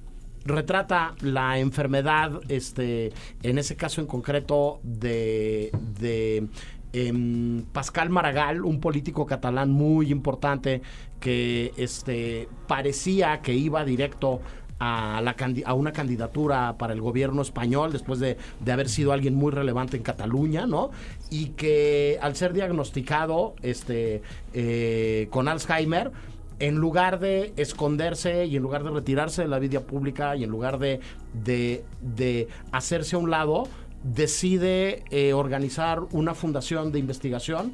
retrata 0.45 1.15
la 1.21 1.59
enfermedad, 1.59 2.41
este, 2.49 3.13
en 3.43 3.59
ese 3.59 3.77
caso 3.77 4.01
en 4.01 4.07
concreto, 4.07 4.81
de, 4.83 5.71
de 5.99 6.49
em, 6.93 7.65
Pascal 7.73 8.11
Maragall, 8.11 8.65
un 8.65 8.81
político 8.81 9.27
catalán 9.27 9.71
muy 9.71 10.11
importante 10.11 10.83
que 11.21 11.73
este, 11.77 12.49
parecía 12.67 13.41
que 13.41 13.55
iba 13.55 13.85
directo 13.85 14.41
a, 14.79 15.21
la 15.23 15.37
a 15.65 15.75
una 15.75 15.93
candidatura 15.93 16.77
para 16.77 16.93
el 16.93 17.01
gobierno 17.01 17.43
español 17.43 17.93
después 17.93 18.19
de, 18.19 18.37
de 18.61 18.73
haber 18.73 18.89
sido 18.89 19.13
alguien 19.13 19.35
muy 19.35 19.53
relevante 19.53 19.97
en 19.97 20.03
Cataluña, 20.03 20.67
¿no? 20.67 20.91
Y 21.31 21.51
que 21.51 22.19
al 22.21 22.37
ser 22.37 22.53
diagnosticado 22.53 23.55
este, 23.63 24.23
eh, 24.53 25.29
con 25.31 25.49
Alzheimer, 25.49 26.11
en 26.59 26.77
lugar 26.77 27.19
de 27.19 27.53
esconderse 27.57 28.47
y 28.47 28.57
en 28.57 28.63
lugar 28.63 28.85
de 28.85 28.91
retirarse 28.91 29.43
de 29.43 29.49
la 29.49 29.59
vida 29.59 29.81
pública 29.81 30.37
y 30.37 30.45
en 30.45 30.51
lugar 30.51 30.79
de, 30.79 31.01
de, 31.33 31.85
de 32.01 32.49
hacerse 32.73 33.17
a 33.17 33.19
un 33.19 33.31
lado, 33.31 33.69
decide 34.03 35.03
eh, 35.11 35.33
organizar 35.33 36.01
una 36.13 36.35
fundación 36.35 36.93
de 36.93 36.99
investigación 36.99 37.73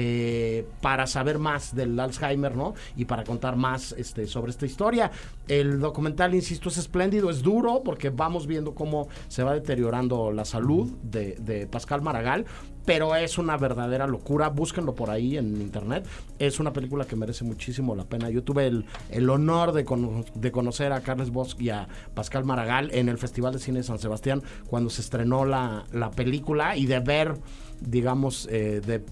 eh, 0.00 0.64
para 0.80 1.08
saber 1.08 1.40
más 1.40 1.74
del 1.74 1.98
Alzheimer, 1.98 2.54
¿no? 2.54 2.74
Y 2.96 3.04
para 3.06 3.24
contar 3.24 3.56
más 3.56 3.90
este, 3.98 4.28
sobre 4.28 4.52
esta 4.52 4.64
historia. 4.64 5.10
El 5.48 5.80
documental, 5.80 6.36
insisto, 6.36 6.68
es 6.68 6.76
espléndido, 6.78 7.30
es 7.30 7.42
duro, 7.42 7.82
porque 7.84 8.10
vamos 8.10 8.46
viendo 8.46 8.76
cómo 8.76 9.08
se 9.26 9.42
va 9.42 9.54
deteriorando 9.54 10.30
la 10.30 10.44
salud 10.44 10.92
de, 11.02 11.66
Pascal 11.68 12.00
Maragall, 12.00 12.44
pero 12.84 13.16
es 13.16 13.38
una 13.38 13.56
verdadera 13.56 14.06
locura. 14.06 14.50
Búsquenlo 14.50 14.94
por 14.94 15.10
ahí 15.10 15.36
en 15.36 15.60
internet. 15.60 16.06
Es 16.38 16.60
una 16.60 16.72
película 16.72 17.04
que 17.04 17.16
merece 17.16 17.44
muchísimo 17.44 17.96
la 17.96 18.04
pena. 18.04 18.30
Yo 18.30 18.44
tuve 18.44 18.68
el, 18.68 19.30
honor 19.30 19.72
de, 19.72 19.84
cono- 19.84 20.24
de 20.32 20.52
conocer 20.52 20.92
a 20.92 21.00
Carles 21.00 21.30
Bosch 21.30 21.60
y 21.60 21.70
a 21.70 21.88
Pascal 22.14 22.44
Maragall 22.44 22.90
en 22.92 23.08
el 23.08 23.18
Festival 23.18 23.52
de 23.52 23.58
Cine 23.58 23.78
de 23.78 23.84
San 23.84 23.98
Sebastián 23.98 24.44
cuando 24.68 24.90
se 24.90 25.00
estrenó 25.00 25.44
la, 25.44 25.86
la 25.92 26.12
película 26.12 26.76
y 26.76 26.86
de 26.86 27.00
ver, 27.00 27.34
digamos, 27.80 28.46
eh, 28.52 28.80
de 28.86 29.02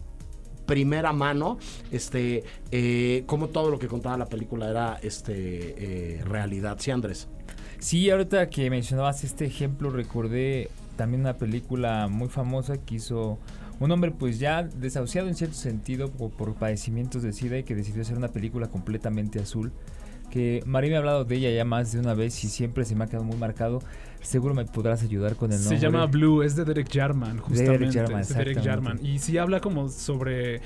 primera 0.66 1.12
mano 1.12 1.58
este 1.90 2.44
eh, 2.70 3.22
como 3.26 3.48
todo 3.48 3.70
lo 3.70 3.78
que 3.78 3.88
contaba 3.88 4.16
la 4.16 4.26
película 4.26 4.68
era 4.68 4.98
este 5.02 6.16
eh, 6.18 6.24
realidad 6.24 6.76
sí 6.80 6.90
Andrés 6.90 7.28
Sí, 7.78 8.08
ahorita 8.10 8.48
que 8.48 8.70
mencionabas 8.70 9.22
este 9.22 9.44
ejemplo, 9.44 9.90
recordé 9.90 10.70
también 10.96 11.20
una 11.20 11.36
película 11.36 12.08
muy 12.08 12.28
famosa 12.28 12.78
que 12.78 12.96
hizo 12.96 13.38
un 13.78 13.90
hombre 13.90 14.12
pues 14.12 14.38
ya 14.38 14.62
desahuciado 14.62 15.28
en 15.28 15.34
cierto 15.34 15.56
sentido 15.56 16.10
por, 16.10 16.30
por 16.30 16.54
padecimientos 16.54 17.22
de 17.22 17.34
SIDA 17.34 17.58
y 17.58 17.64
que 17.64 17.74
decidió 17.74 18.02
hacer 18.02 18.16
una 18.16 18.28
película 18.28 18.68
completamente 18.68 19.38
azul. 19.40 19.72
Que 20.30 20.62
María 20.66 20.90
me 20.90 20.96
ha 20.96 20.98
hablado 21.00 21.24
de 21.24 21.36
ella 21.36 21.50
ya 21.50 21.64
más 21.64 21.92
de 21.92 22.00
una 22.00 22.14
vez 22.14 22.42
y 22.44 22.48
siempre 22.48 22.84
se 22.84 22.96
me 22.96 23.04
ha 23.04 23.06
quedado 23.08 23.24
muy 23.24 23.36
marcado. 23.36 23.80
Seguro 24.26 24.54
me 24.54 24.64
podrás 24.64 25.02
ayudar 25.02 25.36
con 25.36 25.52
el 25.52 25.58
nombre. 25.58 25.76
Se 25.78 25.82
llama 25.82 26.06
Blue, 26.06 26.42
es 26.42 26.56
de 26.56 26.64
Derek 26.64 26.92
Jarman, 26.92 27.38
justamente. 27.38 27.78
Derek 27.78 27.92
Jarman, 27.94 28.20
es 28.20 28.28
de 28.28 28.34
Derek. 28.34 28.62
Jarman. 28.64 29.06
Y 29.06 29.18
sí 29.18 29.38
habla 29.38 29.60
como 29.60 29.88
sobre. 29.88 30.60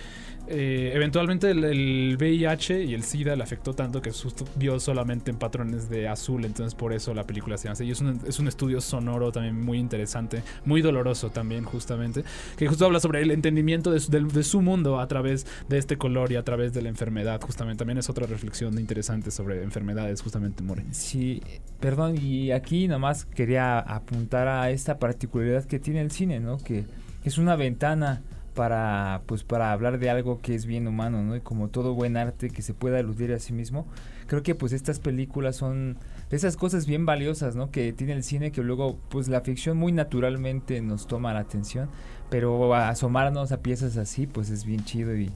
eh, 0.48 0.92
eventualmente 0.94 1.50
el, 1.50 1.62
el 1.64 2.16
VIH 2.18 2.84
y 2.84 2.94
el 2.94 3.02
SIDA 3.04 3.36
le 3.36 3.42
afectó 3.42 3.74
tanto 3.74 4.00
que 4.02 4.11
justo 4.11 4.44
vio 4.56 4.80
solamente 4.80 5.30
en 5.30 5.36
patrones 5.36 5.88
de 5.90 6.08
azul. 6.08 6.44
Entonces, 6.44 6.74
por 6.74 6.92
eso 6.92 7.14
la 7.14 7.24
película 7.24 7.56
se 7.58 7.64
llama 7.64 7.74
así. 7.74 7.84
Y 7.84 7.90
es 7.90 8.00
un, 8.00 8.20
es 8.26 8.38
un 8.38 8.48
estudio 8.48 8.80
sonoro 8.80 9.30
también 9.30 9.61
muy 9.61 9.78
interesante, 9.78 10.42
muy 10.64 10.80
doloroso 10.82 11.30
también, 11.30 11.64
justamente. 11.64 12.24
Que 12.56 12.66
justo 12.66 12.86
habla 12.86 12.98
sobre 13.00 13.20
el 13.22 13.30
entendimiento 13.30 13.90
de 13.92 14.00
su, 14.00 14.11
del- 14.11 14.28
de 14.28 14.42
su 14.42 14.61
mundo 14.62 14.98
a 15.00 15.06
través 15.06 15.46
de 15.68 15.78
este 15.78 15.98
color 15.98 16.32
y 16.32 16.36
a 16.36 16.42
través 16.44 16.72
de 16.72 16.82
la 16.82 16.88
enfermedad, 16.88 17.40
justamente. 17.42 17.78
También 17.80 17.98
es 17.98 18.08
otra 18.11 18.26
reflexión 18.26 18.78
interesante 18.78 19.30
sobre 19.30 19.62
enfermedades, 19.62 20.22
justamente, 20.22 20.62
More. 20.62 20.84
Sí, 20.92 21.42
perdón, 21.78 22.16
y 22.20 22.50
aquí 22.52 22.88
nomás 22.88 23.24
quería 23.24 23.49
apuntar 23.59 24.48
a 24.48 24.70
esta 24.70 24.98
particularidad 24.98 25.64
que 25.64 25.78
tiene 25.78 26.01
el 26.01 26.11
cine, 26.11 26.40
¿no? 26.40 26.59
Que 26.59 26.84
es 27.24 27.38
una 27.38 27.57
ventana 27.57 28.22
para 28.55 29.22
pues 29.26 29.44
para 29.44 29.72
hablar 29.72 29.98
de 29.98 30.11
algo 30.11 30.40
que 30.40 30.55
es 30.55 30.66
bien 30.66 30.86
humano, 30.86 31.22
¿no? 31.22 31.36
Y 31.36 31.40
como 31.40 31.68
todo 31.68 31.94
buen 31.94 32.16
arte 32.16 32.51
que 32.51 32.62
se 32.62 32.74
pueda 32.74 32.98
aludir 32.98 33.32
a 33.32 33.38
sí 33.38 33.53
mismo, 33.53 33.86
creo 34.26 34.42
que 34.42 34.55
pues 34.55 34.72
estas 34.72 34.98
películas 34.98 35.57
son 35.57 35.96
de 36.30 36.36
esas 36.36 36.57
cosas 36.57 36.86
bien 36.86 37.07
valiosas, 37.07 37.57
¿no? 37.57 37.70
Que 37.70 37.92
tiene 37.92 38.12
el 38.12 38.22
cine 38.22 38.53
que 38.53 38.62
luego 38.62 38.98
pues 39.09 39.28
la 39.28 39.40
ficción 39.40 39.76
muy 39.76 39.92
naturalmente 39.92 40.80
nos 40.80 41.07
toma 41.07 41.32
la 41.32 41.40
atención, 41.40 41.88
pero 42.28 42.74
asomarnos 42.74 43.53
a 43.53 43.61
piezas 43.61 43.96
así 43.96 44.26
pues 44.26 44.51
es 44.51 44.64
bien 44.64 44.84
chido 44.84 45.16
y 45.16 45.30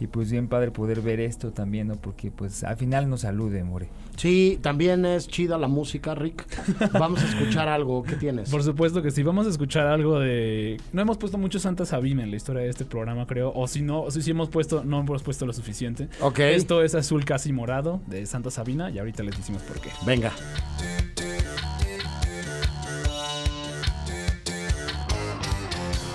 y 0.00 0.06
pues 0.06 0.32
bien 0.32 0.48
padre 0.48 0.70
poder 0.70 1.02
ver 1.02 1.20
esto 1.20 1.52
también, 1.52 1.88
¿no? 1.88 1.96
Porque 1.96 2.30
pues 2.30 2.64
al 2.64 2.76
final 2.76 3.08
nos 3.08 3.20
salude, 3.20 3.62
More. 3.62 3.88
Sí, 4.16 4.58
también 4.62 5.04
es 5.04 5.28
chida 5.28 5.58
la 5.58 5.68
música, 5.68 6.14
Rick. 6.14 6.46
Vamos 6.92 7.22
a 7.22 7.28
escuchar 7.28 7.68
algo. 7.68 8.02
¿Qué 8.02 8.16
tienes? 8.16 8.50
Por 8.50 8.62
supuesto 8.62 9.02
que 9.02 9.10
sí. 9.10 9.22
Vamos 9.22 9.46
a 9.46 9.50
escuchar 9.50 9.86
algo 9.86 10.18
de. 10.18 10.78
No 10.92 11.02
hemos 11.02 11.18
puesto 11.18 11.38
mucho 11.38 11.58
Santa 11.58 11.84
Sabina 11.84 12.22
en 12.22 12.30
la 12.30 12.36
historia 12.36 12.62
de 12.62 12.70
este 12.70 12.86
programa, 12.86 13.26
creo. 13.26 13.52
O 13.54 13.68
si 13.68 13.82
no, 13.82 14.10
si 14.10 14.22
sí 14.22 14.30
hemos 14.30 14.48
puesto, 14.48 14.84
no 14.84 15.00
hemos 15.00 15.22
puesto 15.22 15.44
lo 15.44 15.52
suficiente. 15.52 16.08
Ok. 16.20 16.38
Esto 16.40 16.82
es 16.82 16.94
Azul 16.94 17.24
Casi 17.24 17.52
Morado 17.52 18.00
de 18.06 18.24
Santa 18.24 18.50
Sabina 18.50 18.90
y 18.90 18.98
ahorita 18.98 19.22
les 19.22 19.36
decimos 19.36 19.62
por 19.62 19.80
qué. 19.80 19.90
Venga. 20.06 20.32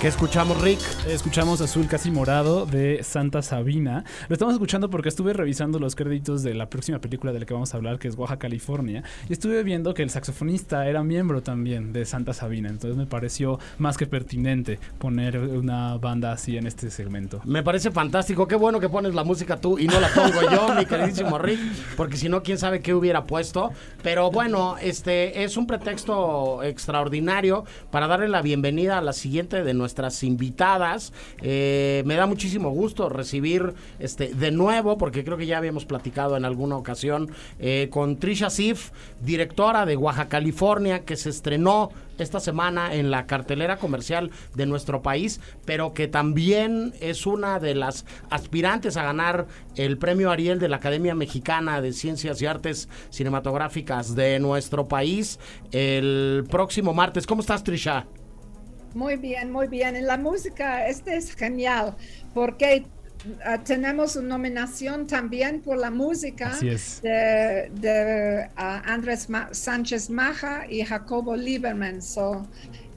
¿Qué 0.06 0.10
escuchamos, 0.10 0.62
Rick? 0.62 0.80
Escuchamos 1.08 1.62
Azul 1.62 1.88
Casi 1.88 2.12
Morado 2.12 2.68
de 2.68 3.01
Santa 3.01 3.41
Sabina. 3.41 4.03
Lo 4.30 4.34
estamos 4.34 4.53
escuchando 4.53 4.91
porque 4.91 5.10
estuve 5.10 5.34
revisando 5.34 5.80
los 5.80 5.95
créditos 5.95 6.43
de 6.43 6.53
la 6.53 6.70
próxima 6.70 6.99
película 6.99 7.34
de 7.34 7.39
la 7.39 7.45
que 7.47 7.56
vamos 7.56 7.74
a 7.74 7.78
hablar, 7.78 7.97
que 7.97 8.08
es 8.08 8.16
Oaxaca, 8.16 8.41
California. 8.41 9.03
Y 9.28 9.34
estuve 9.34 9.64
viendo 9.64 9.95
que 9.95 10.03
el 10.03 10.12
saxofonista 10.12 10.88
era 10.88 11.03
miembro 11.03 11.41
también 11.41 11.91
de 11.91 12.06
Santa 12.06 12.34
Sabina. 12.34 12.70
Entonces 12.70 12.95
me 12.95 13.08
pareció 13.08 13.58
más 13.80 13.97
que 13.97 14.06
pertinente 14.06 14.78
poner 14.99 15.39
una 15.39 15.97
banda 15.97 16.34
así 16.34 16.56
en 16.56 16.68
este 16.68 16.91
segmento. 16.91 17.41
Me 17.43 17.64
parece 17.64 17.89
fantástico. 17.89 18.47
Qué 18.47 18.58
bueno 18.58 18.80
que 18.80 18.89
pones 18.89 19.16
la 19.16 19.24
música 19.24 19.60
tú 19.60 19.80
y 19.80 19.88
no 19.88 19.99
la 19.99 20.10
pongo 20.10 20.39
yo, 20.51 20.76
mi 20.76 20.86
queridísimo 20.86 21.39
Rick. 21.39 21.60
Porque 21.97 22.18
si 22.18 22.30
no, 22.30 22.43
quién 22.43 22.60
sabe 22.60 22.80
qué 22.80 22.93
hubiera 22.93 23.24
puesto. 23.24 23.72
Pero 24.03 24.30
bueno, 24.30 24.76
este 24.80 25.43
es 25.43 25.58
un 25.58 25.66
pretexto 25.66 26.62
extraordinario 26.62 27.66
para 27.89 28.06
darle 28.06 28.28
la 28.28 28.43
bienvenida 28.43 28.99
a 28.99 29.01
la 29.01 29.12
siguiente 29.12 29.64
de 29.64 29.74
nuestras 29.96 30.24
invitadas. 30.24 31.14
Eh, 31.41 32.04
me 32.06 32.16
da 32.16 32.26
muchísimo 32.26 32.70
gusto 32.72 33.08
recibir 33.08 33.74
este 34.00 34.34
de 34.34 34.52
nuevo, 34.52 34.98
porque 34.98 35.24
creo 35.24 35.38
que 35.38 35.46
ya 35.46 35.58
habíamos 35.58 35.86
platicado 35.86 36.36
en 36.36 36.43
alguna 36.43 36.76
ocasión, 36.76 37.32
eh, 37.60 37.88
con 37.89 38.18
Trisha 38.18 38.50
Sif, 38.50 38.91
directora 39.22 39.86
de 39.86 39.96
Oaxaca, 39.96 40.36
California, 40.36 41.06
que 41.06 41.16
se 41.16 41.30
estrenó 41.30 41.91
esta 42.18 42.41
semana 42.41 42.93
en 42.93 43.10
la 43.10 43.26
cartelera 43.26 43.78
comercial 43.78 44.32
de 44.54 44.66
nuestro 44.66 45.02
país, 45.02 45.39
pero 45.66 45.93
que 45.93 46.08
también 46.08 46.93
es 47.00 47.26
una 47.26 47.60
de 47.60 47.76
las 47.76 48.06
aspirantes 48.30 48.98
a 48.98 49.04
ganar 49.04 49.48
el 49.76 49.98
premio 49.98 50.32
Ariel 50.32 50.60
de 50.60 50.68
la 50.68 50.78
Academia 50.78 51.16
Mexicana 51.16 51.82
de 51.82 51.93
Ciencias 51.93 52.41
y 52.41 52.46
Artes 52.46 52.89
Cinematográficas 53.12 54.16
de 54.16 54.39
nuestro 54.39 54.88
país 54.88 55.39
el 55.72 56.46
próximo 56.50 56.93
martes. 56.93 57.26
¿Cómo 57.28 57.41
estás, 57.41 57.64
Trisha? 57.64 58.06
Muy 58.96 59.18
bien, 59.18 59.52
muy 59.52 59.68
bien. 59.68 59.98
En 59.98 60.08
la 60.08 60.18
música, 60.18 60.88
este 60.88 61.18
es 61.18 61.36
genial, 61.36 61.98
porque 62.34 62.86
uh, 63.26 63.62
tenemos 63.62 64.16
una 64.16 64.30
nominación 64.30 65.06
también 65.06 65.62
por 65.62 65.78
la 65.78 65.91
música 65.91 66.58
de, 66.62 67.70
de 67.74 68.50
uh, 68.58 68.89
Andrés 68.89 69.30
Ma 69.30 69.50
Sánchez 69.52 70.10
Maja 70.10 70.66
y 70.70 70.82
Jacobo 70.86 71.36
Lieberman. 71.36 72.02
So, 72.02 72.48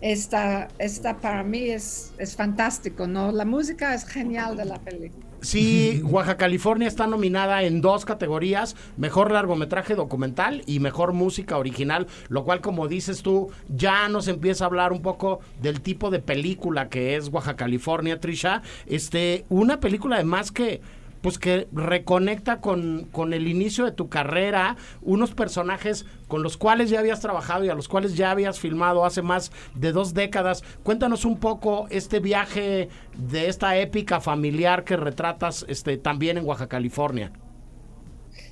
esta, 0.00 0.68
esta 0.78 1.18
para 1.18 1.42
mí 1.42 1.70
es, 1.70 2.12
es 2.16 2.36
fantástico, 2.36 3.08
¿no? 3.08 3.32
La 3.32 3.44
música 3.44 3.92
es 3.92 4.06
genial 4.06 4.56
de 4.56 4.66
la 4.66 4.78
película. 4.78 5.27
Sí, 5.40 6.02
Oaxaca, 6.04 6.36
California 6.36 6.88
está 6.88 7.06
nominada 7.06 7.62
en 7.62 7.80
dos 7.80 8.04
categorías, 8.04 8.74
mejor 8.96 9.30
largometraje 9.30 9.94
documental 9.94 10.62
y 10.66 10.80
mejor 10.80 11.12
música 11.12 11.58
original, 11.58 12.08
lo 12.28 12.44
cual 12.44 12.60
como 12.60 12.88
dices 12.88 13.22
tú, 13.22 13.50
ya 13.68 14.08
nos 14.08 14.26
empieza 14.26 14.64
a 14.64 14.66
hablar 14.66 14.92
un 14.92 15.00
poco 15.00 15.40
del 15.62 15.80
tipo 15.80 16.10
de 16.10 16.18
película 16.18 16.88
que 16.88 17.14
es 17.14 17.28
Oaxaca, 17.28 17.56
California, 17.56 18.18
Trisha. 18.18 18.62
Este, 18.86 19.44
una 19.48 19.78
película 19.78 20.16
además 20.16 20.50
que 20.50 20.80
pues 21.20 21.38
que 21.38 21.68
reconecta 21.72 22.60
con, 22.60 23.08
con, 23.12 23.32
el 23.32 23.48
inicio 23.48 23.84
de 23.84 23.92
tu 23.92 24.08
carrera, 24.08 24.76
unos 25.02 25.32
personajes 25.32 26.06
con 26.28 26.42
los 26.42 26.56
cuales 26.56 26.90
ya 26.90 27.00
habías 27.00 27.20
trabajado 27.20 27.64
y 27.64 27.68
a 27.68 27.74
los 27.74 27.88
cuales 27.88 28.16
ya 28.16 28.30
habías 28.30 28.58
filmado 28.60 29.04
hace 29.04 29.22
más 29.22 29.52
de 29.74 29.92
dos 29.92 30.14
décadas. 30.14 30.62
Cuéntanos 30.82 31.24
un 31.24 31.38
poco 31.38 31.86
este 31.90 32.20
viaje 32.20 32.88
de 33.16 33.48
esta 33.48 33.76
épica 33.76 34.20
familiar 34.20 34.84
que 34.84 34.96
retratas 34.96 35.64
este, 35.68 35.96
también 35.96 36.38
en 36.38 36.44
Oaxaca, 36.44 36.68
California. 36.68 37.32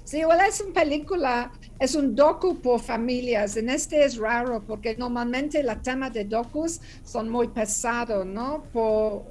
Sí, 0.04 0.24
bueno, 0.24 0.44
es 0.44 0.60
una 0.60 0.72
película, 0.72 1.50
es 1.80 1.96
un 1.96 2.14
docu 2.14 2.60
por 2.60 2.80
familias. 2.80 3.56
En 3.56 3.68
este 3.68 4.04
es 4.04 4.16
raro 4.16 4.62
porque 4.64 4.96
normalmente 4.96 5.62
los 5.64 5.82
temas 5.82 6.12
de 6.12 6.24
docus 6.24 6.80
son 7.02 7.28
muy 7.28 7.48
pesados, 7.48 8.24
¿no? 8.24 8.62
Por, 8.72 9.24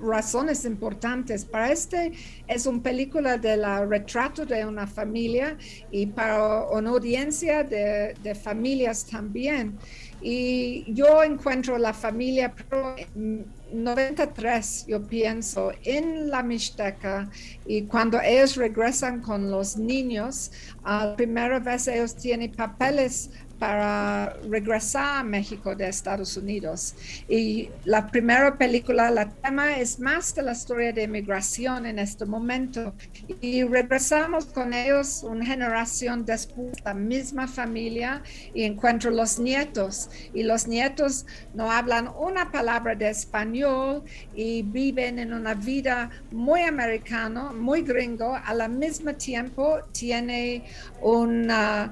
razones 0.00 0.64
importantes. 0.64 1.44
Para 1.44 1.72
este 1.72 2.12
es 2.46 2.66
una 2.66 2.82
película 2.82 3.36
de 3.36 3.56
la 3.56 3.84
retrato 3.84 4.44
de 4.46 4.64
una 4.64 4.86
familia 4.86 5.56
y 5.90 6.06
para 6.06 6.64
una 6.64 6.90
audiencia 6.90 7.64
de, 7.64 8.14
de 8.22 8.34
familias 8.34 9.04
también. 9.04 9.78
Y 10.20 10.84
yo 10.92 11.22
encuentro 11.22 11.78
la 11.78 11.94
familia 11.94 12.52
pro 12.52 12.96
93, 13.72 14.86
yo 14.88 15.02
pienso, 15.06 15.72
en 15.84 16.28
la 16.30 16.42
Mixteca 16.42 17.30
y 17.66 17.82
cuando 17.82 18.20
ellos 18.20 18.56
regresan 18.56 19.20
con 19.20 19.50
los 19.50 19.76
niños, 19.76 20.50
la 20.84 21.14
primera 21.14 21.60
vez 21.60 21.86
ellos 21.86 22.16
tienen 22.16 22.50
papeles 22.52 23.30
para 23.58 24.36
regresar 24.48 25.18
a 25.18 25.22
México 25.24 25.74
de 25.74 25.88
Estados 25.88 26.36
Unidos. 26.36 26.94
Y 27.28 27.70
la 27.84 28.06
primera 28.06 28.56
película, 28.56 29.10
la 29.10 29.28
tema 29.28 29.78
es 29.78 29.98
más 29.98 30.34
de 30.34 30.42
la 30.42 30.52
historia 30.52 30.92
de 30.92 31.04
inmigración 31.04 31.86
en 31.86 31.98
este 31.98 32.24
momento. 32.24 32.94
Y 33.40 33.64
regresamos 33.64 34.46
con 34.46 34.72
ellos 34.72 35.22
una 35.22 35.44
generación 35.44 36.24
después, 36.24 36.72
la 36.84 36.94
misma 36.94 37.48
familia, 37.48 38.22
y 38.54 38.62
encuentro 38.64 39.10
los 39.10 39.38
nietos. 39.38 40.10
Y 40.32 40.42
los 40.42 40.68
nietos 40.68 41.26
no 41.54 41.70
hablan 41.70 42.08
una 42.18 42.50
palabra 42.50 42.94
de 42.94 43.10
español 43.10 44.02
y 44.34 44.62
viven 44.62 45.18
en 45.18 45.32
una 45.32 45.54
vida 45.54 46.10
muy 46.30 46.62
americana, 46.62 47.52
muy 47.52 47.82
gringo. 47.82 48.38
Al 48.44 48.68
mismo 48.70 49.14
tiempo 49.14 49.78
tiene 49.92 50.64
una 51.00 51.90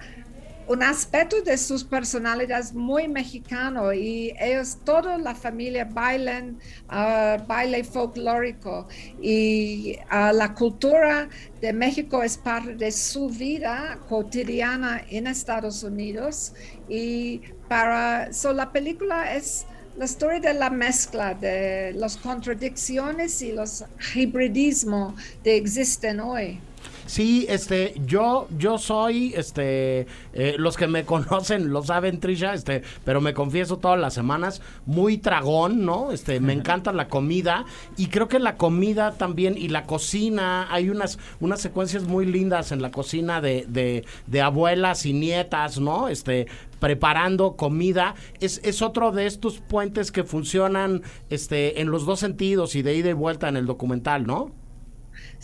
un 0.69 0.83
aspecto 0.83 1.41
de 1.43 1.57
sus 1.57 1.85
personalidades 1.85 2.75
muy 2.75 3.07
mexicano 3.07 3.93
y 3.93 4.35
ellos, 4.41 4.79
toda 4.85 5.17
la 5.19 5.35
familia 5.35 5.85
bailan 5.85 6.59
uh, 6.91 7.45
baile 7.47 7.85
folclórico 7.85 8.89
y 9.21 9.97
uh, 10.11 10.35
la 10.35 10.55
cultura 10.55 11.29
de 11.61 11.73
México 11.73 12.23
es 12.23 12.37
parte 12.37 12.75
de 12.75 12.91
su 12.91 13.29
vida 13.29 13.99
cotidiana 14.09 15.03
en 15.09 15.29
Estados 15.29 15.83
Unidos 15.85 16.53
y 16.89 17.43
para, 17.69 18.33
so 18.33 18.53
la 18.53 18.73
película 18.73 19.35
es 19.35 19.67
la 19.97 20.05
historia 20.05 20.41
de 20.41 20.55
la 20.55 20.69
mezcla 20.69 21.33
de 21.35 21.93
las 21.95 22.17
contradicciones 22.17 23.41
y 23.41 23.53
los 23.53 23.85
hibridismos 24.15 25.15
que 25.43 25.57
existen 25.57 26.21
hoy. 26.21 26.61
Sí, 27.07 27.47
este, 27.49 27.95
yo, 28.05 28.49
yo 28.59 28.79
soy, 28.79 29.33
este, 29.37 30.07
eh, 30.33 30.57
los 30.59 30.77
que 30.77 30.89
me 30.89 31.05
conocen 31.07 31.73
lo 31.73 31.83
saben, 31.83 32.19
Trisha, 32.19 32.53
este, 32.53 32.83
pero 33.05 33.21
me 33.21 33.33
confieso 33.33 33.79
todas 33.79 33.99
las 33.99 34.15
semanas, 34.15 34.61
muy 34.87 35.17
tragón, 35.19 35.85
¿no? 35.85 36.11
Este, 36.11 36.41
me 36.41 36.53
encanta 36.53 36.93
la 36.93 37.09
comida 37.09 37.65
y 37.97 38.09
creo 38.09 38.29
que 38.29 38.41
la 38.41 38.57
comida 38.57 39.13
también 39.13 39.57
y 39.57 39.69
la 39.69 39.85
cocina, 39.85 40.67
hay 40.71 40.91
unas, 40.91 41.19
unas 41.41 41.61
secuencias 41.61 42.05
muy 42.05 42.27
lindas 42.27 42.73
en 42.73 42.83
la 42.83 42.91
cocina 42.91 43.41
de, 43.41 43.67
de, 43.69 44.05
de 44.27 44.41
abuelas 44.43 45.07
y 45.07 45.13
nietas, 45.13 45.79
¿no? 45.79 46.09
Este, 46.09 46.47
preparando 46.81 47.57
comida. 47.57 48.15
Es, 48.41 48.61
es 48.65 48.83
otro 48.83 49.13
de 49.13 49.27
estos 49.27 49.59
puentes 49.59 50.13
que 50.13 50.25
funcionan 50.25 51.03
este, 51.31 51.81
en 51.81 51.91
los 51.91 52.05
dos 52.05 52.21
sentidos 52.21 52.75
y 52.75 52.83
de 52.83 52.97
ida 52.97 53.11
y 53.11 53.15
vuelta 53.15 53.49
en 53.49 53.57
el 53.57 53.67
documental, 53.67 54.27
¿no? 54.27 54.66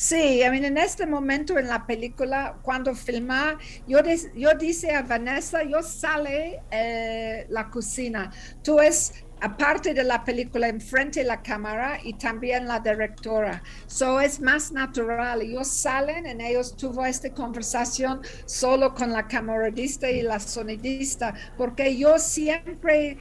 Sí, 0.03 0.43
I 0.43 0.51
mean, 0.51 0.65
en 0.65 0.79
este 0.79 1.07
momento 1.07 1.57
en 1.59 1.69
la 1.69 1.87
película, 1.87 2.59
cuando 2.63 2.93
filma, 2.93 3.57
yo, 3.87 4.01
yo 4.35 4.53
dice 4.59 4.91
a 4.91 5.03
Vanessa, 5.03 5.63
yo 5.63 5.81
sale 5.81 6.61
eh, 6.73 7.47
la 7.49 7.71
cocina. 7.71 8.33
Tú 8.65 8.81
es 8.81 9.13
aparte 9.41 9.95
de 9.95 10.03
la 10.03 10.25
película 10.25 10.67
enfrente 10.67 11.21
de 11.21 11.27
la 11.27 11.41
cámara 11.41 12.01
y 12.03 12.15
también 12.15 12.67
la 12.67 12.81
directora. 12.81 13.63
So 13.87 14.21
es 14.21 14.41
más 14.41 14.73
natural. 14.73 15.43
Ellos 15.43 15.69
salen 15.69 16.27
en 16.27 16.41
ellos 16.41 16.77
tuvo 16.77 17.05
esta 17.07 17.31
conversación 17.31 18.23
solo 18.45 18.95
con 18.95 19.13
la 19.13 19.29
camaradista 19.29 20.11
y 20.11 20.23
la 20.23 20.41
sonidista, 20.41 21.33
porque 21.57 21.97
yo 21.97 22.19
siempre 22.19 23.19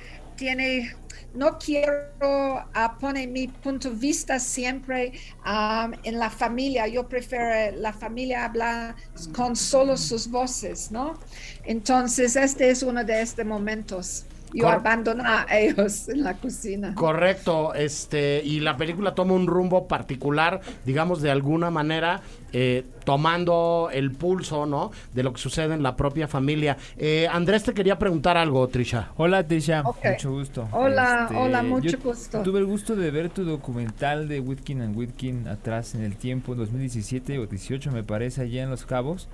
no 1.33 1.57
quiero 1.57 2.65
ah, 2.73 2.97
poner 2.99 3.27
mi 3.29 3.47
punto 3.47 3.89
de 3.89 3.95
vista 3.95 4.39
siempre 4.39 5.13
um, 5.45 5.93
en 6.03 6.19
la 6.19 6.29
familia. 6.29 6.87
Yo 6.87 7.07
prefiero 7.07 7.77
la 7.77 7.93
familia 7.93 8.45
hablar 8.45 8.95
con 9.33 9.55
solo 9.55 9.97
sus 9.97 10.27
voces, 10.29 10.91
¿no? 10.91 11.17
Entonces, 11.63 12.35
este 12.35 12.69
es 12.69 12.83
uno 12.83 13.03
de 13.03 13.21
estos 13.21 13.45
momentos. 13.45 14.25
Yo 14.53 14.63
Cor- 14.65 14.73
abandono 14.75 15.23
a 15.25 15.45
ellos 15.49 16.09
en 16.09 16.23
la 16.23 16.35
cocina. 16.35 16.93
Correcto, 16.95 17.73
este, 17.73 18.41
y 18.43 18.59
la 18.59 18.77
película 18.77 19.13
toma 19.15 19.33
un 19.33 19.47
rumbo 19.47 19.87
particular, 19.87 20.61
digamos, 20.85 21.21
de 21.21 21.31
alguna 21.31 21.69
manera, 21.71 22.21
eh, 22.53 22.83
tomando 23.05 23.89
el 23.93 24.11
pulso, 24.11 24.65
¿no? 24.65 24.91
De 25.13 25.23
lo 25.23 25.31
que 25.33 25.39
sucede 25.41 25.73
en 25.73 25.83
la 25.83 25.95
propia 25.95 26.27
familia. 26.27 26.77
Eh, 26.97 27.27
Andrés 27.31 27.63
te 27.63 27.73
quería 27.73 27.97
preguntar 27.97 28.37
algo, 28.37 28.67
Trisha. 28.67 29.09
Hola, 29.17 29.47
Tisha. 29.47 29.81
Ok. 29.85 30.03
Mucho 30.11 30.31
gusto. 30.31 30.63
Este, 30.63 30.75
Hola, 30.77 31.29
hola, 31.35 31.63
mucho 31.63 31.97
gusto. 32.03 32.41
Tuve 32.41 32.59
el 32.59 32.65
gusto 32.65 32.95
de 32.95 33.09
ver 33.11 33.29
tu 33.29 33.43
documental 33.45 34.27
de 34.27 34.39
Whitkin 34.41 34.81
and 34.81 34.97
Whitkin 34.97 35.47
atrás 35.47 35.95
en 35.95 36.03
el 36.03 36.15
tiempo, 36.17 36.55
2017 36.55 37.39
o 37.39 37.45
18 37.47 37.91
me 37.91 38.03
parece, 38.03 38.41
allá 38.41 38.63
en 38.63 38.69
Los 38.69 38.85
Cabos. 38.85 39.29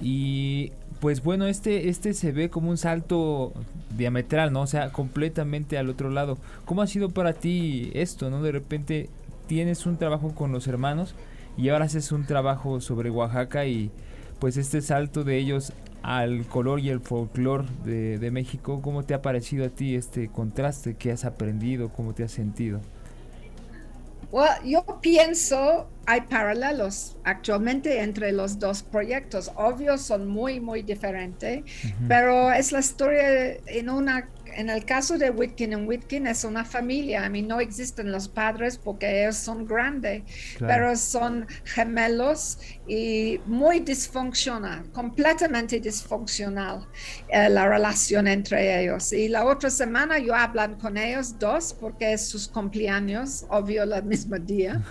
Y 0.00 0.72
pues 1.00 1.22
bueno, 1.22 1.46
este, 1.46 1.88
este 1.88 2.14
se 2.14 2.32
ve 2.32 2.50
como 2.50 2.70
un 2.70 2.76
salto 2.76 3.52
diametral, 3.96 4.52
¿no? 4.52 4.62
O 4.62 4.66
sea, 4.66 4.92
completamente 4.92 5.78
al 5.78 5.88
otro 5.88 6.10
lado. 6.10 6.38
¿Cómo 6.64 6.82
ha 6.82 6.86
sido 6.86 7.10
para 7.10 7.32
ti 7.32 7.90
esto, 7.94 8.30
no? 8.30 8.42
De 8.42 8.52
repente 8.52 9.08
tienes 9.46 9.86
un 9.86 9.96
trabajo 9.96 10.34
con 10.34 10.52
los 10.52 10.66
hermanos 10.68 11.14
y 11.56 11.68
ahora 11.68 11.86
haces 11.86 12.12
un 12.12 12.24
trabajo 12.24 12.80
sobre 12.80 13.10
Oaxaca 13.10 13.66
y 13.66 13.90
pues 14.38 14.56
este 14.56 14.80
salto 14.80 15.24
de 15.24 15.38
ellos 15.38 15.72
al 16.02 16.46
color 16.46 16.80
y 16.80 16.88
el 16.88 17.00
folclore 17.00 17.66
de, 17.84 18.18
de 18.18 18.30
México, 18.30 18.80
¿cómo 18.80 19.02
te 19.02 19.12
ha 19.12 19.20
parecido 19.20 19.66
a 19.66 19.68
ti 19.68 19.94
este 19.94 20.28
contraste? 20.28 20.94
¿Qué 20.94 21.12
has 21.12 21.24
aprendido? 21.24 21.90
¿Cómo 21.90 22.14
te 22.14 22.24
has 22.24 22.32
sentido? 22.32 22.80
Well, 24.30 24.62
yo 24.64 24.84
pienso 25.00 25.88
hay 26.06 26.22
paralelos 26.22 27.16
actualmente 27.22 28.00
entre 28.00 28.32
los 28.32 28.58
dos 28.58 28.82
proyectos. 28.82 29.50
Obvio, 29.54 29.96
son 29.96 30.26
muy, 30.26 30.58
muy 30.58 30.82
diferentes, 30.82 31.62
pero 32.08 32.52
es 32.52 32.72
la 32.72 32.80
historia 32.80 33.58
en 33.66 33.88
una. 33.88 34.28
En 34.56 34.68
el 34.70 34.84
caso 34.84 35.16
de 35.18 35.30
Whitkin 35.30 35.74
and 35.74 35.88
Whitkin 35.88 36.26
es 36.26 36.44
una 36.44 36.64
familia. 36.64 37.24
A 37.24 37.28
mí 37.28 37.42
no 37.42 37.60
existen 37.60 38.10
los 38.12 38.28
padres 38.28 38.76
porque 38.78 39.22
ellos 39.22 39.36
son 39.36 39.66
grandes, 39.66 40.22
Claro. 40.58 40.74
pero 40.74 40.96
son 40.96 41.46
gemelos 41.64 42.58
y 42.86 43.40
muy 43.46 43.80
disfuncional, 43.80 44.90
completamente 44.92 45.78
disfuncional 45.80 46.86
eh, 47.28 47.48
la 47.48 47.68
relación 47.68 48.26
entre 48.28 48.82
ellos. 48.82 49.12
Y 49.12 49.28
la 49.28 49.44
otra 49.44 49.70
semana 49.70 50.18
yo 50.18 50.34
hablan 50.34 50.76
con 50.76 50.96
ellos 50.96 51.38
dos 51.38 51.74
porque 51.78 52.12
es 52.12 52.26
sus 52.26 52.48
cumpleaños, 52.48 53.44
obvio, 53.48 53.82
el 53.84 54.02
mismo 54.04 54.36
día 54.38 54.82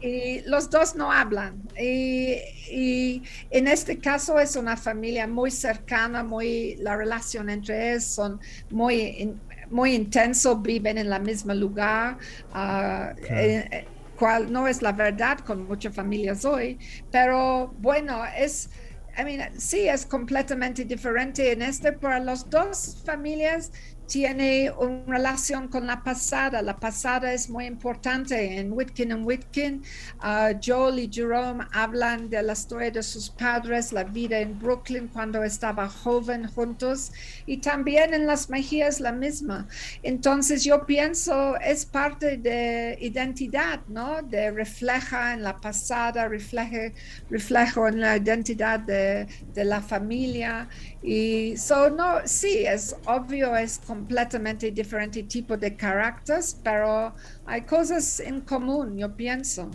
y 0.00 0.40
los 0.46 0.70
dos 0.70 0.94
no 0.94 1.10
hablan. 1.12 1.60
Y, 1.80 2.36
y 2.70 3.22
en 3.50 3.68
este 3.68 3.98
caso 3.98 4.38
es 4.38 4.56
una 4.56 4.76
familia 4.76 5.26
muy 5.26 5.50
cercana, 5.50 6.22
muy, 6.22 6.76
la 6.76 6.96
relación 6.96 7.48
entre 7.50 7.92
ellos 7.92 8.04
son 8.04 8.40
muy, 8.70 9.07
in- 9.18 9.42
muy 9.70 9.94
intenso, 9.94 10.60
viven 10.60 10.98
en 10.98 11.12
el 11.12 11.22
mismo 11.22 11.54
lugar. 11.54 12.18
ah, 12.50 13.14
eh, 13.28 13.68
eh, 13.70 13.88
cual 14.14 14.50
no 14.52 14.66
es 14.68 14.82
la 14.82 14.92
verdad 14.92 15.38
con 15.40 15.66
muchas 15.66 15.94
familias 15.94 16.44
hoy, 16.44 16.78
pero 17.10 17.72
bueno, 17.78 18.22
es, 18.36 18.68
I 19.16 19.24
mean, 19.24 19.60
sí, 19.60 19.88
es 19.88 20.06
completamente 20.06 20.84
diferente 20.84 21.52
en 21.52 21.62
este, 21.62 21.92
para 21.92 22.18
las 22.20 22.48
dos 22.50 23.02
familias 23.04 23.70
tiene 24.08 24.72
una 24.72 25.04
relación 25.06 25.68
con 25.68 25.86
la 25.86 26.02
pasada. 26.02 26.62
La 26.62 26.76
pasada 26.76 27.32
es 27.32 27.48
muy 27.48 27.66
importante. 27.66 28.58
En 28.58 28.72
Whitkin 28.72 29.12
and 29.12 29.26
Whitkin, 29.26 29.82
uh, 30.22 30.58
Joel 30.64 30.98
y 30.98 31.10
Jerome 31.12 31.64
hablan 31.72 32.30
de 32.30 32.42
la 32.42 32.54
historia 32.54 32.90
de 32.90 33.02
sus 33.02 33.28
padres, 33.30 33.92
la 33.92 34.04
vida 34.04 34.38
en 34.40 34.58
Brooklyn 34.58 35.08
cuando 35.08 35.44
estaba 35.44 35.88
joven 35.88 36.48
juntos 36.48 37.12
y 37.46 37.58
también 37.58 38.14
en 38.14 38.26
Las 38.26 38.48
Mejías 38.48 39.00
la 39.00 39.12
misma. 39.12 39.68
Entonces 40.02 40.64
yo 40.64 40.86
pienso 40.86 41.56
es 41.58 41.84
parte 41.84 42.38
de 42.38 42.96
identidad, 43.00 43.80
¿no? 43.88 44.22
De 44.22 44.50
refleja 44.50 45.34
en 45.34 45.42
la 45.42 45.60
pasada, 45.60 46.28
refleje, 46.28 46.94
reflejo 47.30 47.88
en 47.88 48.00
la 48.00 48.16
identidad 48.16 48.80
de, 48.80 49.26
de 49.52 49.64
la 49.64 49.82
familia. 49.82 50.68
Y 51.02 51.56
so, 51.56 51.90
no, 51.90 52.20
sí, 52.24 52.64
es 52.66 52.96
obvio, 53.04 53.54
es 53.56 53.78
completamente 53.98 54.70
diferente 54.70 55.24
tipo 55.24 55.56
de 55.56 55.74
caracteres, 55.74 56.56
pero 56.62 57.12
hay 57.46 57.62
cosas 57.62 58.20
en 58.20 58.40
común, 58.42 58.96
yo 58.96 59.08
pienso. 59.16 59.68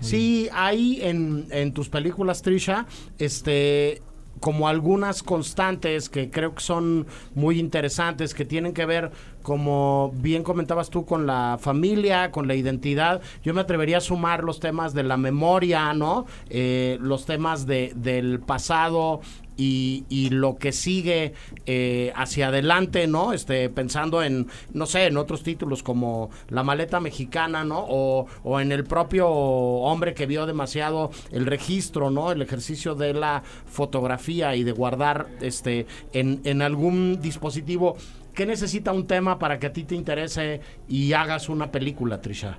Sí, 0.00 0.48
hay 0.52 1.00
en, 1.02 1.46
en 1.50 1.74
tus 1.74 1.90
películas, 1.90 2.40
Trisha, 2.40 2.86
este 3.18 4.00
como 4.40 4.68
algunas 4.68 5.22
constantes 5.22 6.08
que 6.08 6.30
creo 6.30 6.54
que 6.54 6.62
son 6.62 7.06
muy 7.34 7.58
interesantes, 7.58 8.32
que 8.32 8.46
tienen 8.46 8.72
que 8.72 8.86
ver, 8.86 9.10
como 9.42 10.12
bien 10.16 10.42
comentabas 10.42 10.88
tú, 10.88 11.04
con 11.04 11.26
la 11.26 11.58
familia, 11.60 12.30
con 12.30 12.48
la 12.48 12.54
identidad. 12.54 13.20
Yo 13.44 13.52
me 13.52 13.60
atrevería 13.60 13.98
a 13.98 14.00
sumar 14.00 14.42
los 14.42 14.58
temas 14.58 14.94
de 14.94 15.02
la 15.02 15.18
memoria, 15.18 15.92
¿no? 15.92 16.24
Eh, 16.48 16.96
los 17.02 17.26
temas 17.26 17.66
de, 17.66 17.92
del 17.94 18.40
pasado 18.40 19.20
y, 19.60 20.04
y 20.08 20.30
lo 20.30 20.56
que 20.56 20.72
sigue 20.72 21.34
eh, 21.66 22.12
hacia 22.16 22.48
adelante, 22.48 23.06
¿no? 23.06 23.32
Este, 23.34 23.68
pensando 23.68 24.22
en, 24.22 24.46
no 24.72 24.86
sé, 24.86 25.06
en 25.06 25.16
otros 25.18 25.42
títulos 25.42 25.82
como 25.82 26.30
La 26.48 26.62
maleta 26.62 26.98
mexicana, 27.00 27.62
¿no? 27.64 27.84
O, 27.88 28.26
o 28.42 28.60
en 28.60 28.72
el 28.72 28.84
propio 28.84 29.28
hombre 29.28 30.14
que 30.14 30.26
vio 30.26 30.46
demasiado 30.46 31.10
el 31.30 31.44
registro, 31.46 32.10
¿no? 32.10 32.32
El 32.32 32.40
ejercicio 32.42 32.94
de 32.94 33.12
la 33.12 33.42
fotografía 33.66 34.56
y 34.56 34.64
de 34.64 34.72
guardar 34.72 35.28
este 35.40 35.86
en, 36.12 36.40
en 36.44 36.62
algún 36.62 37.20
dispositivo. 37.20 37.96
¿Qué 38.34 38.46
necesita 38.46 38.92
un 38.92 39.06
tema 39.06 39.38
para 39.38 39.58
que 39.58 39.66
a 39.66 39.72
ti 39.72 39.84
te 39.84 39.94
interese 39.94 40.60
y 40.88 41.12
hagas 41.12 41.48
una 41.48 41.70
película, 41.70 42.20
Trisha? 42.22 42.58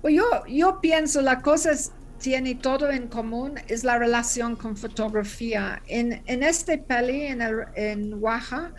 Pues 0.00 0.14
yo, 0.14 0.24
yo 0.48 0.80
pienso 0.80 1.20
la 1.22 1.40
cosa 1.42 1.72
es- 1.72 1.92
tiene 2.18 2.54
todo 2.54 2.90
en 2.90 3.08
común 3.08 3.54
es 3.68 3.84
la 3.84 3.98
relación 3.98 4.56
con 4.56 4.76
fotografía. 4.76 5.82
En, 5.86 6.22
en 6.26 6.42
este 6.42 6.78
peli, 6.78 7.22
en, 7.22 7.42
en 7.74 8.14
Oaxaca, 8.22 8.72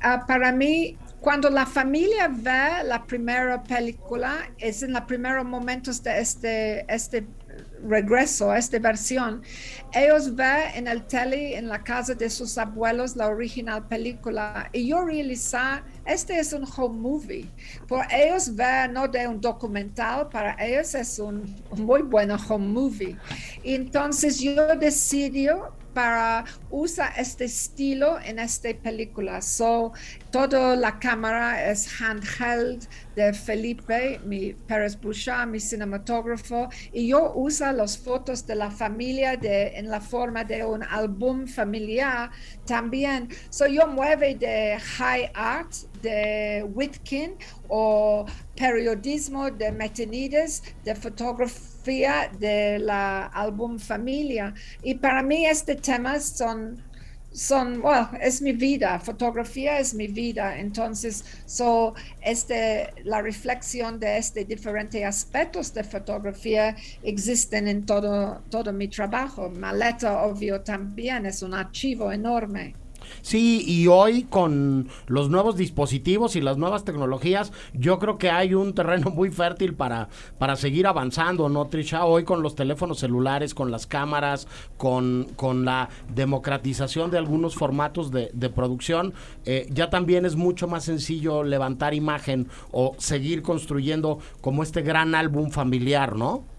ah, 0.00 0.24
para 0.26 0.52
mí, 0.52 0.96
cuando 1.20 1.50
la 1.50 1.66
familia 1.66 2.28
ve 2.28 2.84
la 2.84 3.04
primera 3.04 3.62
película, 3.62 4.50
es 4.58 4.82
en 4.82 4.92
los 4.92 5.02
primeros 5.02 5.44
momentos 5.44 6.02
de 6.02 6.20
este, 6.20 6.94
este 6.94 7.26
regreso, 7.82 8.54
esta 8.54 8.78
versión, 8.78 9.42
ellos 9.92 10.34
ven 10.34 10.70
en 10.74 10.88
el 10.88 11.04
tele, 11.06 11.56
en 11.56 11.68
la 11.68 11.82
casa 11.82 12.14
de 12.14 12.28
sus 12.30 12.56
abuelos, 12.58 13.16
la 13.16 13.28
original 13.28 13.86
película. 13.86 14.68
Y 14.72 14.88
yo 14.88 15.04
realicé, 15.04 15.58
este 16.04 16.38
es 16.38 16.52
un 16.52 16.64
home 16.64 16.98
movie. 16.98 17.50
Por 17.88 18.04
ellos 18.12 18.54
ven, 18.54 18.92
no 18.92 19.08
de 19.08 19.26
un 19.26 19.40
documental, 19.40 20.28
para 20.28 20.56
ellos 20.64 20.94
es 20.94 21.18
un, 21.18 21.54
muy 21.76 22.02
buen 22.02 22.30
home 22.30 22.66
movie. 22.66 23.16
Entonces 23.62 24.38
yo 24.40 24.74
decido 24.76 25.74
para 25.96 26.44
usar 26.70 27.10
este 27.16 27.46
estilo 27.46 28.20
en 28.20 28.38
esta 28.38 28.68
película. 28.82 29.40
So, 29.40 29.94
toda 30.30 30.76
la 30.76 30.98
cámara 30.98 31.70
es 31.70 31.88
handheld 31.98 32.86
de 33.14 33.32
Felipe, 33.32 34.20
mi 34.22 34.52
Pérez 34.52 35.00
Bouchard, 35.00 35.48
mi 35.48 35.58
cinematógrafo, 35.58 36.68
y 36.92 37.08
yo 37.08 37.32
uso 37.34 37.72
las 37.72 37.96
fotos 37.96 38.46
de 38.46 38.56
la 38.56 38.70
familia 38.70 39.38
de, 39.38 39.68
en 39.68 39.88
la 39.88 40.02
forma 40.02 40.44
de 40.44 40.66
un 40.66 40.82
álbum 40.82 41.46
familiar 41.46 42.30
también. 42.66 43.30
So, 43.48 43.66
yo 43.66 43.86
mueve 43.86 44.34
de 44.34 44.78
high 44.78 45.30
art 45.32 45.72
de 46.02 46.62
Whitkin 46.74 47.36
o 47.68 48.26
periodismo 48.54 49.50
de 49.50 49.72
Metenides, 49.72 50.62
de 50.84 50.94
fotografía 50.94 51.75
de 51.86 52.78
la 52.78 53.26
álbum 53.26 53.78
familia. 53.78 54.54
Y 54.82 54.94
para 54.94 55.22
mí 55.22 55.46
este 55.46 55.76
tema 55.76 56.18
son 56.20 56.82
son, 57.36 57.82
well, 57.84 58.06
es 58.22 58.40
mi 58.40 58.52
vida, 58.52 58.98
fotografía 58.98 59.78
es 59.78 59.92
mi 59.92 60.06
vida, 60.06 60.58
entonces, 60.58 61.22
so, 61.44 61.94
este, 62.22 62.94
la 63.04 63.20
reflexión 63.20 64.00
de 64.00 64.16
este 64.16 64.46
diferentes 64.46 65.04
aspectos 65.04 65.74
de 65.74 65.84
fotografía 65.84 66.74
existen 67.02 67.68
en 67.68 67.84
todo, 67.84 68.42
todo 68.48 68.72
mi 68.72 68.88
trabajo. 68.88 69.50
Maleta, 69.50 70.22
obvio, 70.22 70.62
también 70.62 71.26
es 71.26 71.42
un 71.42 71.52
archivo 71.52 72.10
enorme. 72.10 72.74
Sí, 73.22 73.64
y 73.66 73.86
hoy 73.86 74.24
con 74.24 74.88
los 75.06 75.30
nuevos 75.30 75.56
dispositivos 75.56 76.36
y 76.36 76.40
las 76.40 76.58
nuevas 76.58 76.84
tecnologías, 76.84 77.52
yo 77.74 77.98
creo 77.98 78.18
que 78.18 78.30
hay 78.30 78.54
un 78.54 78.74
terreno 78.74 79.10
muy 79.10 79.30
fértil 79.30 79.74
para, 79.74 80.08
para 80.38 80.56
seguir 80.56 80.86
avanzando, 80.86 81.48
¿no, 81.48 81.66
Trisha? 81.66 82.04
Hoy 82.04 82.24
con 82.24 82.42
los 82.42 82.54
teléfonos 82.54 82.98
celulares, 82.98 83.54
con 83.54 83.70
las 83.70 83.86
cámaras, 83.86 84.48
con, 84.76 85.28
con 85.36 85.64
la 85.64 85.88
democratización 86.14 87.10
de 87.10 87.18
algunos 87.18 87.54
formatos 87.54 88.10
de, 88.10 88.30
de 88.32 88.50
producción, 88.50 89.14
eh, 89.44 89.66
ya 89.70 89.90
también 89.90 90.24
es 90.24 90.36
mucho 90.36 90.68
más 90.68 90.84
sencillo 90.84 91.42
levantar 91.42 91.94
imagen 91.94 92.48
o 92.72 92.94
seguir 92.98 93.42
construyendo 93.42 94.18
como 94.40 94.62
este 94.62 94.82
gran 94.82 95.14
álbum 95.14 95.50
familiar, 95.50 96.16
¿no? 96.16 96.55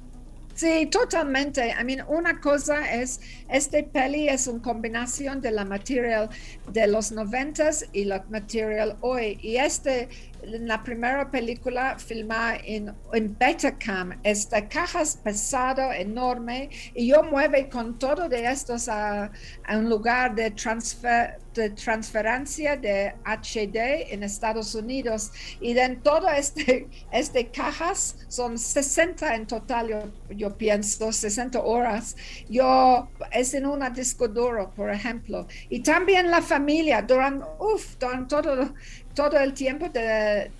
Sí, 0.57 0.87
totalmente. 0.87 1.69
I 1.69 1.83
mean, 1.83 2.03
una 2.07 2.39
cosa 2.41 2.91
es, 2.95 3.19
este 3.47 3.83
peli 3.83 4.27
es 4.27 4.47
una 4.47 4.59
combinación 4.63 5.39
de 5.39 5.51
la 5.51 5.65
material 5.65 6.31
de 6.71 6.87
los 6.87 7.11
noventas 7.11 7.85
y 7.93 8.05
la 8.05 8.25
material 8.29 8.97
hoy. 9.01 9.37
Y 9.43 9.57
este, 9.57 10.09
la 10.43 10.83
primera 10.83 11.29
película 11.29 11.97
filmada 11.99 12.57
en, 12.63 12.93
en 13.13 13.37
Betacam, 13.37 14.19
esta 14.23 14.67
caja 14.67 15.01
es 15.01 15.15
pesado, 15.15 15.91
enorme, 15.91 16.69
y 16.93 17.07
yo 17.07 17.23
mueve 17.23 17.69
con 17.69 17.97
todo 17.99 18.29
de 18.29 18.45
estos 18.45 18.87
a, 18.89 19.31
un 19.69 19.89
lugar 19.89 20.35
de 20.35 20.51
transfer 20.51 21.39
de 21.57 21.71
transferencia 21.71 22.77
de 22.77 23.15
HD 23.25 24.13
en 24.13 24.21
Estados 24.21 24.75
Unidos. 24.75 25.31
Y 25.59 25.73
de 25.73 25.89
todo 26.03 26.29
este, 26.29 26.87
este 27.11 27.47
cajas 27.47 28.15
son 28.27 28.59
60 28.59 29.35
en 29.35 29.47
total 29.47 29.87
yo, 29.89 30.35
yo 30.35 30.55
pienso 30.55 31.11
60 31.11 31.59
horas. 31.59 32.15
Yo 32.47 33.09
es 33.31 33.55
en 33.55 33.65
una 33.65 33.89
disco 33.89 34.27
duro 34.27 34.71
por 34.75 34.91
ejemplo. 34.91 35.47
Y 35.69 35.79
también 35.81 36.29
la 36.29 36.41
familia 36.41 37.01
durante, 37.01 37.43
uf, 37.59 37.97
durante 37.99 38.27
todo, 38.27 38.73
todo 39.17 39.39
el 39.39 39.53
tiempo 39.53 39.89
de 39.89 40.51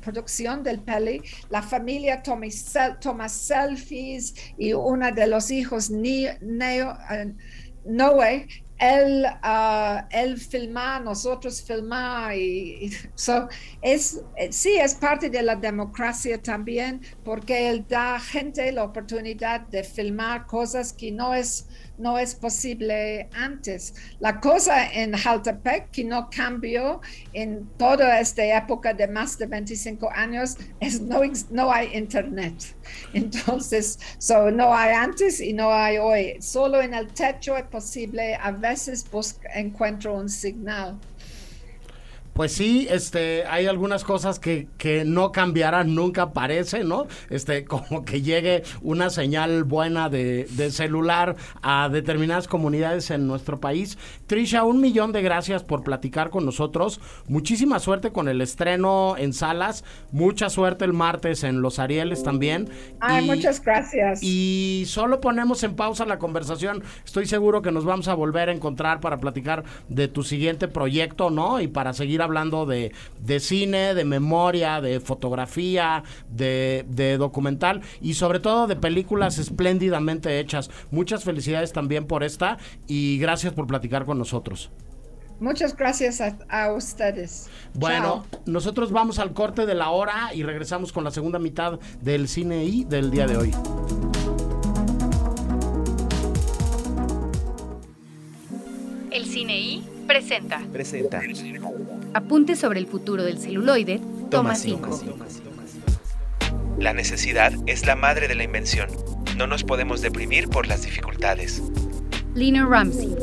producción 0.00 0.62
del 0.62 0.78
peli, 0.78 1.20
la 1.50 1.60
familia 1.60 2.22
toma, 2.22 3.28
selfies 3.28 4.32
y 4.56 4.72
uno 4.72 5.10
de 5.10 5.26
los 5.26 5.50
hijos, 5.50 5.90
Neo, 5.90 6.92
uh, 6.92 7.34
Noé, 7.84 8.46
él, 8.78 9.26
uh, 9.42 10.36
filma, 10.36 11.00
nosotros 11.00 11.60
filmar 11.62 12.36
y, 12.36 12.86
y 12.86 12.90
so, 13.16 13.48
es, 13.82 14.22
sí 14.50 14.76
es 14.78 14.94
parte 14.94 15.28
de 15.28 15.42
la 15.42 15.56
democracia 15.56 16.40
también 16.40 17.00
porque 17.24 17.70
él 17.70 17.84
da 17.88 18.20
gente 18.20 18.70
la 18.70 18.84
oportunidad 18.84 19.62
de 19.62 19.82
filmar 19.82 20.46
cosas 20.46 20.92
que 20.92 21.10
no 21.10 21.34
es 21.34 21.66
no 21.98 22.18
es 22.18 22.34
posible 22.34 23.28
antes. 23.32 23.94
La 24.20 24.40
cosa 24.40 24.92
en 24.92 25.12
Jaltepec 25.12 25.90
que 25.90 26.04
no 26.04 26.28
cambió 26.30 27.00
en 27.32 27.66
toda 27.78 28.20
esta 28.20 28.44
época 28.44 28.94
de 28.94 29.08
más 29.08 29.38
de 29.38 29.46
25 29.46 30.10
años 30.10 30.56
es 30.80 31.00
no, 31.00 31.20
no 31.50 31.72
hay 31.72 31.94
internet. 31.94 32.54
Entonces, 33.12 33.98
so, 34.18 34.50
no 34.50 34.74
hay 34.74 34.92
antes 34.94 35.40
y 35.40 35.52
no 35.52 35.72
hay 35.72 35.98
hoy. 35.98 36.36
Solo 36.40 36.80
en 36.80 36.94
el 36.94 37.08
techo 37.08 37.56
es 37.56 37.64
posible, 37.64 38.34
a 38.34 38.50
veces 38.52 39.04
encuentro 39.54 40.14
un 40.14 40.28
signal. 40.28 40.98
Pues 42.36 42.52
sí, 42.52 42.86
este, 42.90 43.46
hay 43.46 43.64
algunas 43.64 44.04
cosas 44.04 44.38
que, 44.38 44.68
que 44.76 45.06
no 45.06 45.32
cambiarán, 45.32 45.94
nunca 45.94 46.34
parece, 46.34 46.84
¿no? 46.84 47.06
Este, 47.30 47.64
como 47.66 48.04
que 48.04 48.20
llegue 48.20 48.62
una 48.82 49.08
señal 49.08 49.64
buena 49.64 50.10
de, 50.10 50.44
de, 50.50 50.70
celular 50.70 51.36
a 51.62 51.88
determinadas 51.88 52.46
comunidades 52.46 53.10
en 53.10 53.26
nuestro 53.26 53.58
país. 53.58 53.96
Trisha, 54.26 54.64
un 54.64 54.82
millón 54.82 55.12
de 55.12 55.22
gracias 55.22 55.64
por 55.64 55.82
platicar 55.82 56.28
con 56.28 56.44
nosotros. 56.44 57.00
Muchísima 57.26 57.78
suerte 57.78 58.12
con 58.12 58.28
el 58.28 58.42
estreno 58.42 59.14
en 59.16 59.32
salas. 59.32 59.82
Mucha 60.12 60.50
suerte 60.50 60.84
el 60.84 60.92
martes 60.92 61.42
en 61.42 61.62
Los 61.62 61.78
Arieles 61.78 62.22
también. 62.22 62.68
Ay, 63.00 63.24
y, 63.24 63.28
muchas 63.28 63.62
gracias. 63.62 64.22
Y 64.22 64.84
solo 64.88 65.22
ponemos 65.22 65.62
en 65.62 65.74
pausa 65.74 66.04
la 66.04 66.18
conversación. 66.18 66.82
Estoy 67.02 67.24
seguro 67.24 67.62
que 67.62 67.72
nos 67.72 67.86
vamos 67.86 68.08
a 68.08 68.14
volver 68.14 68.50
a 68.50 68.52
encontrar 68.52 69.00
para 69.00 69.16
platicar 69.16 69.64
de 69.88 70.08
tu 70.08 70.22
siguiente 70.22 70.68
proyecto, 70.68 71.30
¿no? 71.30 71.62
Y 71.62 71.68
para 71.68 71.94
seguir 71.94 72.25
hablando 72.26 72.66
de, 72.66 72.92
de 73.20 73.40
cine, 73.40 73.94
de 73.94 74.04
memoria, 74.04 74.80
de 74.80 75.00
fotografía, 75.00 76.04
de, 76.30 76.84
de, 76.88 77.16
documental 77.16 77.80
y 78.00 78.14
sobre 78.14 78.40
todo 78.40 78.66
de 78.66 78.76
películas 78.76 79.38
espléndidamente 79.38 80.38
hechas. 80.38 80.70
Muchas 80.90 81.24
felicidades 81.24 81.72
también 81.72 82.06
por 82.06 82.22
esta 82.22 82.58
y 82.86 83.18
gracias 83.18 83.54
por 83.54 83.66
platicar 83.66 84.04
con 84.04 84.18
nosotros. 84.18 84.70
Muchas 85.38 85.76
gracias 85.76 86.20
a, 86.20 86.38
a 86.48 86.72
ustedes. 86.72 87.48
Bueno, 87.74 88.24
Chao. 88.30 88.42
nosotros 88.46 88.90
vamos 88.90 89.18
al 89.18 89.34
corte 89.34 89.66
de 89.66 89.74
la 89.74 89.90
hora 89.90 90.30
y 90.34 90.42
regresamos 90.42 90.92
con 90.92 91.04
la 91.04 91.10
segunda 91.10 91.38
mitad 91.38 91.78
del 92.00 92.26
cine 92.28 92.64
y 92.64 92.84
del 92.84 93.10
día 93.10 93.26
de 93.26 93.36
hoy. 93.36 93.52
El 99.16 99.24
Cine 99.24 99.58
I 99.58 99.95
presenta. 100.06 100.60
Presenta. 100.72 101.20
Apunte 102.14 102.56
sobre 102.56 102.80
el 102.80 102.86
futuro 102.86 103.22
del 103.22 103.38
celuloide, 103.38 104.00
toma 104.30 104.54
5. 104.54 105.00
La 106.78 106.92
necesidad 106.92 107.52
es 107.66 107.86
la 107.86 107.96
madre 107.96 108.28
de 108.28 108.34
la 108.34 108.44
invención. 108.44 108.90
No 109.36 109.46
nos 109.46 109.64
podemos 109.64 110.02
deprimir 110.02 110.48
por 110.48 110.66
las 110.66 110.82
dificultades. 110.82 111.62
Lina 112.34 112.66
Ramsey. 112.66 113.16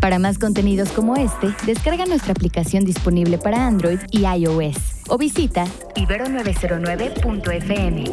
Para 0.00 0.18
más 0.18 0.38
contenidos 0.38 0.90
como 0.90 1.16
este, 1.16 1.54
descarga 1.64 2.04
nuestra 2.04 2.32
aplicación 2.32 2.84
disponible 2.84 3.38
para 3.38 3.66
Android 3.66 4.00
y 4.10 4.26
iOS 4.26 4.76
o 5.08 5.16
visita 5.16 5.64
ibero909.fm. 5.94 8.04